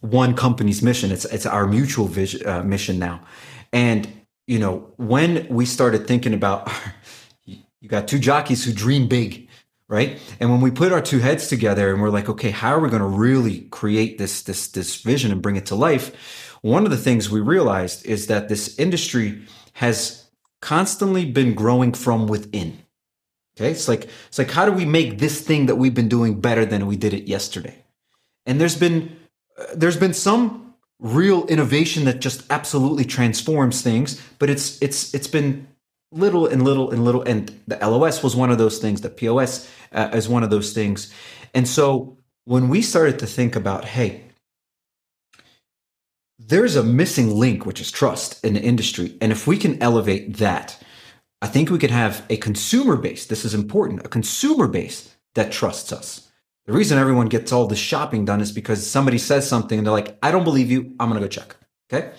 one 0.00 0.34
company's 0.34 0.82
mission. 0.82 1.12
It's 1.12 1.26
it's 1.26 1.46
our 1.46 1.66
mutual 1.66 2.06
vision 2.06 2.48
uh, 2.48 2.62
mission 2.62 2.98
now. 2.98 3.20
And 3.72 4.10
you 4.46 4.58
know 4.58 4.90
when 4.96 5.46
we 5.48 5.66
started 5.66 6.06
thinking 6.06 6.32
about, 6.32 6.72
you 7.44 7.88
got 7.88 8.08
two 8.08 8.18
jockeys 8.18 8.64
who 8.64 8.72
dream 8.72 9.06
big, 9.06 9.48
right? 9.86 10.18
And 10.40 10.50
when 10.50 10.62
we 10.62 10.70
put 10.70 10.92
our 10.92 11.02
two 11.02 11.18
heads 11.18 11.48
together 11.48 11.92
and 11.92 12.00
we're 12.00 12.08
like, 12.08 12.30
okay, 12.30 12.50
how 12.50 12.74
are 12.74 12.80
we 12.80 12.88
going 12.88 13.02
to 13.02 13.06
really 13.06 13.60
create 13.70 14.16
this 14.16 14.42
this 14.42 14.68
this 14.68 15.02
vision 15.02 15.30
and 15.30 15.42
bring 15.42 15.56
it 15.56 15.66
to 15.66 15.74
life? 15.74 16.56
One 16.62 16.84
of 16.84 16.90
the 16.90 16.96
things 16.96 17.28
we 17.28 17.40
realized 17.40 18.06
is 18.06 18.28
that 18.28 18.48
this 18.48 18.78
industry 18.78 19.42
has 19.74 20.26
constantly 20.62 21.26
been 21.26 21.54
growing 21.54 21.92
from 21.92 22.26
within 22.26 22.78
Okay. 23.58 23.72
It's 23.72 23.88
like, 23.88 24.08
it's 24.28 24.38
like, 24.38 24.52
how 24.52 24.64
do 24.64 24.72
we 24.72 24.84
make 24.84 25.18
this 25.18 25.40
thing 25.40 25.66
that 25.66 25.74
we've 25.76 25.94
been 25.94 26.08
doing 26.08 26.40
better 26.40 26.64
than 26.64 26.86
we 26.86 26.96
did 26.96 27.12
it 27.12 27.24
yesterday? 27.24 27.84
And 28.46 28.60
there's 28.60 28.76
been, 28.76 29.16
uh, 29.58 29.66
there's 29.74 29.96
been 29.96 30.14
some 30.14 30.74
real 31.00 31.44
innovation 31.46 32.04
that 32.04 32.20
just 32.20 32.44
absolutely 32.50 33.04
transforms 33.04 33.82
things, 33.82 34.22
but 34.38 34.48
it's, 34.48 34.80
it's, 34.80 35.12
it's 35.12 35.26
been 35.26 35.66
little 36.12 36.46
and 36.46 36.62
little 36.62 36.90
and 36.92 37.04
little. 37.04 37.22
And 37.22 37.52
the 37.66 37.76
LOS 37.76 38.22
was 38.22 38.36
one 38.36 38.50
of 38.50 38.58
those 38.58 38.78
things. 38.78 39.00
The 39.00 39.10
POS 39.10 39.68
uh, 39.90 40.10
is 40.12 40.28
one 40.28 40.44
of 40.44 40.50
those 40.50 40.72
things. 40.72 41.12
And 41.52 41.66
so 41.66 42.16
when 42.44 42.68
we 42.68 42.80
started 42.80 43.18
to 43.18 43.26
think 43.26 43.56
about, 43.56 43.84
hey, 43.84 44.22
there's 46.38 46.76
a 46.76 46.84
missing 46.84 47.34
link, 47.34 47.66
which 47.66 47.80
is 47.80 47.90
trust 47.90 48.44
in 48.44 48.54
the 48.54 48.62
industry. 48.62 49.16
And 49.20 49.32
if 49.32 49.48
we 49.48 49.56
can 49.56 49.82
elevate 49.82 50.36
that, 50.36 50.80
I 51.40 51.46
think 51.46 51.70
we 51.70 51.78
could 51.78 51.90
have 51.90 52.24
a 52.30 52.36
consumer 52.36 52.96
base. 52.96 53.26
This 53.26 53.44
is 53.44 53.54
important. 53.54 54.04
A 54.04 54.08
consumer 54.08 54.66
base 54.66 55.14
that 55.34 55.52
trusts 55.52 55.92
us. 55.92 56.30
The 56.66 56.72
reason 56.72 56.98
everyone 56.98 57.28
gets 57.28 57.52
all 57.52 57.66
this 57.66 57.78
shopping 57.78 58.24
done 58.24 58.40
is 58.40 58.52
because 58.52 58.86
somebody 58.86 59.18
says 59.18 59.48
something 59.48 59.78
and 59.78 59.86
they're 59.86 59.92
like, 59.92 60.18
"I 60.22 60.30
don't 60.30 60.44
believe 60.44 60.70
you. 60.70 60.94
I'm 61.00 61.08
going 61.08 61.20
to 61.20 61.26
go 61.26 61.30
check." 61.30 61.56
Okay? 61.90 62.12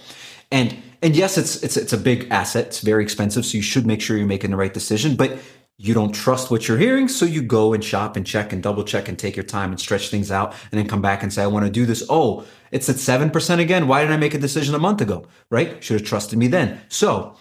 And 0.51 0.75
and 1.01 1.15
yes, 1.15 1.37
it's 1.37 1.61
it's 1.63 1.77
it's 1.77 1.93
a 1.93 1.97
big 1.97 2.27
asset. 2.31 2.67
It's 2.67 2.81
very 2.81 3.03
expensive, 3.03 3.45
so 3.45 3.57
you 3.57 3.61
should 3.61 3.85
make 3.85 4.01
sure 4.01 4.17
you're 4.17 4.25
making 4.25 4.51
the 4.51 4.57
right 4.57 4.73
decision, 4.73 5.15
but 5.15 5.37
you 5.81 5.93
don't 5.93 6.11
trust 6.11 6.51
what 6.51 6.67
you're 6.67 6.77
hearing, 6.77 7.07
so 7.07 7.25
you 7.25 7.41
go 7.41 7.71
and 7.73 7.81
shop 7.81 8.17
and 8.17 8.27
check 8.27 8.51
and 8.51 8.61
double 8.61 8.83
check 8.83 9.07
and 9.07 9.17
take 9.17 9.37
your 9.37 9.45
time 9.45 9.71
and 9.71 9.79
stretch 9.79 10.09
things 10.09 10.29
out 10.29 10.53
and 10.71 10.77
then 10.79 10.89
come 10.89 11.01
back 11.01 11.23
and 11.23 11.31
say, 11.31 11.41
I 11.41 11.47
want 11.47 11.65
to 11.65 11.71
do 11.71 11.85
this. 11.85 12.03
Oh, 12.09 12.45
it's 12.71 12.89
at 12.89 12.97
7% 12.97 13.59
again. 13.59 13.87
Why 13.87 14.01
didn't 14.01 14.13
I 14.13 14.17
make 14.17 14.33
a 14.33 14.39
decision 14.39 14.75
a 14.75 14.79
month 14.79 14.99
ago? 14.99 15.25
Right? 15.49 15.81
Should 15.81 16.01
have 16.01 16.07
trusted 16.07 16.37
me 16.37 16.49
then. 16.49 16.81
So 16.89 17.37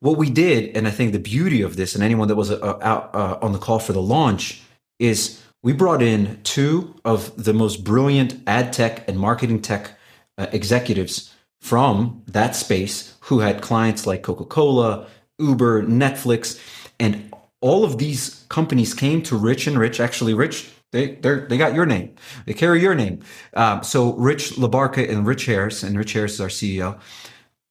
what 0.00 0.16
we 0.16 0.30
did, 0.30 0.76
and 0.76 0.88
I 0.88 0.90
think 0.90 1.12
the 1.12 1.18
beauty 1.18 1.62
of 1.62 1.76
this, 1.76 1.94
and 1.94 2.02
anyone 2.02 2.28
that 2.28 2.36
was 2.36 2.50
uh, 2.50 2.78
out 2.82 3.14
uh, 3.14 3.38
on 3.42 3.52
the 3.52 3.58
call 3.58 3.78
for 3.78 3.92
the 3.92 4.02
launch, 4.02 4.62
is 4.98 5.42
we 5.62 5.72
brought 5.72 6.02
in 6.02 6.40
two 6.42 6.94
of 7.04 7.42
the 7.42 7.52
most 7.52 7.84
brilliant 7.84 8.40
ad 8.46 8.72
tech 8.72 9.06
and 9.08 9.18
marketing 9.18 9.60
tech 9.60 9.92
uh, 10.38 10.46
executives 10.52 11.34
from 11.60 12.22
that 12.26 12.56
space 12.56 13.14
who 13.20 13.40
had 13.40 13.60
clients 13.60 14.06
like 14.06 14.22
Coca 14.22 14.46
Cola, 14.46 15.06
Uber, 15.38 15.82
Netflix, 15.84 16.58
and 16.98 17.32
all 17.60 17.84
of 17.84 17.98
these 17.98 18.46
companies 18.48 18.94
came 18.94 19.22
to 19.22 19.36
Rich 19.36 19.66
and 19.66 19.78
Rich. 19.78 20.00
Actually, 20.00 20.32
Rich, 20.32 20.70
they 20.92 21.16
they 21.16 21.58
got 21.58 21.74
your 21.74 21.84
name. 21.84 22.14
They 22.46 22.54
carry 22.54 22.80
your 22.80 22.94
name. 22.94 23.20
Um, 23.52 23.82
so 23.82 24.14
Rich 24.14 24.52
Labarca 24.52 25.08
and 25.10 25.26
Rich 25.26 25.44
Harris, 25.44 25.82
and 25.82 25.96
Rich 25.96 26.14
Harris 26.14 26.34
is 26.34 26.40
our 26.40 26.48
CEO. 26.48 26.98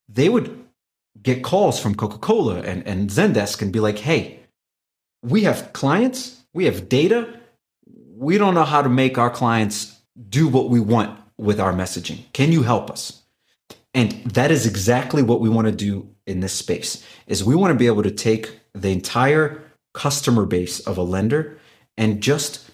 They 0.08 0.30
would 0.30 0.69
get 1.22 1.44
calls 1.44 1.80
from 1.80 1.96
Coca 1.96 2.18
Cola 2.18 2.62
and, 2.62 2.86
and 2.88 3.10
Zendesk 3.10 3.62
and 3.62 3.74
be 3.74 3.80
like, 3.80 4.00
hey, 4.00 4.40
we 5.22 5.44
have 5.44 5.74
clients, 5.74 6.44
we 6.54 6.66
have 6.66 6.90
data. 6.90 7.40
We 7.88 8.38
don't 8.38 8.54
know 8.54 8.66
how 8.66 8.82
to 8.82 8.90
make 8.90 9.18
our 9.18 9.30
clients 9.30 10.00
do 10.30 10.48
what 10.48 10.70
we 10.70 10.80
want 10.80 11.20
with 11.38 11.60
our 11.60 11.74
messaging. 11.74 12.32
Can 12.34 12.52
you 12.52 12.64
help 12.64 12.90
us? 12.90 13.24
And 13.94 14.12
that 14.26 14.52
is 14.52 14.68
exactly 14.68 15.24
what 15.24 15.42
we 15.42 15.50
want 15.50 15.68
to 15.68 15.74
do 15.74 16.10
in 16.28 16.42
this 16.42 16.54
space 16.54 17.04
is 17.28 17.44
we 17.44 17.56
want 17.56 17.72
to 17.72 17.78
be 17.78 17.88
able 17.88 18.04
to 18.04 18.12
take 18.12 18.60
the 18.74 18.92
entire 18.92 19.64
customer 19.94 20.46
base 20.46 20.80
of 20.82 20.98
a 20.98 21.04
lender 21.04 21.58
and 21.98 22.22
just 22.22 22.70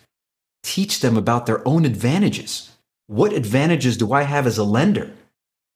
teach 0.61 0.99
them 0.99 1.15
about 1.15 1.45
their 1.45 1.65
own 1.67 1.85
advantages. 1.85 2.71
What 3.07 3.33
advantages 3.33 3.97
do 3.97 4.11
I 4.11 4.23
have 4.23 4.45
as 4.45 4.57
a 4.57 4.63
lender? 4.63 5.13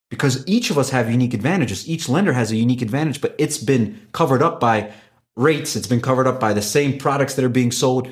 Because 0.09 0.43
each 0.47 0.71
of 0.71 0.77
us 0.77 0.89
have 0.89 1.09
unique 1.09 1.33
advantages. 1.33 1.87
Each 1.87 2.09
lender 2.09 2.33
has 2.33 2.51
a 2.51 2.55
unique 2.55 2.81
advantage, 2.81 3.21
but 3.21 3.35
it's 3.37 3.57
been 3.57 4.07
covered 4.11 4.41
up 4.41 4.59
by 4.59 4.91
rates. 5.35 5.75
It's 5.75 5.87
been 5.87 6.01
covered 6.01 6.27
up 6.27 6.39
by 6.39 6.53
the 6.53 6.61
same 6.61 6.97
products 6.97 7.35
that 7.35 7.45
are 7.45 7.49
being 7.49 7.71
sold. 7.71 8.09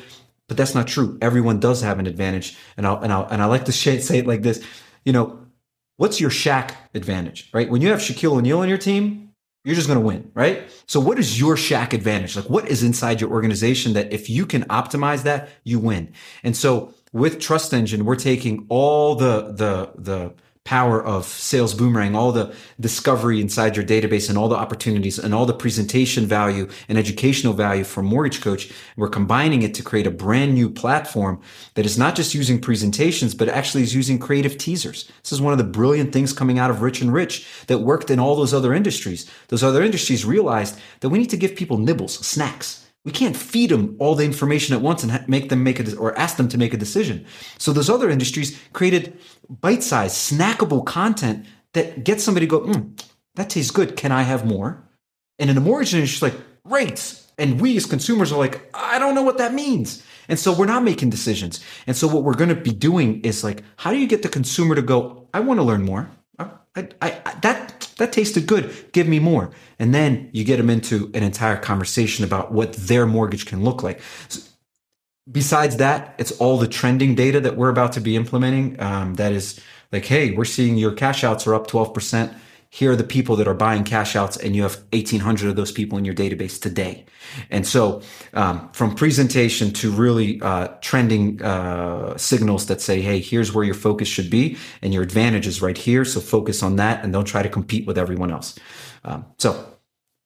But 0.48 0.58
that's 0.58 0.76
not 0.76 0.88
true. 0.88 1.18
Everyone 1.22 1.60
does 1.60 1.82
have 1.82 2.00
an 2.00 2.08
advantage. 2.08 2.58
And 2.78 2.88
I'll, 2.88 3.02
and 3.02 3.12
I'll, 3.12 3.28
and 3.28 3.42
I 3.42 3.46
like 3.46 3.66
to 3.66 3.72
say 3.72 4.20
it 4.20 4.28
like 4.28 4.44
this, 4.44 4.64
you 5.04 5.14
know, 5.14 5.40
what's 5.98 6.22
your 6.22 6.30
Shaq 6.30 6.74
advantage, 6.94 7.50
right? 7.54 7.70
When 7.70 7.82
you 7.82 7.90
have 7.90 8.00
Shaquille 8.00 8.38
O'Neal 8.38 8.60
on 8.60 8.70
your 8.70 8.78
team, 8.78 9.34
you're 9.66 9.76
just 9.76 9.88
going 9.88 10.00
to 10.00 10.06
win, 10.06 10.32
right? 10.34 10.64
So 10.86 11.00
what 11.00 11.20
is 11.20 11.38
your 11.38 11.56
Shaq 11.56 11.92
advantage? 11.92 12.38
Like 12.38 12.50
what 12.50 12.70
is 12.70 12.84
inside 12.84 13.20
your 13.20 13.32
organization 13.32 13.94
that 13.94 14.14
if 14.14 14.30
you 14.30 14.46
can 14.46 14.64
optimize 14.66 15.24
that, 15.24 15.50
you 15.66 15.80
win? 15.80 16.14
And 16.44 16.56
so 16.56 16.94
with 17.12 17.40
Trust 17.40 17.74
Engine, 17.74 18.06
we're 18.06 18.16
taking 18.16 18.66
all 18.70 19.16
the, 19.16 19.52
the, 19.52 19.92
the, 19.98 20.34
power 20.68 21.02
of 21.02 21.26
sales 21.26 21.74
boomerang, 21.74 22.14
all 22.14 22.34
the 22.34 22.54
discovery 22.78 23.40
inside 23.40 23.78
your 23.78 23.86
database 23.86 24.28
and 24.28 24.38
all 24.38 24.50
the 24.50 24.56
opportunities 24.58 25.18
and 25.18 25.34
all 25.34 25.46
the 25.46 25.54
presentation 25.54 26.26
value 26.26 26.68
and 26.90 26.98
educational 26.98 27.54
value 27.54 27.86
for 27.86 28.04
Mortgage 28.04 28.42
Coach. 28.42 28.70
We're 28.98 29.08
combining 29.08 29.62
it 29.62 29.74
to 29.76 29.82
create 29.82 30.06
a 30.06 30.12
brand 30.12 30.56
new 30.56 30.70
platform 30.70 31.40
that 31.76 31.86
is 31.86 31.98
not 31.98 32.18
just 32.18 32.34
using 32.34 32.60
presentations, 32.60 33.34
but 33.34 33.48
actually 33.48 33.84
is 33.84 33.96
using 33.96 34.20
creative 34.20 34.58
teasers. 34.58 35.10
This 35.24 35.32
is 35.32 35.40
one 35.40 35.54
of 35.54 35.58
the 35.58 35.64
brilliant 35.64 36.12
things 36.12 36.34
coming 36.34 36.60
out 36.60 36.70
of 36.70 36.82
Rich 36.82 37.00
and 37.00 37.14
Rich 37.14 37.48
that 37.68 37.78
worked 37.78 38.12
in 38.12 38.20
all 38.20 38.36
those 38.36 38.54
other 38.54 38.74
industries. 38.74 39.26
Those 39.48 39.64
other 39.64 39.82
industries 39.82 40.26
realized 40.26 40.78
that 41.00 41.08
we 41.08 41.18
need 41.18 41.30
to 41.30 41.38
give 41.38 41.56
people 41.56 41.78
nibbles, 41.78 42.20
snacks 42.28 42.87
we 43.08 43.14
can't 43.14 43.38
feed 43.38 43.70
them 43.70 43.96
all 44.00 44.16
the 44.16 44.26
information 44.26 44.76
at 44.76 44.82
once 44.82 45.02
and 45.02 45.30
make 45.30 45.48
them 45.48 45.64
make 45.64 45.80
it 45.80 45.98
or 45.98 46.14
ask 46.20 46.36
them 46.36 46.50
to 46.50 46.58
make 46.58 46.74
a 46.74 46.78
decision. 46.78 47.26
So 47.58 47.72
those 47.72 47.90
other 47.90 48.10
industries 48.10 48.60
created 48.74 49.18
bite-sized, 49.50 50.14
snackable 50.14 50.86
content 50.86 51.46
that 51.72 52.04
gets 52.04 52.22
somebody 52.22 52.48
to 52.48 52.50
go, 52.50 52.60
mm, 52.60 53.02
that 53.36 53.50
tastes 53.50 53.72
good. 53.72 53.96
Can 53.96 54.12
I 54.12 54.24
have 54.24 54.46
more? 54.46 54.84
And 55.40 55.50
in 55.50 55.56
the 55.56 55.62
mortgage 55.62 55.94
industry, 55.94 56.32
like 56.32 56.40
rates. 56.66 57.32
And 57.38 57.62
we 57.62 57.78
as 57.78 57.86
consumers 57.86 58.34
are 58.34 58.38
like, 58.38 58.70
I 58.74 59.00
don't 59.00 59.16
know 59.16 59.22
what 59.22 59.38
that 59.38 59.54
means. 59.54 60.04
And 60.28 60.38
so 60.38 60.52
we're 60.52 60.66
not 60.66 60.84
making 60.84 61.10
decisions. 61.10 61.64
And 61.88 61.96
so 61.96 62.10
what 62.10 62.24
we're 62.24 62.34
going 62.34 62.50
to 62.50 62.56
be 62.56 62.74
doing 62.74 63.22
is 63.22 63.42
like, 63.42 63.64
how 63.78 63.92
do 63.92 64.00
you 64.00 64.08
get 64.08 64.22
the 64.22 64.28
consumer 64.28 64.76
to 64.76 64.82
go, 64.82 65.30
I 65.34 65.40
want 65.40 65.60
to 65.60 65.64
learn 65.64 65.84
more. 65.84 66.10
I, 66.38 66.50
I, 66.76 67.22
I, 67.26 67.36
that 67.42 67.77
that 67.98 68.14
tasted 68.14 68.48
good. 68.48 68.92
Give 68.92 69.08
me 69.08 69.20
more. 69.20 69.52
And 69.80 69.94
then 69.94 70.30
you 70.34 70.44
get 70.44 70.58
them 70.58 70.70
into 70.70 71.12
an 71.14 71.24
entire 71.24 71.58
conversation 71.58 72.24
about 72.24 72.52
what 72.52 72.74
their 72.74 73.06
mortgage 73.06 73.46
can 73.46 73.64
look 73.64 73.84
like. 73.84 74.02
So 74.30 74.42
besides 75.32 75.78
that, 75.78 76.16
it's 76.18 76.32
all 76.34 76.58
the 76.58 76.68
trending 76.68 77.16
data 77.16 77.40
that 77.42 77.58
we're 77.58 77.70
about 77.70 77.94
to 77.94 78.02
be 78.02 78.16
implementing. 78.16 78.80
Um, 78.80 79.16
that 79.16 79.32
is 79.32 79.60
like, 79.92 80.06
hey, 80.06 80.32
we're 80.32 80.46
seeing 80.46 80.78
your 80.78 80.92
cash 80.92 81.24
outs 81.24 81.48
are 81.48 81.56
up 81.56 81.68
12% 81.68 82.34
here 82.70 82.92
are 82.92 82.96
the 82.96 83.04
people 83.04 83.36
that 83.36 83.48
are 83.48 83.54
buying 83.54 83.84
cash 83.84 84.16
outs 84.16 84.38
and 84.38 84.56
you 84.56 84.64
have 84.64 84.76
1800 84.94 85.50
of 85.50 85.56
those 85.56 85.72
people 85.72 85.98
in 85.98 86.06
your 86.06 86.14
database 86.14 86.62
today 86.62 87.06
and 87.50 87.66
so 87.66 88.02
um, 88.34 88.70
from 88.72 88.94
presentation 88.96 89.72
to 89.72 89.92
really 89.92 90.42
uh, 90.42 90.68
trending 90.82 91.42
uh, 91.42 92.18
signals 92.18 92.66
that 92.68 92.82
say 92.82 93.02
hey 93.02 93.20
here's 93.20 93.54
where 93.54 93.64
your 93.64 93.76
focus 93.76 94.08
should 94.08 94.30
be 94.30 94.58
and 94.82 94.94
your 94.94 95.04
advantage 95.04 95.48
is 95.48 95.62
right 95.62 95.78
here 95.78 96.04
so 96.06 96.20
focus 96.20 96.64
on 96.64 96.76
that 96.76 97.04
and 97.04 97.14
don't 97.14 97.26
try 97.26 97.42
to 97.42 97.50
compete 97.50 97.86
with 97.86 97.98
everyone 97.98 98.32
else 98.32 98.58
um, 99.04 99.26
so 99.38 99.74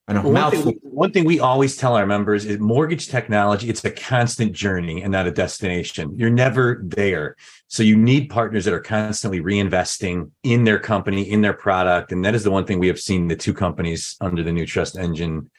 I 0.08 0.14
know. 0.14 0.24
Well, 0.24 0.34
one, 0.34 0.52
thing 0.52 0.66
we, 0.66 0.74
one, 0.82 1.12
thing 1.12 1.24
we, 1.26 1.40
always 1.40 1.78
tell 1.78 1.96
our 1.96 2.06
members 2.06 2.44
is 2.44 2.60
mortgage 2.60 3.08
technology, 3.08 3.70
it's 3.70 3.86
a 3.86 3.92
constant 3.92 4.52
journey 4.52 5.02
and 5.02 5.12
not 5.12 5.26
a 5.26 5.32
destination. 5.32 6.14
You're 6.18 6.30
never 6.30 6.82
there. 6.84 7.38
So 7.72 7.84
you 7.84 7.96
need 7.96 8.30
partners 8.30 8.66
that 8.66 8.74
are 8.74 8.82
constantly 8.82 9.40
reinvesting 9.40 10.30
in 10.44 10.66
their 10.66 10.78
company, 10.78 11.32
in 11.32 11.40
their 11.40 11.54
product. 11.54 12.12
And 12.12 12.26
that 12.26 12.36
is 12.36 12.44
the 12.44 12.52
one 12.52 12.66
thing 12.66 12.80
we 12.80 12.90
have 12.90 13.00
seen 13.00 13.30
the 13.30 13.36
two 13.38 13.54
companies 13.54 14.18
under 14.20 14.44
the 14.44 14.52
new 14.52 14.66
trust 14.66 14.98
engine 14.98 15.50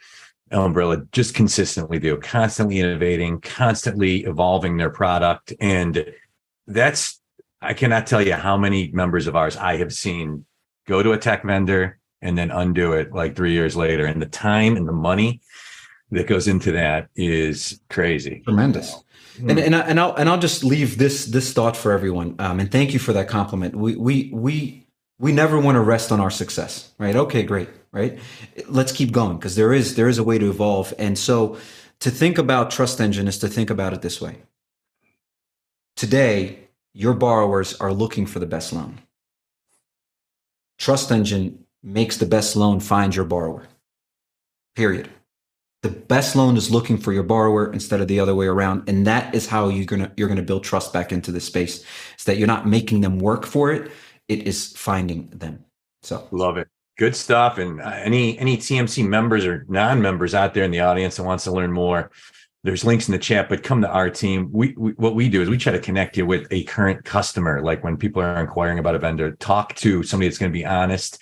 umbrella 0.50 1.06
just 1.12 1.34
consistently 1.34 1.98
do, 1.98 2.18
constantly 2.18 2.80
innovating, 2.80 3.40
constantly 3.40 4.24
evolving 4.24 4.76
their 4.76 4.90
product. 4.90 5.54
And 5.58 6.04
that's, 6.66 7.18
I 7.62 7.72
cannot 7.72 8.06
tell 8.06 8.20
you 8.20 8.34
how 8.34 8.58
many 8.58 8.90
members 8.92 9.26
of 9.26 9.34
ours 9.34 9.56
I 9.56 9.78
have 9.78 9.94
seen 9.94 10.44
go 10.86 11.02
to 11.02 11.12
a 11.12 11.18
tech 11.18 11.42
vendor 11.42 11.98
and 12.20 12.36
then 12.36 12.50
undo 12.50 12.92
it 12.92 13.14
like 13.14 13.34
three 13.34 13.52
years 13.52 13.74
later. 13.74 14.04
And 14.04 14.20
the 14.20 14.26
time 14.26 14.76
and 14.76 14.86
the 14.86 14.92
money 14.92 15.40
that 16.10 16.26
goes 16.26 16.46
into 16.46 16.72
that 16.72 17.08
is 17.16 17.80
crazy. 17.88 18.42
Tremendous. 18.44 19.02
Mm. 19.38 19.50
And 19.50 19.58
and 19.58 19.76
I, 19.76 19.80
and 19.80 20.00
I'll 20.00 20.14
and 20.14 20.28
I'll 20.28 20.38
just 20.38 20.62
leave 20.64 20.98
this 20.98 21.26
this 21.26 21.52
thought 21.52 21.76
for 21.76 21.92
everyone. 21.92 22.36
Um, 22.38 22.60
and 22.60 22.70
thank 22.70 22.92
you 22.92 22.98
for 22.98 23.12
that 23.12 23.28
compliment. 23.28 23.74
We 23.74 23.96
we 23.96 24.30
we 24.32 24.86
we 25.18 25.32
never 25.32 25.58
want 25.58 25.76
to 25.76 25.80
rest 25.80 26.12
on 26.12 26.20
our 26.20 26.30
success, 26.30 26.92
right? 26.98 27.14
Okay, 27.14 27.42
great, 27.42 27.68
right? 27.92 28.18
Let's 28.68 28.92
keep 28.92 29.12
going 29.12 29.38
because 29.38 29.56
there 29.56 29.72
is 29.72 29.94
there 29.94 30.08
is 30.08 30.18
a 30.18 30.24
way 30.24 30.38
to 30.38 30.50
evolve. 30.50 30.92
And 30.98 31.18
so 31.18 31.56
to 32.00 32.10
think 32.10 32.38
about 32.38 32.70
Trust 32.70 33.00
Engine 33.00 33.28
is 33.28 33.38
to 33.38 33.48
think 33.48 33.70
about 33.70 33.92
it 33.92 34.02
this 34.02 34.20
way. 34.20 34.38
Today, 35.96 36.68
your 36.92 37.14
borrowers 37.14 37.74
are 37.80 37.92
looking 37.92 38.26
for 38.26 38.38
the 38.38 38.46
best 38.46 38.72
loan. 38.72 38.98
Trust 40.78 41.12
Engine 41.12 41.64
makes 41.82 42.16
the 42.16 42.26
best 42.26 42.56
loan 42.56 42.80
find 42.80 43.14
your 43.14 43.24
borrower. 43.24 43.68
Period. 44.74 45.08
The 45.82 45.90
best 45.90 46.36
loan 46.36 46.56
is 46.56 46.70
looking 46.70 46.96
for 46.96 47.12
your 47.12 47.24
borrower 47.24 47.72
instead 47.72 48.00
of 48.00 48.06
the 48.06 48.20
other 48.20 48.36
way 48.36 48.46
around, 48.46 48.88
and 48.88 49.04
that 49.08 49.34
is 49.34 49.48
how 49.48 49.68
you're 49.68 49.84
gonna 49.84 50.12
you're 50.16 50.28
gonna 50.28 50.42
build 50.42 50.62
trust 50.62 50.92
back 50.92 51.10
into 51.10 51.32
this 51.32 51.44
space. 51.44 51.84
Is 52.16 52.24
that 52.24 52.38
you're 52.38 52.46
not 52.46 52.68
making 52.68 53.00
them 53.00 53.18
work 53.18 53.44
for 53.44 53.72
it; 53.72 53.90
it 54.28 54.46
is 54.46 54.72
finding 54.76 55.28
them. 55.30 55.64
So 56.02 56.28
love 56.30 56.56
it. 56.56 56.68
Good 56.98 57.16
stuff. 57.16 57.58
And 57.58 57.80
uh, 57.80 57.94
any 57.96 58.38
any 58.38 58.56
TMC 58.56 59.08
members 59.08 59.44
or 59.44 59.66
non-members 59.68 60.34
out 60.36 60.54
there 60.54 60.62
in 60.62 60.70
the 60.70 60.80
audience 60.80 61.16
that 61.16 61.24
wants 61.24 61.44
to 61.44 61.50
learn 61.50 61.72
more, 61.72 62.12
there's 62.62 62.84
links 62.84 63.08
in 63.08 63.12
the 63.12 63.18
chat. 63.18 63.48
But 63.48 63.64
come 63.64 63.80
to 63.80 63.88
our 63.88 64.08
team. 64.08 64.50
We, 64.52 64.74
we 64.76 64.92
what 64.92 65.16
we 65.16 65.28
do 65.28 65.42
is 65.42 65.48
we 65.48 65.58
try 65.58 65.72
to 65.72 65.80
connect 65.80 66.16
you 66.16 66.26
with 66.26 66.46
a 66.52 66.62
current 66.64 67.04
customer. 67.04 67.60
Like 67.60 67.82
when 67.82 67.96
people 67.96 68.22
are 68.22 68.40
inquiring 68.40 68.78
about 68.78 68.94
a 68.94 69.00
vendor, 69.00 69.32
talk 69.32 69.74
to 69.76 70.04
somebody 70.04 70.28
that's 70.28 70.38
going 70.38 70.52
to 70.52 70.56
be 70.56 70.64
honest 70.64 71.18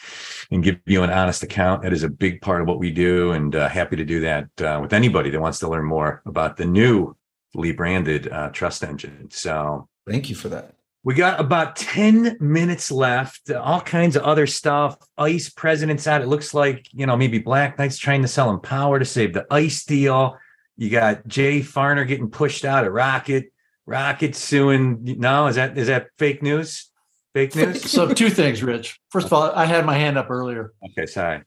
and 0.51 0.63
give 0.63 0.79
you 0.87 1.03
an 1.03 1.11
honest 1.11 1.43
account. 1.43 1.83
That 1.83 1.93
is 1.93 2.03
a 2.03 2.09
big 2.09 2.41
part 2.41 2.61
of 2.61 2.69
what 2.69 2.79
we 2.79 2.91
do, 2.91 3.33
and 3.33 3.55
uh, 3.55 3.69
happy 3.69 3.97
to 3.97 4.05
do 4.05 4.21
that 4.21 4.49
uh, 4.61 4.79
with 4.83 4.93
anybody 4.93 5.31
that 5.31 5.41
wants 5.41 5.59
to 5.61 5.69
learn 5.69 5.85
more 5.85 6.23
about 6.27 6.57
the 6.57 6.65
new 6.65 7.17
Lee 7.55 7.73
branded 7.73 8.31
uh, 8.31 8.51
trust 8.51 8.83
engine. 8.85 9.29
So 9.31 9.89
thank 10.09 10.29
you 10.29 10.35
for 10.35 10.49
that. 10.49 10.75
We 11.03 11.15
got 11.15 11.41
about 11.41 11.77
10 11.77 12.37
minutes 12.41 12.91
left. 12.91 13.51
All 13.51 13.81
kinds 13.81 14.17
of 14.17 14.23
other 14.23 14.47
stuff. 14.47 14.99
ICE 15.17 15.49
president's 15.51 16.07
out. 16.07 16.21
It 16.21 16.29
looks 16.29 16.53
like, 16.53 16.89
you 16.93 17.07
know, 17.07 17.17
maybe 17.17 17.39
Black 17.39 17.79
Knight's 17.79 17.97
trying 17.97 18.21
to 18.23 18.29
sell 18.29 18.51
him 18.51 18.61
power 18.61 18.99
to 18.99 19.05
save 19.07 19.33
the 19.33 19.47
ICE 19.51 19.83
deal. 19.85 20.37
You 20.77 20.91
got 20.91 21.27
Jay 21.27 21.61
Farner 21.61 22.07
getting 22.07 22.31
pushed 22.31 22.67
out 22.67 22.87
of 22.87 22.93
Rocket. 22.93 23.51
Rocket 23.87 24.37
suing. 24.37 25.17
No, 25.19 25.47
is 25.47 25.57
that 25.57 25.77
is 25.77 25.89
that 25.89 26.09
fake 26.19 26.43
news? 26.43 26.90
Fake 27.35 27.55
news? 27.55 27.91
so 27.91 28.13
two 28.13 28.31
things, 28.31 28.63
Rich. 28.63 28.99
First 29.11 29.27
of 29.27 29.33
all, 29.33 29.53
I 29.53 29.65
had 29.67 29.87
my 29.87 29.97
hand 29.97 30.19
up 30.19 30.31
earlier. 30.31 30.73
Okay, 30.91 31.07
sorry. 31.07 31.43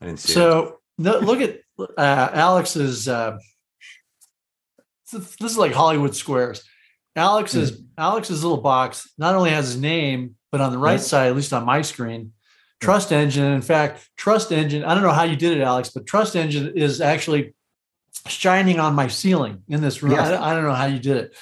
I 0.00 0.06
didn't 0.06 0.20
see 0.20 0.32
so 0.32 0.78
look 0.98 1.40
at 1.40 1.60
uh, 1.78 2.30
Alex's 2.32 3.08
uh, 3.08 3.38
this 5.12 5.40
is 5.40 5.58
like 5.58 5.72
Hollywood 5.72 6.14
squares. 6.14 6.64
Alex's 7.16 7.72
mm. 7.72 7.86
Alex's 7.96 8.42
little 8.42 8.60
box 8.60 9.10
not 9.18 9.34
only 9.34 9.50
has 9.50 9.66
his 9.66 9.80
name, 9.80 10.36
but 10.52 10.60
on 10.60 10.72
the 10.72 10.78
right 10.78 11.00
side, 11.00 11.28
at 11.28 11.36
least 11.36 11.52
on 11.52 11.64
my 11.64 11.82
screen, 11.82 12.32
Trust 12.80 13.12
Engine. 13.12 13.52
In 13.52 13.62
fact, 13.62 14.08
Trust 14.16 14.52
Engine. 14.52 14.84
I 14.84 14.94
don't 14.94 15.02
know 15.02 15.12
how 15.12 15.24
you 15.24 15.36
did 15.36 15.58
it, 15.58 15.62
Alex, 15.62 15.90
but 15.90 16.06
Trust 16.06 16.36
Engine 16.36 16.72
is 16.76 17.00
actually 17.00 17.54
shining 18.26 18.78
on 18.78 18.94
my 18.94 19.08
ceiling 19.08 19.62
in 19.68 19.80
this 19.80 20.02
room. 20.02 20.12
Yes. 20.12 20.28
I, 20.28 20.50
I, 20.50 20.54
don't 20.54 20.64
know 20.64 20.74
how 20.74 20.86
you 20.86 20.98
did 20.98 21.16
it, 21.16 21.36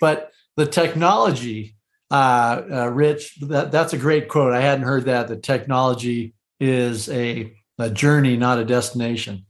but 0.00 0.32
the 0.56 0.66
technology, 0.66 1.76
uh, 2.12 2.62
uh, 2.70 2.88
Rich, 2.88 3.36
that, 3.40 3.72
that's 3.72 3.94
a 3.94 3.98
great 3.98 4.28
quote. 4.28 4.52
I 4.52 4.60
hadn't 4.60 4.84
heard 4.84 5.06
that. 5.06 5.28
The 5.28 5.36
technology 5.36 6.34
is 6.60 7.08
a, 7.08 7.54
a 7.78 7.88
journey, 7.88 8.36
not 8.36 8.58
a 8.58 8.66
destination. 8.66 9.46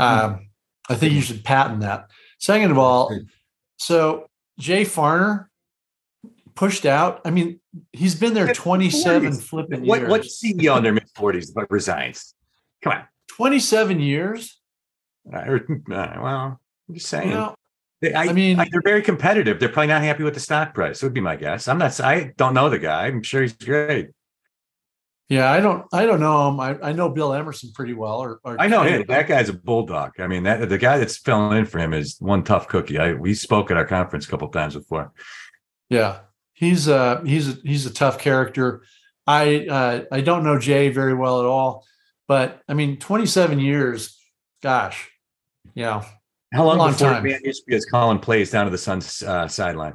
Mm. 0.00 0.24
Um, 0.24 0.48
I 0.88 0.94
think 0.94 1.12
you 1.12 1.20
should 1.20 1.44
patent 1.44 1.80
that. 1.80 2.10
Second 2.38 2.70
of 2.70 2.78
all, 2.78 3.14
so 3.76 4.30
Jay 4.58 4.84
Farner 4.84 5.46
pushed 6.54 6.86
out. 6.86 7.20
I 7.26 7.30
mean, 7.30 7.60
he's 7.92 8.14
been 8.14 8.32
there 8.32 8.52
27 8.52 9.34
flipping 9.34 9.86
what, 9.86 10.00
years. 10.00 10.10
What 10.10 10.20
CEO 10.22 10.76
in 10.78 10.84
their 10.84 10.94
mid 10.94 11.08
40s 11.14 11.52
but 11.54 11.70
resigns? 11.70 12.34
Come 12.82 12.94
on. 12.94 13.04
27 13.28 14.00
years? 14.00 14.58
Uh, 15.30 15.58
well, 15.86 16.60
I'm 16.88 16.94
just 16.94 17.08
saying. 17.08 17.28
You 17.28 17.34
know, 17.34 17.54
they, 18.08 18.14
I, 18.14 18.24
I, 18.24 18.32
mean, 18.32 18.58
I, 18.58 18.68
they're 18.70 18.82
very 18.82 19.02
competitive. 19.02 19.60
They're 19.60 19.68
probably 19.68 19.88
not 19.88 20.02
happy 20.02 20.22
with 20.22 20.34
the 20.34 20.40
stock 20.40 20.74
price. 20.74 21.02
Would 21.02 21.14
be 21.14 21.20
my 21.20 21.36
guess. 21.36 21.68
I'm 21.68 21.78
not. 21.78 21.98
I 22.00 22.32
don't 22.36 22.54
know 22.54 22.68
the 22.68 22.78
guy. 22.78 23.06
I'm 23.06 23.22
sure 23.22 23.42
he's 23.42 23.52
great. 23.52 24.10
Yeah, 25.28 25.50
I 25.50 25.60
don't. 25.60 25.84
I 25.92 26.06
don't 26.06 26.20
know 26.20 26.48
him. 26.48 26.60
I, 26.60 26.78
I 26.82 26.92
know 26.92 27.08
Bill 27.08 27.32
Emerson 27.32 27.72
pretty 27.74 27.94
well. 27.94 28.18
Or, 28.20 28.40
or 28.44 28.60
I 28.60 28.68
know 28.68 28.82
him. 28.82 29.04
That 29.08 29.26
guy's 29.26 29.48
a 29.48 29.52
bulldog. 29.52 30.20
I 30.20 30.28
mean, 30.28 30.44
that 30.44 30.68
the 30.68 30.78
guy 30.78 30.98
that's 30.98 31.16
filling 31.16 31.58
in 31.58 31.66
for 31.66 31.78
him 31.78 31.92
is 31.92 32.16
one 32.20 32.44
tough 32.44 32.68
cookie. 32.68 32.98
I 32.98 33.14
we 33.14 33.34
spoke 33.34 33.70
at 33.70 33.76
our 33.76 33.86
conference 33.86 34.26
a 34.26 34.28
couple 34.28 34.48
times 34.48 34.74
before. 34.74 35.12
Yeah, 35.88 36.20
he's 36.52 36.86
a 36.86 37.22
he's 37.24 37.48
a, 37.48 37.58
he's 37.64 37.86
a 37.86 37.92
tough 37.92 38.18
character. 38.18 38.82
I 39.26 39.66
uh, 39.66 40.04
I 40.12 40.20
don't 40.20 40.44
know 40.44 40.60
Jay 40.60 40.90
very 40.90 41.14
well 41.14 41.40
at 41.40 41.46
all, 41.46 41.84
but 42.28 42.62
I 42.68 42.74
mean, 42.74 42.98
27 42.98 43.58
years. 43.58 44.16
Gosh, 44.62 45.10
yeah. 45.74 46.04
How 46.52 46.64
long, 46.64 46.78
long 46.78 46.92
before 46.92 47.10
time. 47.10 47.26
as 47.70 47.86
Colin 47.86 48.18
plays 48.18 48.50
down 48.50 48.66
to 48.66 48.70
the 48.70 48.78
Suns 48.78 49.22
uh, 49.22 49.48
sideline? 49.48 49.94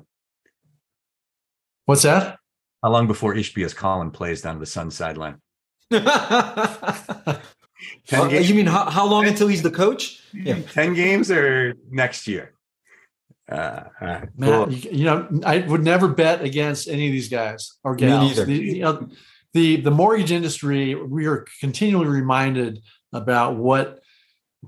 What's 1.86 2.04
that? 2.04 2.38
How 2.84 2.90
long 2.90 3.08
before 3.08 3.36
Ishbia's 3.36 3.74
Colin 3.74 4.12
plays 4.12 4.42
down 4.42 4.56
to 4.56 4.60
the 4.60 4.66
Sun 4.66 4.92
sideline? 4.92 5.42
uh, 5.92 7.40
you 8.12 8.56
mean 8.56 8.66
how, 8.66 8.90
how 8.90 9.06
long 9.06 9.28
until 9.28 9.48
he's 9.48 9.62
the 9.62 9.72
coach? 9.72 10.22
Yeah. 10.34 10.60
10 10.72 10.94
games 10.94 11.30
or 11.30 11.76
next 11.90 12.28
year? 12.28 12.54
Uh, 13.50 13.84
Matt, 14.38 14.72
you, 14.72 14.92
you, 14.92 15.06
know, 15.06 15.28
I 15.46 15.60
would 15.60 15.84
never 15.84 16.08
bet 16.08 16.42
against 16.42 16.88
any 16.88 17.08
of 17.08 17.12
these 17.12 17.28
guys 17.28 17.78
or 17.84 17.96
gals. 17.96 18.38
The, 18.38 18.54
you 18.54 18.82
know, 18.82 19.10
the, 19.54 19.76
the 19.78 19.92
mortgage 19.92 20.32
industry, 20.32 20.96
we 20.96 21.26
are 21.26 21.46
continually 21.60 22.08
reminded 22.08 22.82
about 23.12 23.58
what 23.58 24.01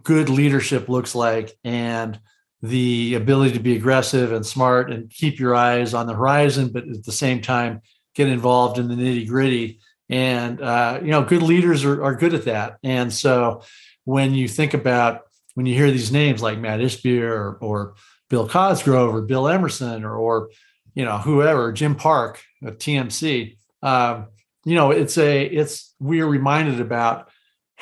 good 0.01 0.29
leadership 0.29 0.89
looks 0.89 1.13
like 1.13 1.55
and 1.63 2.19
the 2.63 3.15
ability 3.15 3.53
to 3.53 3.59
be 3.59 3.75
aggressive 3.75 4.31
and 4.31 4.45
smart 4.45 4.91
and 4.91 5.09
keep 5.09 5.37
your 5.37 5.53
eyes 5.53 5.93
on 5.93 6.07
the 6.07 6.13
horizon, 6.13 6.69
but 6.69 6.87
at 6.87 7.03
the 7.03 7.11
same 7.11 7.41
time, 7.41 7.81
get 8.15 8.29
involved 8.29 8.79
in 8.79 8.87
the 8.87 8.95
nitty 8.95 9.27
gritty. 9.27 9.79
And, 10.09 10.61
uh, 10.61 10.99
you 11.01 11.11
know, 11.11 11.23
good 11.23 11.41
leaders 11.41 11.83
are, 11.83 12.03
are 12.03 12.15
good 12.15 12.33
at 12.33 12.45
that. 12.45 12.77
And 12.81 13.11
so 13.11 13.63
when 14.05 14.33
you 14.33 14.47
think 14.47 14.73
about, 14.73 15.21
when 15.55 15.65
you 15.65 15.75
hear 15.75 15.91
these 15.91 16.11
names 16.11 16.41
like 16.41 16.57
Mat 16.57 16.79
Ishbia 16.79 17.21
or, 17.21 17.57
or 17.57 17.95
Bill 18.29 18.47
Cosgrove 18.47 19.13
or 19.13 19.21
Bill 19.21 19.47
Emerson 19.47 20.03
or, 20.03 20.15
or, 20.15 20.49
you 20.95 21.03
know, 21.03 21.17
whoever, 21.17 21.71
Jim 21.73 21.95
Park 21.95 22.41
of 22.63 22.77
TMC, 22.77 23.57
um, 23.81 24.27
you 24.63 24.75
know, 24.75 24.91
it's 24.91 25.17
a, 25.17 25.43
it's, 25.43 25.93
we're 25.99 26.25
reminded 26.25 26.79
about 26.79 27.29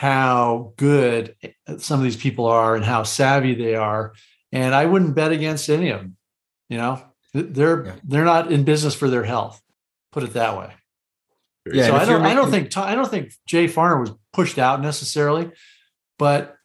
how 0.01 0.73
good 0.77 1.35
some 1.77 1.99
of 1.99 2.03
these 2.03 2.17
people 2.17 2.47
are 2.47 2.75
and 2.75 2.83
how 2.83 3.03
savvy 3.03 3.53
they 3.53 3.75
are. 3.75 4.13
And 4.51 4.73
I 4.73 4.85
wouldn't 4.85 5.15
bet 5.15 5.31
against 5.31 5.69
any 5.69 5.89
of 5.89 5.99
them, 5.99 6.17
you 6.69 6.77
know, 6.77 7.01
they're, 7.33 7.85
yeah. 7.85 7.95
they're 8.03 8.25
not 8.25 8.51
in 8.51 8.63
business 8.63 8.95
for 8.95 9.09
their 9.09 9.23
health 9.23 9.61
put 10.11 10.23
it 10.23 10.33
that 10.33 10.57
way. 10.57 10.71
Yeah, 11.71 11.87
so 11.87 11.95
I 11.95 12.05
don't. 12.05 12.21
Making, 12.21 12.31
I 12.31 12.41
don't 12.41 12.51
think. 12.51 12.77
I 12.77 12.95
don't 12.95 13.09
think 13.09 13.33
Jay 13.45 13.67
Farner 13.67 13.99
was 13.99 14.11
pushed 14.33 14.57
out 14.57 14.81
necessarily, 14.81 15.51
but 16.17 16.55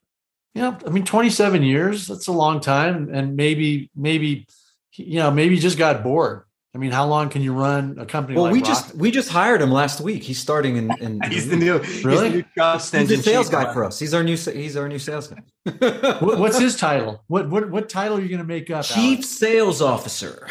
you 0.55 0.63
know, 0.63 0.79
I 0.87 0.91
mean, 0.91 1.05
27 1.05 1.63
years. 1.63 2.07
That's 2.07 2.29
a 2.29 2.33
long 2.33 2.61
time, 2.61 3.11
and 3.13 3.37
maybe, 3.37 3.91
maybe, 3.95 4.47
you 4.95 5.19
know, 5.19 5.31
maybe 5.31 5.57
he 5.57 5.61
just 5.61 5.77
got 5.77 6.03
bored. 6.03 6.45
I 6.77 6.79
mean, 6.79 6.91
how 6.91 7.07
long 7.07 7.31
can 7.31 7.41
you 7.41 7.55
run 7.55 7.97
a 7.99 8.05
company? 8.05 8.37
Well, 8.37 8.45
like 8.45 8.53
we 8.53 8.59
Rocket? 8.59 8.69
just 8.69 8.95
we 8.97 9.11
just 9.11 9.31
hired 9.31 9.63
him 9.63 9.71
last 9.71 10.03
week. 10.03 10.23
He's 10.23 10.39
starting 10.39 10.77
in. 10.77 10.91
in 11.01 11.23
he's 11.31 11.49
the 11.49 11.57
new 11.57 11.79
really. 11.79 12.31
He's 12.31 12.91
the, 12.91 12.99
new 12.99 13.07
he's 13.07 13.17
the 13.17 13.23
sales 13.23 13.49
guy 13.49 13.73
for 13.73 13.83
us. 13.83 13.99
He's 13.99 14.13
our 14.13 14.23
new. 14.23 14.37
He's 14.37 14.77
our 14.77 14.87
new 14.87 14.99
sales 14.99 15.29
guy. 15.29 15.39
what, 16.19 16.39
what's 16.39 16.59
his 16.59 16.77
title? 16.77 17.25
What 17.29 17.49
what 17.49 17.71
what 17.71 17.89
title 17.89 18.19
are 18.19 18.21
you 18.21 18.29
going 18.29 18.41
to 18.41 18.45
make 18.45 18.71
up? 18.71 18.85
Chief 18.85 19.21
Alex? 19.21 19.29
Sales 19.31 19.81
Officer. 19.81 20.47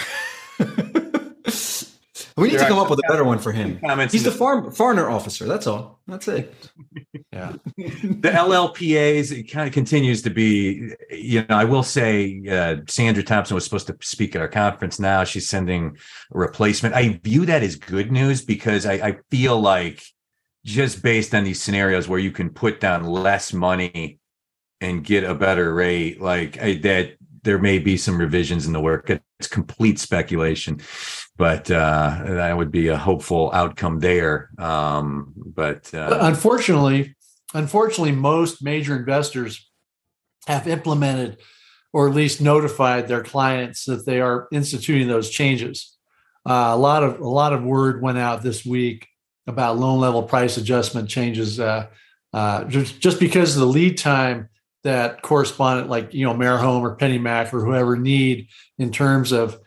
We 2.38 2.50
need 2.50 2.60
to 2.60 2.68
come 2.68 2.80
up 2.80 2.90
with 2.90 3.00
a 3.00 3.08
better 3.08 3.24
one 3.24 3.40
for 3.40 3.54
him. 3.54 3.80
He's 4.10 4.24
the 4.24 4.32
farm 4.32 4.66
Farner 4.66 5.10
officer. 5.10 5.46
That's 5.46 5.68
all. 5.68 6.02
That's 6.06 6.28
it. 6.28 6.54
yeah. 7.32 7.54
the 7.78 8.30
LLPAs 8.30 9.32
it 9.32 9.44
kind 9.44 9.68
of 9.68 9.74
continues 9.74 10.22
to 10.24 10.30
be. 10.30 10.94
You 11.10 11.46
know, 11.48 11.56
I 11.56 11.64
will 11.64 11.84
say 11.84 12.42
uh, 12.50 12.78
Sandra 12.90 13.24
Thompson 13.24 13.56
was 13.56 13.64
supposed 13.64 13.88
to 13.88 13.96
speak 14.02 14.36
at 14.36 14.42
our 14.42 14.50
conference. 14.50 15.00
Now 15.00 15.24
she's 15.24 15.48
sending 15.48 15.98
a 16.34 16.38
replacement. 16.38 16.94
I 16.94 17.20
view 17.24 17.46
that 17.46 17.64
as 17.64 17.78
good 17.78 18.12
news 18.12 18.44
because 18.44 18.86
I, 18.86 18.94
I 18.94 19.18
feel 19.32 19.60
like 19.60 20.04
just 20.66 21.02
based 21.02 21.34
on 21.34 21.46
these 21.46 21.62
scenarios 21.62 22.10
where 22.10 22.20
you 22.20 22.32
can 22.32 22.50
put 22.50 22.82
down 22.82 23.06
less 23.06 23.54
money 23.54 24.20
and 24.82 25.06
get 25.06 25.24
a 25.24 25.34
better 25.34 25.74
rate, 25.74 26.20
like 26.20 26.62
I, 26.62 26.76
that 26.80 27.16
there 27.46 27.60
may 27.60 27.80
be 27.80 27.96
some 27.96 28.18
revisions 28.18 28.66
in 28.66 28.74
the 28.74 28.82
work. 28.82 29.10
It's 29.40 29.48
complete 29.48 30.00
speculation, 30.00 30.82
but 31.38 31.72
uh, 31.72 32.24
that 32.26 32.58
would 32.58 32.72
be 32.72 32.90
a 32.90 32.98
hopeful 32.98 33.52
outcome 33.54 34.00
there. 34.00 34.50
Um, 34.58 35.34
but 35.38 35.94
uh, 35.94 36.18
unfortunately, 36.22 37.16
unfortunately, 37.54 38.12
most 38.12 38.62
major 38.64 38.98
investors 38.98 39.72
have 40.48 40.68
implemented 40.68 41.38
or 41.94 42.10
at 42.10 42.16
least 42.16 42.42
notified 42.42 43.08
their 43.08 43.24
clients 43.24 43.86
that 43.86 44.06
they 44.06 44.20
are 44.20 44.50
instituting 44.52 45.08
those 45.08 45.30
changes. 45.30 45.96
Uh, 46.46 46.72
a 46.74 46.78
lot 46.78 47.04
of 47.04 47.20
a 47.22 47.30
lot 47.30 47.54
of 47.54 47.64
word 47.64 48.02
went 48.02 48.18
out 48.18 48.44
this 48.44 48.66
week 48.66 49.08
about 49.48 49.78
loan 49.78 50.00
level 50.00 50.24
price 50.24 50.58
adjustment 50.58 51.08
changes. 51.08 51.60
Uh, 51.60 51.88
uh, 52.34 52.66
just, 52.66 53.00
just 53.00 53.18
because 53.18 53.56
of 53.56 53.62
the 53.62 53.66
lead 53.68 53.98
time 53.98 54.50
that 54.86 55.24
correspondent 55.24 55.90
like 55.90 56.14
you 56.14 56.24
know 56.24 56.34
AmeriHome 56.34 56.82
or 56.82 56.96
PennyMac 56.96 57.52
or 57.52 57.66
whoever 57.66 57.98
need 57.98 58.48
in 58.78 58.92
terms 58.92 59.32
of 59.32 59.60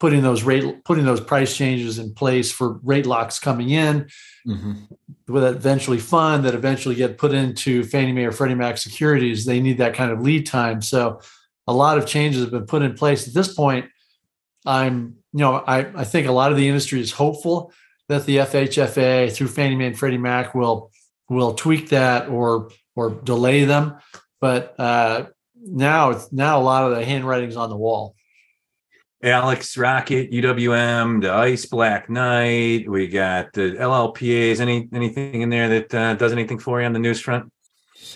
putting 0.00 0.22
those 0.22 0.42
rate 0.42 0.82
putting 0.84 1.04
those 1.04 1.20
price 1.20 1.54
changes 1.54 1.98
in 1.98 2.14
place 2.14 2.50
for 2.50 2.80
rate 2.82 3.04
locks 3.04 3.38
coming 3.38 3.68
in 3.68 4.08
mm-hmm. 4.48 4.72
that 5.32 5.54
eventually 5.54 5.98
fund 5.98 6.44
that 6.46 6.54
eventually 6.54 6.94
get 6.94 7.18
put 7.18 7.32
into 7.32 7.84
Fannie 7.84 8.12
Mae 8.12 8.24
or 8.24 8.32
Freddie 8.32 8.54
Mac 8.54 8.78
securities. 8.78 9.44
They 9.44 9.60
need 9.60 9.78
that 9.78 9.94
kind 9.94 10.10
of 10.10 10.22
lead 10.22 10.46
time. 10.46 10.80
So 10.80 11.20
a 11.66 11.72
lot 11.74 11.98
of 11.98 12.06
changes 12.06 12.40
have 12.40 12.50
been 12.50 12.66
put 12.66 12.80
in 12.80 12.94
place. 12.94 13.28
At 13.28 13.34
this 13.34 13.52
point, 13.52 13.90
I'm 14.64 15.16
you 15.34 15.40
know 15.40 15.56
I, 15.56 15.80
I 15.94 16.04
think 16.04 16.26
a 16.26 16.32
lot 16.32 16.52
of 16.52 16.56
the 16.56 16.66
industry 16.66 17.00
is 17.00 17.12
hopeful 17.12 17.70
that 18.08 18.24
the 18.24 18.38
FHFA 18.38 19.30
through 19.30 19.48
Fannie 19.48 19.76
Mae 19.76 19.88
and 19.88 19.98
Freddie 19.98 20.16
Mac 20.16 20.54
will 20.54 20.90
will 21.28 21.52
tweak 21.52 21.90
that 21.90 22.30
or 22.30 22.70
or 22.96 23.10
delay 23.10 23.64
them. 23.64 23.98
But 24.44 24.78
uh, 24.78 25.28
now 25.56 26.10
it's 26.10 26.30
now 26.30 26.60
a 26.60 26.62
lot 26.62 26.84
of 26.84 26.98
the 26.98 27.02
handwriting's 27.02 27.56
on 27.56 27.70
the 27.70 27.78
wall. 27.78 28.14
Alex 29.22 29.74
Rocket, 29.78 30.30
UWM, 30.30 31.22
the 31.22 31.32
Ice 31.32 31.64
Black 31.64 32.10
Knight. 32.10 32.86
We 32.86 33.08
got 33.08 33.54
the 33.54 33.70
LLPAs. 33.70 34.60
Any 34.60 34.86
anything 34.92 35.40
in 35.40 35.48
there 35.48 35.70
that 35.70 35.94
uh, 35.94 36.14
does 36.16 36.32
anything 36.32 36.58
for 36.58 36.78
you 36.78 36.84
on 36.84 36.92
the 36.92 36.98
news 36.98 37.20
front? 37.20 37.50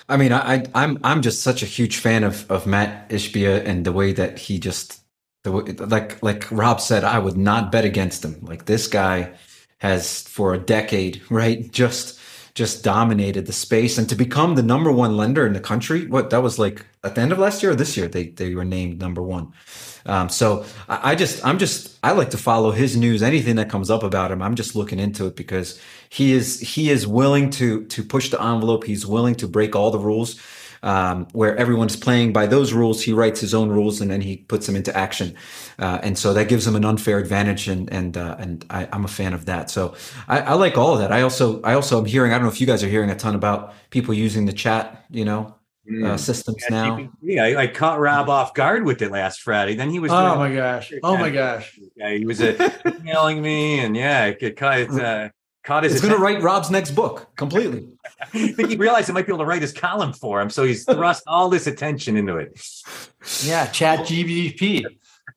I 0.06 0.18
mean, 0.18 0.34
I, 0.34 0.66
I'm 0.74 0.98
I'm 1.02 1.22
just 1.22 1.40
such 1.40 1.62
a 1.62 1.66
huge 1.66 1.96
fan 1.96 2.24
of 2.24 2.44
of 2.50 2.66
Mat 2.66 3.08
Ishbia 3.08 3.64
and 3.64 3.86
the 3.86 3.92
way 3.92 4.12
that 4.12 4.38
he 4.38 4.58
just 4.58 5.00
the 5.44 5.52
way, 5.52 5.62
like 5.78 6.22
like 6.22 6.46
Rob 6.50 6.82
said, 6.82 7.04
I 7.04 7.20
would 7.20 7.38
not 7.38 7.72
bet 7.72 7.86
against 7.86 8.22
him. 8.22 8.38
Like 8.42 8.66
this 8.66 8.86
guy 8.86 9.32
has 9.78 10.24
for 10.24 10.52
a 10.52 10.58
decade, 10.58 11.22
right? 11.30 11.72
Just 11.72 12.17
just 12.59 12.82
dominated 12.82 13.46
the 13.46 13.52
space 13.52 13.98
and 13.98 14.09
to 14.09 14.16
become 14.16 14.56
the 14.56 14.64
number 14.64 14.90
one 14.90 15.16
lender 15.16 15.46
in 15.46 15.52
the 15.52 15.61
country. 15.61 16.06
What 16.09 16.30
that 16.30 16.42
was 16.42 16.59
like 16.59 16.84
at 17.04 17.14
the 17.14 17.20
end 17.20 17.30
of 17.30 17.38
last 17.38 17.62
year 17.62 17.70
or 17.70 17.76
this 17.76 17.96
year, 17.96 18.09
they 18.09 18.24
they 18.30 18.52
were 18.52 18.64
named 18.64 18.98
number 18.98 19.22
one. 19.22 19.52
Um, 20.04 20.28
so 20.28 20.64
I, 20.88 21.12
I 21.12 21.14
just 21.14 21.46
I'm 21.46 21.59
just 21.59 21.96
I 22.02 22.11
like 22.12 22.30
to 22.30 22.36
follow 22.36 22.72
his 22.72 22.96
news. 22.96 23.22
Anything 23.22 23.54
that 23.56 23.70
comes 23.70 23.90
up 23.90 24.02
about 24.02 24.32
him, 24.32 24.42
I'm 24.42 24.56
just 24.56 24.74
looking 24.74 24.98
into 24.98 25.26
it 25.26 25.36
because 25.36 25.80
he 26.09 26.32
is 26.32 26.59
he 26.59 26.90
is 26.90 27.06
willing 27.06 27.50
to 27.50 27.84
to 27.84 28.02
push 28.02 28.28
the 28.28 28.42
envelope. 28.42 28.82
He's 28.82 29.06
willing 29.06 29.36
to 29.36 29.46
break 29.46 29.76
all 29.76 29.92
the 29.92 30.00
rules 30.00 30.40
um, 30.82 31.26
where 31.32 31.56
everyone's 31.56 31.96
playing 31.96 32.32
by 32.32 32.46
those 32.46 32.72
rules. 32.72 33.02
He 33.02 33.12
writes 33.12 33.40
his 33.40 33.54
own 33.54 33.68
rules 33.68 34.00
and 34.00 34.10
then 34.10 34.20
he 34.20 34.38
puts 34.38 34.66
them 34.66 34.76
into 34.76 34.96
action, 34.96 35.34
uh, 35.78 36.00
and 36.02 36.18
so 36.18 36.32
that 36.34 36.48
gives 36.48 36.66
him 36.66 36.76
an 36.76 36.84
unfair 36.84 37.18
advantage. 37.18 37.68
And 37.68 37.90
and 37.92 38.16
uh, 38.16 38.36
and 38.38 38.64
I, 38.70 38.88
am 38.92 39.04
a 39.04 39.08
fan 39.08 39.32
of 39.32 39.46
that. 39.46 39.70
So 39.70 39.94
I, 40.28 40.40
I, 40.40 40.52
like 40.54 40.76
all 40.76 40.94
of 40.94 41.00
that. 41.00 41.12
I 41.12 41.22
also 41.22 41.60
I 41.62 41.74
also 41.74 41.98
am 41.98 42.04
hearing. 42.04 42.32
I 42.32 42.36
don't 42.36 42.44
know 42.44 42.52
if 42.52 42.60
you 42.60 42.66
guys 42.66 42.82
are 42.82 42.88
hearing 42.88 43.10
a 43.10 43.16
ton 43.16 43.34
about 43.34 43.74
people 43.90 44.14
using 44.14 44.46
the 44.46 44.52
chat. 44.52 45.04
You 45.10 45.24
know. 45.24 45.54
Uh, 45.88 45.90
mm. 45.90 46.20
systems 46.20 46.62
yeah, 46.68 46.76
now. 46.76 47.10
Yeah, 47.22 47.44
I, 47.44 47.62
I, 47.62 47.66
caught 47.66 47.98
Rob 47.98 48.28
off 48.28 48.52
guard 48.52 48.84
with 48.84 49.00
it 49.00 49.10
last 49.10 49.40
Friday. 49.40 49.74
Then 49.74 49.88
he 49.88 49.98
was. 49.98 50.12
Oh 50.12 50.36
my 50.36 50.54
gosh! 50.54 50.92
Oh 51.02 51.16
my 51.16 51.30
gosh! 51.30 51.80
Yeah, 51.96 52.12
he 52.12 52.26
was 52.26 52.42
uh, 52.42 52.70
emailing 53.00 53.40
me, 53.40 53.80
and 53.80 53.96
yeah, 53.96 54.26
it, 54.26 54.42
it, 54.42 54.62
uh, 54.62 55.30
caught 55.68 55.84
his. 55.84 55.92
He's 55.92 56.00
going 56.00 56.14
to 56.14 56.18
write 56.18 56.42
Rob's 56.42 56.70
next 56.70 56.92
book 56.92 57.28
completely. 57.36 57.86
I 58.20 58.24
think 58.52 58.70
he 58.70 58.76
realized 58.76 59.06
he 59.06 59.12
might 59.12 59.26
be 59.26 59.32
able 59.32 59.44
to 59.44 59.44
write 59.44 59.60
his 59.60 59.72
column 59.72 60.14
for 60.14 60.40
him, 60.40 60.48
so 60.48 60.64
he's 60.64 60.84
thrust 60.84 61.22
all 61.26 61.50
this 61.50 61.66
attention 61.66 62.16
into 62.16 62.36
it. 62.38 62.58
Yeah, 63.44 63.66
Chat 63.66 64.00
GDP. 64.00 64.84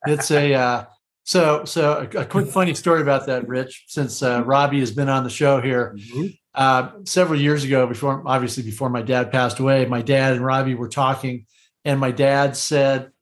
It's 0.06 0.30
a 0.30 0.54
uh, 0.54 0.84
so 1.24 1.64
so 1.66 2.08
a, 2.14 2.20
a, 2.20 2.24
quick 2.24 2.48
funny 2.48 2.72
story 2.74 3.02
about 3.02 3.26
that, 3.26 3.46
Rich. 3.46 3.84
Since 3.88 4.22
uh, 4.22 4.42
Robbie 4.44 4.80
has 4.80 4.90
been 4.90 5.10
on 5.10 5.22
the 5.22 5.30
show 5.30 5.60
here 5.60 5.94
mm-hmm. 5.96 6.28
uh, 6.54 6.90
several 7.04 7.38
years 7.38 7.62
ago, 7.62 7.86
before 7.86 8.22
obviously 8.26 8.62
before 8.62 8.88
my 8.88 9.02
dad 9.02 9.30
passed 9.30 9.58
away, 9.58 9.84
my 9.84 10.00
dad 10.00 10.32
and 10.32 10.44
Robbie 10.44 10.74
were 10.74 10.88
talking, 10.88 11.46
and 11.84 12.00
my 12.00 12.10
dad 12.10 12.56
said, 12.56 13.12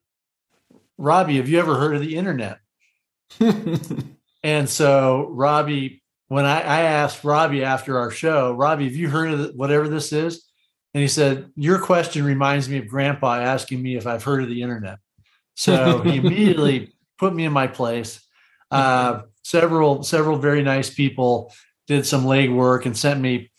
"Robbie, 0.96 1.38
have 1.38 1.48
you 1.48 1.58
ever 1.58 1.76
heard 1.76 1.96
of 1.96 2.00
the 2.00 2.14
internet?" 2.14 2.60
and 4.42 4.68
so 4.68 5.28
Robbie 5.30 5.99
when 6.30 6.44
I, 6.44 6.60
I, 6.60 6.80
asked 6.82 7.24
Robbie 7.24 7.64
after 7.64 7.98
our 7.98 8.12
show, 8.12 8.52
Robbie, 8.52 8.84
have 8.84 8.94
you 8.94 9.08
heard 9.08 9.32
of 9.32 9.54
whatever 9.56 9.88
this 9.88 10.12
is? 10.12 10.48
And 10.94 11.02
he 11.02 11.08
said, 11.08 11.50
Your 11.56 11.80
question 11.80 12.24
reminds 12.24 12.68
me 12.68 12.78
of 12.78 12.86
grandpa 12.86 13.40
asking 13.40 13.82
me 13.82 13.96
if 13.96 14.06
I've 14.06 14.22
heard 14.22 14.44
of 14.44 14.48
the 14.48 14.62
internet. 14.62 15.00
So 15.56 15.98
he 16.04 16.18
immediately 16.18 16.94
put 17.18 17.34
me 17.34 17.46
in 17.46 17.52
my 17.52 17.66
place. 17.66 18.24
Uh, 18.70 19.22
several, 19.42 20.04
several 20.04 20.38
very 20.38 20.62
nice 20.62 20.88
people 20.88 21.52
did 21.88 22.06
some 22.06 22.22
legwork 22.22 22.86
and 22.86 22.96
sent 22.96 23.20
me, 23.20 23.50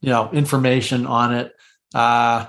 you 0.00 0.10
know, 0.10 0.30
information 0.30 1.06
on 1.06 1.34
it. 1.34 1.52
Uh, 1.92 2.46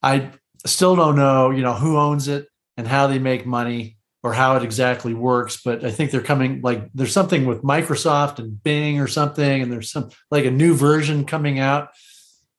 I 0.00 0.30
still 0.64 0.94
don't 0.94 1.16
know, 1.16 1.50
you 1.50 1.62
know, 1.62 1.74
who 1.74 1.98
owns 1.98 2.28
it 2.28 2.46
and 2.76 2.86
how 2.86 3.08
they 3.08 3.18
make 3.18 3.44
money 3.44 3.97
or 4.22 4.32
how 4.32 4.56
it 4.56 4.62
exactly 4.62 5.14
works, 5.14 5.60
but 5.64 5.84
I 5.84 5.90
think 5.90 6.10
they're 6.10 6.20
coming 6.20 6.60
like 6.60 6.90
there's 6.92 7.12
something 7.12 7.46
with 7.46 7.62
Microsoft 7.62 8.38
and 8.38 8.62
Bing 8.62 9.00
or 9.00 9.06
something, 9.06 9.62
and 9.62 9.72
there's 9.72 9.90
some 9.90 10.10
like 10.30 10.44
a 10.44 10.50
new 10.50 10.74
version 10.74 11.24
coming 11.24 11.60
out. 11.60 11.90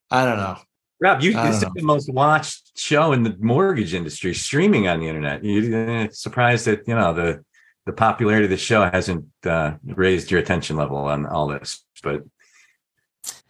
I 0.09 0.25
don't 0.25 0.37
know. 0.37 0.57
Rob, 1.01 1.21
you 1.21 1.33
this 1.33 1.63
is 1.63 1.69
the 1.73 1.81
most 1.81 2.11
watched 2.11 2.77
show 2.77 3.13
in 3.13 3.23
the 3.23 3.35
mortgage 3.39 3.93
industry, 3.93 4.33
streaming 4.33 4.87
on 4.87 4.99
the 4.99 5.07
internet. 5.07 5.43
You're 5.43 6.09
surprised 6.11 6.65
that 6.65 6.87
you 6.87 6.95
know 6.95 7.13
the 7.13 7.43
the 7.85 7.93
popularity 7.93 8.45
of 8.45 8.51
the 8.51 8.57
show 8.57 8.89
hasn't 8.89 9.25
uh, 9.45 9.73
raised 9.83 10.31
your 10.31 10.39
attention 10.39 10.77
level 10.77 10.97
on 10.97 11.25
all 11.25 11.47
this, 11.47 11.83
but 12.03 12.23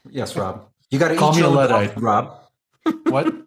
yes, 0.10 0.36
Rob, 0.36 0.68
you 0.90 1.00
got 1.00 1.10
to 1.10 1.16
call 1.16 1.34
me 1.34 1.42
a 1.42 1.50
Luddite, 1.50 2.00
Rob. 2.00 2.40
what? 3.04 3.26
you 3.34 3.46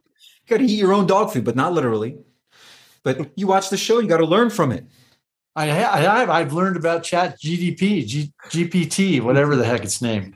got 0.49 0.59
to 0.59 0.65
eat 0.65 0.79
your 0.79 0.93
own 0.93 1.07
dog 1.07 1.33
food, 1.33 1.45
but 1.45 1.57
not 1.57 1.73
literally. 1.73 2.19
But 3.05 3.33
you 3.37 3.47
watch 3.47 3.71
the 3.71 3.77
show, 3.77 3.99
you 3.99 4.09
got 4.09 4.19
to 4.19 4.27
learn 4.27 4.51
from 4.51 4.73
it. 4.73 4.87
I 5.55 5.67
have. 5.67 6.31
I've 6.31 6.53
learned 6.53 6.77
about 6.77 7.03
Chat 7.03 7.39
GDP, 7.39 8.07
G, 8.07 8.33
GPT, 8.49 9.21
whatever 9.21 9.55
the 9.55 9.65
heck 9.65 9.85
it's 9.85 10.01
named. 10.01 10.35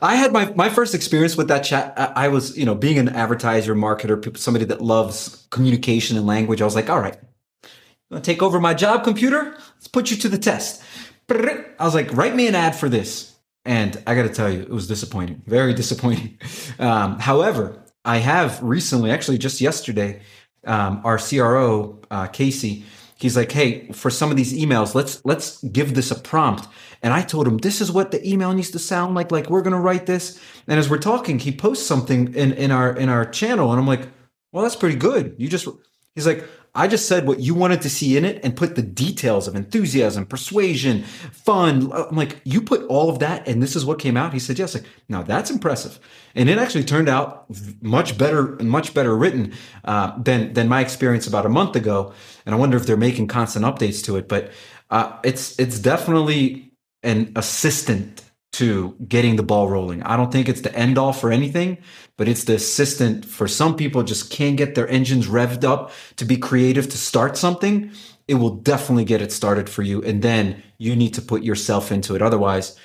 I 0.00 0.16
had 0.16 0.32
my, 0.32 0.52
my 0.54 0.70
first 0.70 0.94
experience 0.94 1.36
with 1.36 1.48
that 1.48 1.60
chat. 1.60 1.92
I, 1.96 2.24
I, 2.24 2.28
was, 2.28 2.56
you 2.56 2.64
know, 2.64 2.74
being 2.74 2.98
an 2.98 3.10
advertiser, 3.10 3.74
marketer, 3.74 4.36
somebody 4.38 4.64
that 4.66 4.80
loves 4.80 5.46
communication 5.50 6.16
and 6.16 6.26
language. 6.26 6.62
I 6.62 6.64
was 6.64 6.74
like, 6.74 6.88
all 6.88 7.00
right, 7.00 7.18
you 7.62 7.68
want 8.10 8.24
to 8.24 8.30
take 8.30 8.42
over 8.42 8.58
my 8.58 8.72
job, 8.72 9.04
computer? 9.04 9.54
Let's 9.74 9.88
put 9.88 10.10
you 10.10 10.16
to 10.18 10.28
the 10.28 10.38
test. 10.38 10.82
I 11.30 11.64
was 11.80 11.94
like, 11.94 12.12
write 12.14 12.34
me 12.34 12.46
an 12.48 12.54
ad 12.54 12.74
for 12.74 12.88
this. 12.88 13.36
And 13.64 14.02
I 14.06 14.14
got 14.14 14.22
to 14.22 14.30
tell 14.30 14.50
you, 14.50 14.62
it 14.62 14.70
was 14.70 14.88
disappointing, 14.88 15.42
very 15.46 15.74
disappointing. 15.74 16.38
Um, 16.78 17.18
however, 17.18 17.84
I 18.06 18.16
have 18.18 18.62
recently, 18.62 19.10
actually 19.10 19.36
just 19.36 19.60
yesterday, 19.60 20.22
um, 20.66 21.00
our 21.04 21.18
CRO 21.18 21.98
uh, 22.10 22.26
Casey, 22.28 22.84
he's 23.16 23.36
like, 23.36 23.52
"Hey, 23.52 23.88
for 23.92 24.10
some 24.10 24.30
of 24.30 24.36
these 24.36 24.52
emails, 24.52 24.94
let's 24.94 25.24
let's 25.24 25.62
give 25.64 25.94
this 25.94 26.10
a 26.10 26.18
prompt." 26.18 26.68
And 27.02 27.12
I 27.12 27.22
told 27.22 27.46
him, 27.46 27.58
"This 27.58 27.80
is 27.80 27.90
what 27.90 28.10
the 28.10 28.26
email 28.28 28.52
needs 28.52 28.70
to 28.72 28.78
sound 28.78 29.14
like. 29.14 29.30
Like 29.30 29.48
we're 29.50 29.62
gonna 29.62 29.80
write 29.80 30.06
this." 30.06 30.38
And 30.66 30.78
as 30.78 30.88
we're 30.90 30.98
talking, 30.98 31.38
he 31.38 31.52
posts 31.52 31.86
something 31.86 32.34
in 32.34 32.52
in 32.52 32.70
our 32.70 32.96
in 32.96 33.08
our 33.08 33.24
channel, 33.24 33.70
and 33.70 33.80
I'm 33.80 33.86
like, 33.86 34.08
"Well, 34.52 34.62
that's 34.62 34.76
pretty 34.76 34.96
good." 34.96 35.34
You 35.38 35.48
just 35.48 35.68
he's 36.14 36.26
like, 36.26 36.46
I 36.74 36.86
just 36.86 37.08
said 37.08 37.26
what 37.26 37.40
you 37.40 37.54
wanted 37.54 37.82
to 37.82 37.90
see 37.90 38.16
in 38.16 38.24
it 38.24 38.40
and 38.44 38.56
put 38.56 38.76
the 38.76 38.82
details 38.82 39.48
of 39.48 39.56
enthusiasm, 39.56 40.24
persuasion, 40.24 41.02
fun. 41.02 41.92
I'm 41.92 42.16
like, 42.16 42.40
you 42.44 42.62
put 42.62 42.86
all 42.86 43.10
of 43.10 43.18
that 43.18 43.48
and 43.48 43.60
this 43.60 43.74
is 43.74 43.84
what 43.84 43.98
came 43.98 44.16
out. 44.16 44.32
He 44.32 44.38
said, 44.38 44.58
yes. 44.58 44.74
Like, 44.74 44.84
now 45.08 45.22
that's 45.22 45.50
impressive. 45.50 45.98
And 46.34 46.48
it 46.48 46.58
actually 46.58 46.84
turned 46.84 47.08
out 47.08 47.46
much 47.82 48.16
better 48.16 48.54
and 48.56 48.70
much 48.70 48.94
better 48.94 49.16
written 49.16 49.52
uh, 49.84 50.16
than, 50.22 50.52
than 50.52 50.68
my 50.68 50.80
experience 50.80 51.26
about 51.26 51.44
a 51.44 51.48
month 51.48 51.74
ago. 51.74 52.12
And 52.46 52.54
I 52.54 52.58
wonder 52.58 52.76
if 52.76 52.86
they're 52.86 52.96
making 52.96 53.26
constant 53.26 53.64
updates 53.64 54.04
to 54.04 54.16
it, 54.16 54.28
but 54.28 54.52
uh, 54.90 55.18
it's, 55.24 55.58
it's 55.58 55.78
definitely 55.80 56.72
an 57.02 57.32
assistant 57.34 58.22
to 58.52 58.96
getting 59.06 59.36
the 59.36 59.42
ball 59.42 59.68
rolling. 59.68 60.02
I 60.02 60.16
don't 60.16 60.32
think 60.32 60.48
it's 60.48 60.60
the 60.62 60.74
end 60.74 60.98
all 60.98 61.12
for 61.12 61.30
anything, 61.30 61.78
but 62.16 62.28
it's 62.28 62.44
the 62.44 62.54
assistant 62.54 63.24
for 63.24 63.46
some 63.46 63.76
people 63.76 64.02
just 64.02 64.30
can't 64.30 64.56
get 64.56 64.74
their 64.74 64.88
engines 64.88 65.28
revved 65.28 65.64
up 65.64 65.92
to 66.16 66.24
be 66.24 66.36
creative 66.36 66.88
to 66.88 66.98
start 66.98 67.36
something. 67.36 67.90
It 68.26 68.34
will 68.34 68.56
definitely 68.56 69.04
get 69.04 69.22
it 69.22 69.32
started 69.32 69.68
for 69.68 69.82
you. 69.82 70.02
And 70.02 70.22
then 70.22 70.62
you 70.78 70.96
need 70.96 71.14
to 71.14 71.22
put 71.22 71.42
yourself 71.42 71.92
into 71.92 72.14
it. 72.14 72.22
Otherwise, 72.22 72.76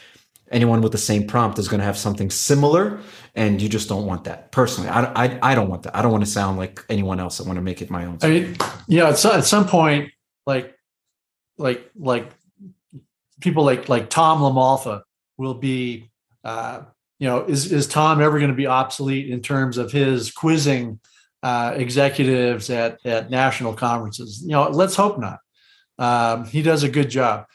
anyone 0.52 0.82
with 0.82 0.92
the 0.92 0.98
same 1.00 1.26
prompt 1.26 1.58
is 1.58 1.68
going 1.68 1.80
to 1.80 1.86
have 1.86 1.98
something 1.98 2.30
similar. 2.30 3.00
And 3.34 3.62
you 3.62 3.68
just 3.68 3.90
don't 3.90 4.06
want 4.06 4.24
that 4.26 4.52
personally. 4.52 4.90
I, 4.90 5.26
I, 5.26 5.40
I 5.42 5.56
don't 5.56 5.70
want 5.70 5.84
that. 5.84 5.96
I 5.96 6.02
don't 6.02 6.12
want 6.12 6.24
to 6.24 6.30
sound 6.30 6.58
like 6.58 6.84
anyone 6.90 7.20
else. 7.20 7.42
I 7.42 7.44
want 7.44 7.58
to 7.58 7.62
make 7.62 7.82
it 7.82 7.90
my 7.90 8.06
own. 8.06 8.20
I 8.22 8.30
mean, 8.30 8.56
yeah, 8.88 9.10
at 9.10 9.18
some, 9.18 9.36
at 9.36 9.46
some 9.46 9.68
point, 9.68 10.12
like, 10.46 10.76
like, 11.58 11.90
like 11.96 12.30
people 13.42 13.64
like, 13.64 13.90
like 13.90 14.10
Tom 14.10 14.40
LaMalfa 14.40 15.02
will 15.38 15.54
be, 15.54 16.10
uh, 16.44 16.82
you 17.20 17.28
know, 17.28 17.46
is, 17.46 17.72
is 17.72 17.88
Tom 17.88 18.22
ever 18.22 18.40
going 18.40 18.52
to 18.52 18.56
be 18.56 18.68
obsolete 18.68 19.30
in 19.30 19.42
terms 19.42 19.78
of 19.78 19.92
his 19.92 20.32
quizzing 20.32 21.00
uh, 21.44 21.74
executives 21.76 22.70
at, 22.70 23.00
at 23.06 23.30
national 23.30 23.74
conferences? 23.74 24.42
You 24.42 24.52
know, 24.52 24.70
let's 24.70 24.96
hope 24.96 25.20
not. 25.20 25.40
Um, 25.98 26.46
he 26.46 26.62
does 26.62 26.84
a 26.84 26.90
good 26.90 27.10
job. 27.10 27.46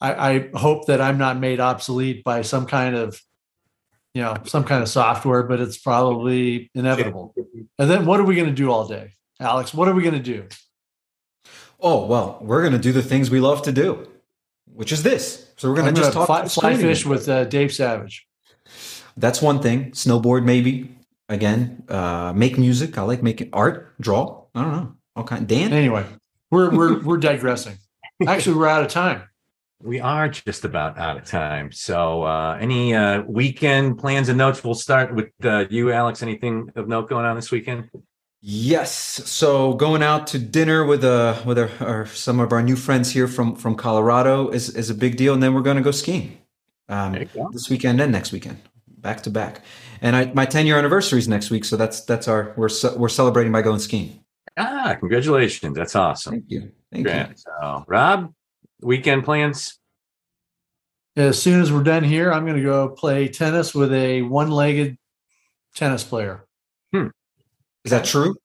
I, 0.00 0.32
I 0.32 0.50
hope 0.54 0.86
that 0.86 1.00
I'm 1.00 1.18
not 1.18 1.38
made 1.38 1.60
obsolete 1.60 2.24
by 2.24 2.42
some 2.42 2.66
kind 2.66 2.96
of 2.96 3.20
you 4.14 4.22
know 4.22 4.36
some 4.44 4.64
kind 4.64 4.82
of 4.82 4.88
software 4.88 5.42
but 5.42 5.60
it's 5.60 5.78
probably 5.78 6.70
inevitable 6.74 7.34
And 7.78 7.90
then 7.90 8.06
what 8.06 8.20
are 8.20 8.24
we 8.24 8.34
going 8.34 8.48
to 8.48 8.54
do 8.54 8.70
all 8.70 8.86
day, 8.86 9.12
Alex? 9.38 9.72
What 9.72 9.88
are 9.88 9.94
we 9.94 10.02
going 10.02 10.14
to 10.14 10.20
do? 10.20 10.46
Oh 11.80 12.06
well, 12.06 12.38
we're 12.40 12.60
going 12.60 12.72
to 12.72 12.78
do 12.78 12.92
the 12.92 13.02
things 13.02 13.30
we 13.30 13.40
love 13.40 13.62
to 13.62 13.72
do, 13.72 14.08
which 14.80 14.92
is 14.92 15.02
this. 15.02 15.52
So 15.58 15.68
we're 15.68 15.76
going 15.76 15.94
to 15.94 16.00
just 16.00 16.14
talk 16.14 16.26
fly, 16.26 16.48
fly 16.48 16.74
fish 16.74 17.04
with 17.04 17.28
uh, 17.28 17.44
Dave 17.44 17.70
Savage. 17.70 18.26
That's 19.14 19.42
one 19.42 19.60
thing. 19.60 19.90
Snowboard, 19.90 20.42
maybe. 20.44 20.96
Again, 21.28 21.84
uh, 21.90 22.32
make 22.34 22.56
music. 22.56 22.96
I 22.96 23.02
like 23.02 23.22
making 23.22 23.50
art, 23.52 23.94
draw. 24.00 24.46
I 24.54 24.62
don't 24.62 24.72
know, 24.72 24.94
all 25.14 25.24
kind. 25.24 25.46
Dan. 25.46 25.74
Anyway, 25.74 26.06
we're 26.50 26.74
we're 26.74 26.98
we're 27.02 27.18
digressing. 27.18 27.76
Actually, 28.26 28.56
we're 28.56 28.68
out 28.68 28.82
of 28.82 28.88
time. 28.88 29.22
We 29.82 30.00
are 30.00 30.30
just 30.30 30.64
about 30.64 30.98
out 30.98 31.18
of 31.18 31.24
time. 31.26 31.72
So, 31.72 32.22
uh, 32.22 32.56
any 32.58 32.94
uh, 32.94 33.22
weekend 33.22 33.98
plans 33.98 34.30
and 34.30 34.38
notes? 34.38 34.64
We'll 34.64 34.74
start 34.74 35.14
with 35.14 35.28
uh, 35.44 35.66
you, 35.68 35.92
Alex. 35.92 36.22
Anything 36.22 36.72
of 36.74 36.88
note 36.88 37.08
going 37.08 37.26
on 37.26 37.36
this 37.36 37.50
weekend? 37.50 37.90
Yes. 38.42 38.92
So 38.94 39.74
going 39.74 40.02
out 40.02 40.26
to 40.28 40.38
dinner 40.38 40.84
with 40.84 41.04
uh 41.04 41.42
with 41.44 41.58
our, 41.58 41.70
our, 41.80 42.06
some 42.06 42.40
of 42.40 42.52
our 42.52 42.62
new 42.62 42.76
friends 42.76 43.10
here 43.10 43.28
from 43.28 43.54
from 43.54 43.74
Colorado 43.74 44.48
is 44.48 44.74
is 44.74 44.88
a 44.88 44.94
big 44.94 45.16
deal, 45.16 45.34
and 45.34 45.42
then 45.42 45.52
we're 45.52 45.60
going 45.60 45.76
to 45.76 45.82
go 45.82 45.90
skiing 45.90 46.38
um, 46.88 47.12
go. 47.34 47.50
this 47.52 47.68
weekend 47.68 48.00
and 48.00 48.10
next 48.10 48.32
weekend, 48.32 48.58
back 48.88 49.22
to 49.22 49.30
back. 49.30 49.62
And 50.02 50.16
I, 50.16 50.32
my 50.32 50.46
10 50.46 50.66
year 50.66 50.78
anniversary 50.78 51.18
is 51.18 51.28
next 51.28 51.50
week, 51.50 51.66
so 51.66 51.76
that's 51.76 52.00
that's 52.02 52.28
our 52.28 52.54
we're 52.56 52.70
we're 52.96 53.10
celebrating 53.10 53.52
by 53.52 53.60
going 53.60 53.78
skiing. 53.78 54.24
Ah, 54.56 54.96
congratulations! 54.98 55.76
That's 55.76 55.94
awesome. 55.94 56.32
Thank 56.32 56.44
you. 56.48 56.72
Thank 56.90 57.06
Great. 57.06 57.28
you. 57.28 57.34
So, 57.36 57.84
Rob, 57.86 58.32
weekend 58.80 59.24
plans? 59.24 59.78
As 61.16 61.40
soon 61.40 61.60
as 61.60 61.70
we're 61.70 61.82
done 61.82 62.04
here, 62.04 62.32
I'm 62.32 62.44
going 62.44 62.56
to 62.56 62.62
go 62.62 62.88
play 62.88 63.28
tennis 63.28 63.74
with 63.74 63.92
a 63.92 64.22
one 64.22 64.50
legged 64.50 64.96
tennis 65.74 66.04
player. 66.04 66.46
Is 67.84 67.90
that 67.90 68.04
true? 68.04 68.36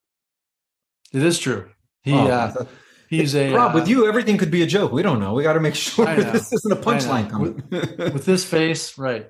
It 1.13 1.23
is 1.23 1.39
true. 1.39 1.69
He 2.03 2.13
oh, 2.13 2.27
uh, 2.27 2.65
he's 3.09 3.35
a 3.35 3.53
Rob. 3.53 3.71
Uh, 3.71 3.79
with 3.79 3.87
you, 3.87 4.07
everything 4.07 4.37
could 4.37 4.51
be 4.51 4.61
a 4.61 4.67
joke. 4.67 4.91
We 4.91 5.01
don't 5.01 5.19
know. 5.19 5.33
We 5.33 5.43
got 5.43 5.53
to 5.53 5.59
make 5.59 5.75
sure 5.75 6.05
this 6.05 6.51
isn't 6.53 6.71
a 6.71 6.75
punchline 6.75 7.29
coming. 7.29 7.63
with, 7.69 8.13
with, 8.13 8.25
this 8.25 8.45
face, 8.45 8.97
right? 8.97 9.29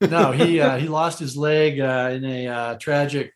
No, 0.00 0.32
he 0.32 0.60
uh, 0.60 0.76
he 0.78 0.88
lost 0.88 1.18
his 1.18 1.36
leg 1.36 1.80
uh, 1.80 2.10
in 2.12 2.24
a 2.24 2.48
uh, 2.48 2.74
tragic 2.78 3.32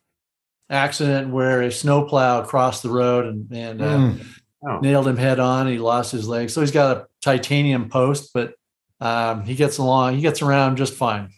accident 0.69 1.31
where 1.31 1.63
a 1.63 1.73
snowplow 1.73 2.45
crossed 2.45 2.83
the 2.83 2.91
road 2.91 3.27
and 3.27 3.51
and 3.53 3.81
mm. 3.81 4.27
oh. 4.69 4.79
nailed 4.81 5.09
him 5.09 5.17
head 5.17 5.41
on. 5.41 5.67
He 5.67 5.79
lost 5.79 6.13
his 6.13 6.29
leg, 6.29 6.51
so 6.51 6.61
he's 6.61 6.71
got 6.71 6.97
a 6.97 7.07
titanium 7.23 7.89
post, 7.89 8.31
but 8.35 8.55
um, 9.01 9.43
he 9.45 9.55
gets 9.55 9.79
along. 9.79 10.17
He 10.17 10.23
gets 10.23 10.43
around 10.43 10.77
just 10.77 10.95
fine. 10.95 11.31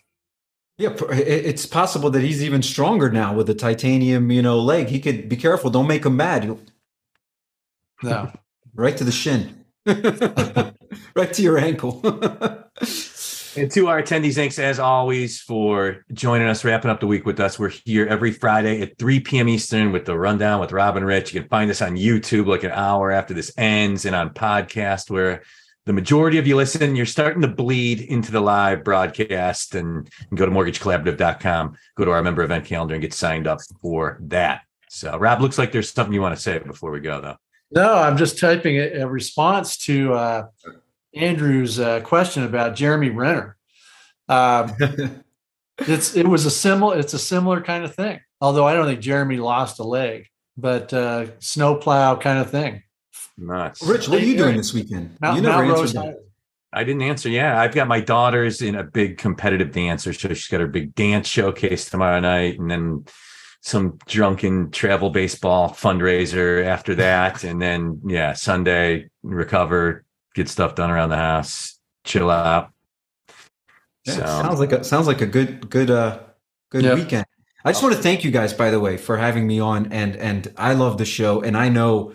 Yeah, 0.82 0.96
it's 1.12 1.64
possible 1.64 2.10
that 2.10 2.22
he's 2.22 2.42
even 2.42 2.60
stronger 2.60 3.08
now 3.08 3.32
with 3.32 3.46
the 3.46 3.54
titanium, 3.54 4.32
you 4.32 4.42
know, 4.42 4.58
leg. 4.58 4.88
He 4.88 4.98
could 4.98 5.28
be 5.28 5.36
careful. 5.36 5.70
Don't 5.70 5.86
make 5.86 6.04
him 6.04 6.16
mad. 6.16 6.58
No, 8.02 8.32
right 8.74 8.96
to 8.96 9.04
the 9.04 9.12
shin, 9.12 9.64
right 9.86 11.32
to 11.34 11.40
your 11.40 11.56
ankle. 11.56 12.00
and 13.56 13.70
to 13.70 13.86
our 13.86 14.02
attendees, 14.02 14.34
thanks 14.34 14.58
as 14.58 14.80
always 14.80 15.40
for 15.40 16.04
joining 16.12 16.48
us, 16.48 16.64
wrapping 16.64 16.90
up 16.90 16.98
the 16.98 17.06
week 17.06 17.26
with 17.26 17.38
us. 17.38 17.60
We're 17.60 17.68
here 17.68 18.08
every 18.08 18.32
Friday 18.32 18.82
at 18.82 18.98
3 18.98 19.20
p.m. 19.20 19.48
Eastern 19.48 19.92
with 19.92 20.04
the 20.04 20.18
rundown 20.18 20.58
with 20.58 20.72
Robin 20.72 21.04
Rich. 21.04 21.32
You 21.32 21.42
can 21.42 21.48
find 21.48 21.70
us 21.70 21.80
on 21.80 21.96
YouTube 21.96 22.46
like 22.46 22.64
an 22.64 22.72
hour 22.72 23.12
after 23.12 23.34
this 23.34 23.52
ends 23.56 24.04
and 24.04 24.16
on 24.16 24.30
podcast 24.30 25.10
where 25.10 25.44
the 25.84 25.92
majority 25.92 26.38
of 26.38 26.46
you 26.46 26.56
listen, 26.56 26.94
you're 26.94 27.06
starting 27.06 27.42
to 27.42 27.48
bleed 27.48 28.00
into 28.00 28.30
the 28.30 28.40
live 28.40 28.84
broadcast 28.84 29.74
and, 29.74 30.08
and 30.30 30.38
go 30.38 30.46
to 30.46 30.52
mortgagecollaborative.com, 30.52 31.76
go 31.96 32.04
to 32.04 32.10
our 32.10 32.22
member 32.22 32.42
event 32.42 32.64
calendar 32.64 32.94
and 32.94 33.02
get 33.02 33.12
signed 33.12 33.46
up 33.46 33.58
for 33.80 34.18
that. 34.22 34.62
So, 34.88 35.16
Rob, 35.16 35.40
looks 35.40 35.58
like 35.58 35.72
there's 35.72 35.90
something 35.90 36.12
you 36.12 36.20
want 36.20 36.36
to 36.36 36.40
say 36.40 36.58
before 36.58 36.90
we 36.90 37.00
go, 37.00 37.20
though. 37.20 37.36
No, 37.70 37.94
I'm 37.94 38.16
just 38.16 38.38
typing 38.38 38.76
a, 38.76 39.00
a 39.00 39.06
response 39.06 39.78
to 39.86 40.12
uh, 40.12 40.46
Andrew's 41.14 41.80
uh, 41.80 42.00
question 42.00 42.44
about 42.44 42.76
Jeremy 42.76 43.10
Renner. 43.10 43.56
Um, 44.28 44.72
it's 45.78 46.14
it 46.14 46.28
was 46.28 46.44
a 46.44 46.50
similar 46.50 46.98
it's 46.98 47.14
a 47.14 47.18
similar 47.18 47.62
kind 47.62 47.84
of 47.84 47.94
thing. 47.94 48.20
Although 48.40 48.66
I 48.66 48.74
don't 48.74 48.86
think 48.86 49.00
Jeremy 49.00 49.38
lost 49.38 49.78
a 49.78 49.84
leg, 49.84 50.26
but 50.56 50.92
uh, 50.92 51.26
snowplow 51.38 52.18
kind 52.18 52.38
of 52.38 52.50
thing. 52.50 52.82
Nuts. 53.38 53.82
Rich, 53.82 54.08
what 54.08 54.22
are 54.22 54.24
you 54.24 54.36
doing 54.36 54.56
this 54.56 54.72
weekend? 54.72 55.16
Mount, 55.20 55.36
you 55.36 55.42
never 55.42 55.64
Mount 55.64 55.78
answered 55.78 56.02
that. 56.02 56.24
I 56.72 56.84
didn't 56.84 57.02
answer. 57.02 57.28
Yeah, 57.28 57.60
I've 57.60 57.74
got 57.74 57.86
my 57.86 58.00
daughter's 58.00 58.62
in 58.62 58.74
a 58.74 58.82
big 58.82 59.18
competitive 59.18 59.72
dancer, 59.72 60.12
so 60.12 60.28
she's 60.28 60.48
got 60.48 60.60
her 60.60 60.66
big 60.66 60.94
dance 60.94 61.28
showcase 61.28 61.90
tomorrow 61.90 62.20
night, 62.20 62.58
and 62.58 62.70
then 62.70 63.04
some 63.60 63.98
drunken 64.06 64.70
travel 64.70 65.10
baseball 65.10 65.68
fundraiser 65.70 66.64
after 66.64 66.94
that, 66.94 67.44
and 67.48 67.60
then 67.60 68.00
yeah, 68.06 68.32
Sunday 68.32 69.10
recover, 69.22 70.04
get 70.34 70.48
stuff 70.48 70.74
done 70.74 70.90
around 70.90 71.10
the 71.10 71.16
house, 71.16 71.78
chill 72.04 72.30
out. 72.30 72.70
Yeah, 74.04 74.14
so. 74.14 74.26
sounds 74.26 74.58
like 74.58 74.72
a 74.72 74.82
sounds 74.82 75.06
like 75.06 75.20
a 75.20 75.26
good 75.26 75.68
good 75.68 75.90
uh 75.90 76.20
good 76.70 76.84
yep. 76.84 76.96
weekend. 76.96 77.26
I 77.64 77.70
just 77.70 77.82
want 77.82 77.94
to 77.94 78.02
thank 78.02 78.24
you 78.24 78.32
guys, 78.32 78.52
by 78.52 78.70
the 78.70 78.80
way, 78.80 78.96
for 78.96 79.18
having 79.18 79.46
me 79.46 79.60
on, 79.60 79.92
and 79.92 80.16
and 80.16 80.52
I 80.56 80.72
love 80.72 80.96
the 80.96 81.04
show, 81.04 81.42
and 81.42 81.56
I 81.56 81.68
know 81.68 82.14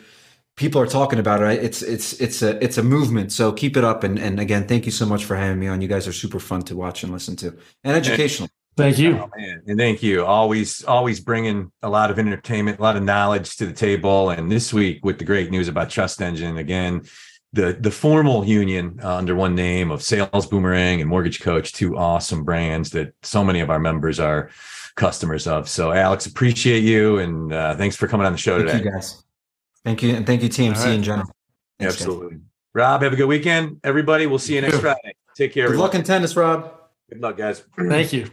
people 0.58 0.82
are 0.82 0.88
talking 0.88 1.20
about 1.20 1.42
it. 1.42 1.64
It's 1.64 1.82
it's 1.82 2.14
it's 2.20 2.42
a 2.42 2.62
it's 2.62 2.78
a 2.78 2.84
movement. 2.84 3.32
So 3.32 3.54
keep 3.54 3.78
it 3.78 3.86
up. 3.86 4.04
And 4.04 4.20
and 4.20 4.40
again, 4.40 4.68
thank 4.68 4.86
you 4.86 4.92
so 4.92 5.06
much 5.06 5.24
for 5.24 5.38
having 5.38 5.60
me 5.60 5.68
on. 5.68 5.82
You 5.82 5.88
guys 5.88 6.08
are 6.08 6.14
super 6.14 6.40
fun 6.40 6.64
to 6.64 6.76
watch 6.76 7.04
and 7.04 7.14
listen 7.14 7.38
to, 7.38 7.58
and 7.86 7.96
educational. 7.96 8.50
Thank 8.76 9.00
you, 9.00 9.18
oh, 9.18 9.30
and 9.66 9.76
thank 9.76 10.04
you. 10.04 10.24
Always 10.24 10.84
always 10.84 11.20
bringing 11.20 11.72
a 11.82 11.90
lot 11.90 12.12
of 12.12 12.20
entertainment, 12.20 12.78
a 12.78 12.82
lot 12.84 12.96
of 12.96 13.02
knowledge 13.02 13.56
to 13.56 13.66
the 13.66 13.74
table. 13.74 14.30
And 14.30 14.52
this 14.52 14.72
week 14.74 15.04
with 15.04 15.18
the 15.18 15.26
great 15.26 15.50
news 15.50 15.68
about 15.68 15.90
Trust 15.90 16.22
Engine 16.22 16.58
again. 16.58 17.04
The, 17.54 17.72
the 17.80 17.92
formal 17.92 18.46
union 18.46 19.00
uh, 19.02 19.16
under 19.16 19.34
one 19.34 19.56
name 19.56 19.90
of 19.90 20.04
Sales 20.04 20.46
Boomerang 20.46 21.00
and 21.00 21.10
Mortgage 21.10 21.40
Coach, 21.40 21.72
two 21.72 21.98
awesome 21.98 22.44
brands 22.44 22.90
that 22.90 23.14
so 23.24 23.42
many 23.42 23.62
of 23.62 23.70
our 23.70 23.80
members 23.80 24.20
are 24.20 24.52
customers 24.96 25.48
of. 25.48 25.70
So, 25.70 25.94
Alex, 25.94 26.26
appreciate 26.26 26.84
you 26.84 27.20
and 27.20 27.54
uh, 27.54 27.76
thanks 27.78 27.96
for 27.96 28.08
coming 28.08 28.28
on 28.28 28.34
the 28.34 28.38
show 28.38 28.58
thank 28.58 28.70
today. 28.70 28.84
You 28.84 28.92
guys. 28.92 29.24
Thank 29.88 30.04
you. 30.04 30.16
And 30.16 30.26
thank 30.26 30.44
you, 30.44 30.50
TMC 30.50 30.84
right. 30.84 30.96
in 30.96 31.02
general. 31.02 31.32
Thanks, 31.80 31.94
Absolutely. 31.94 32.32
Guys. 32.32 32.40
Rob, 32.74 33.04
have 33.04 33.14
a 33.14 33.16
good 33.16 33.30
weekend. 33.30 33.80
Everybody, 33.86 34.28
we'll 34.28 34.38
see 34.38 34.56
you 34.56 34.62
next 34.62 34.80
Friday. 34.80 35.16
Take 35.38 35.54
care. 35.54 35.64
Good 35.64 35.76
everyone. 35.76 35.86
luck 35.86 35.96
in 35.96 36.04
tennis, 36.04 36.36
Rob. 36.36 36.74
Good 37.10 37.22
luck, 37.22 37.38
guys. 37.38 37.64
Thank 37.78 38.12
you. 38.12 38.30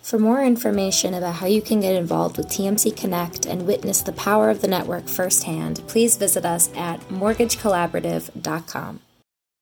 For 0.00 0.18
more 0.18 0.42
information 0.42 1.12
about 1.12 1.34
how 1.34 1.46
you 1.46 1.60
can 1.60 1.80
get 1.80 1.94
involved 1.94 2.38
with 2.38 2.46
TMC 2.48 2.96
Connect 2.96 3.44
and 3.44 3.66
witness 3.66 4.00
the 4.00 4.12
power 4.12 4.48
of 4.48 4.62
the 4.62 4.68
network 4.68 5.08
firsthand, 5.08 5.82
please 5.88 6.16
visit 6.16 6.46
us 6.46 6.74
at 6.74 7.00
mortgagecollaborative.com. 7.10 9.00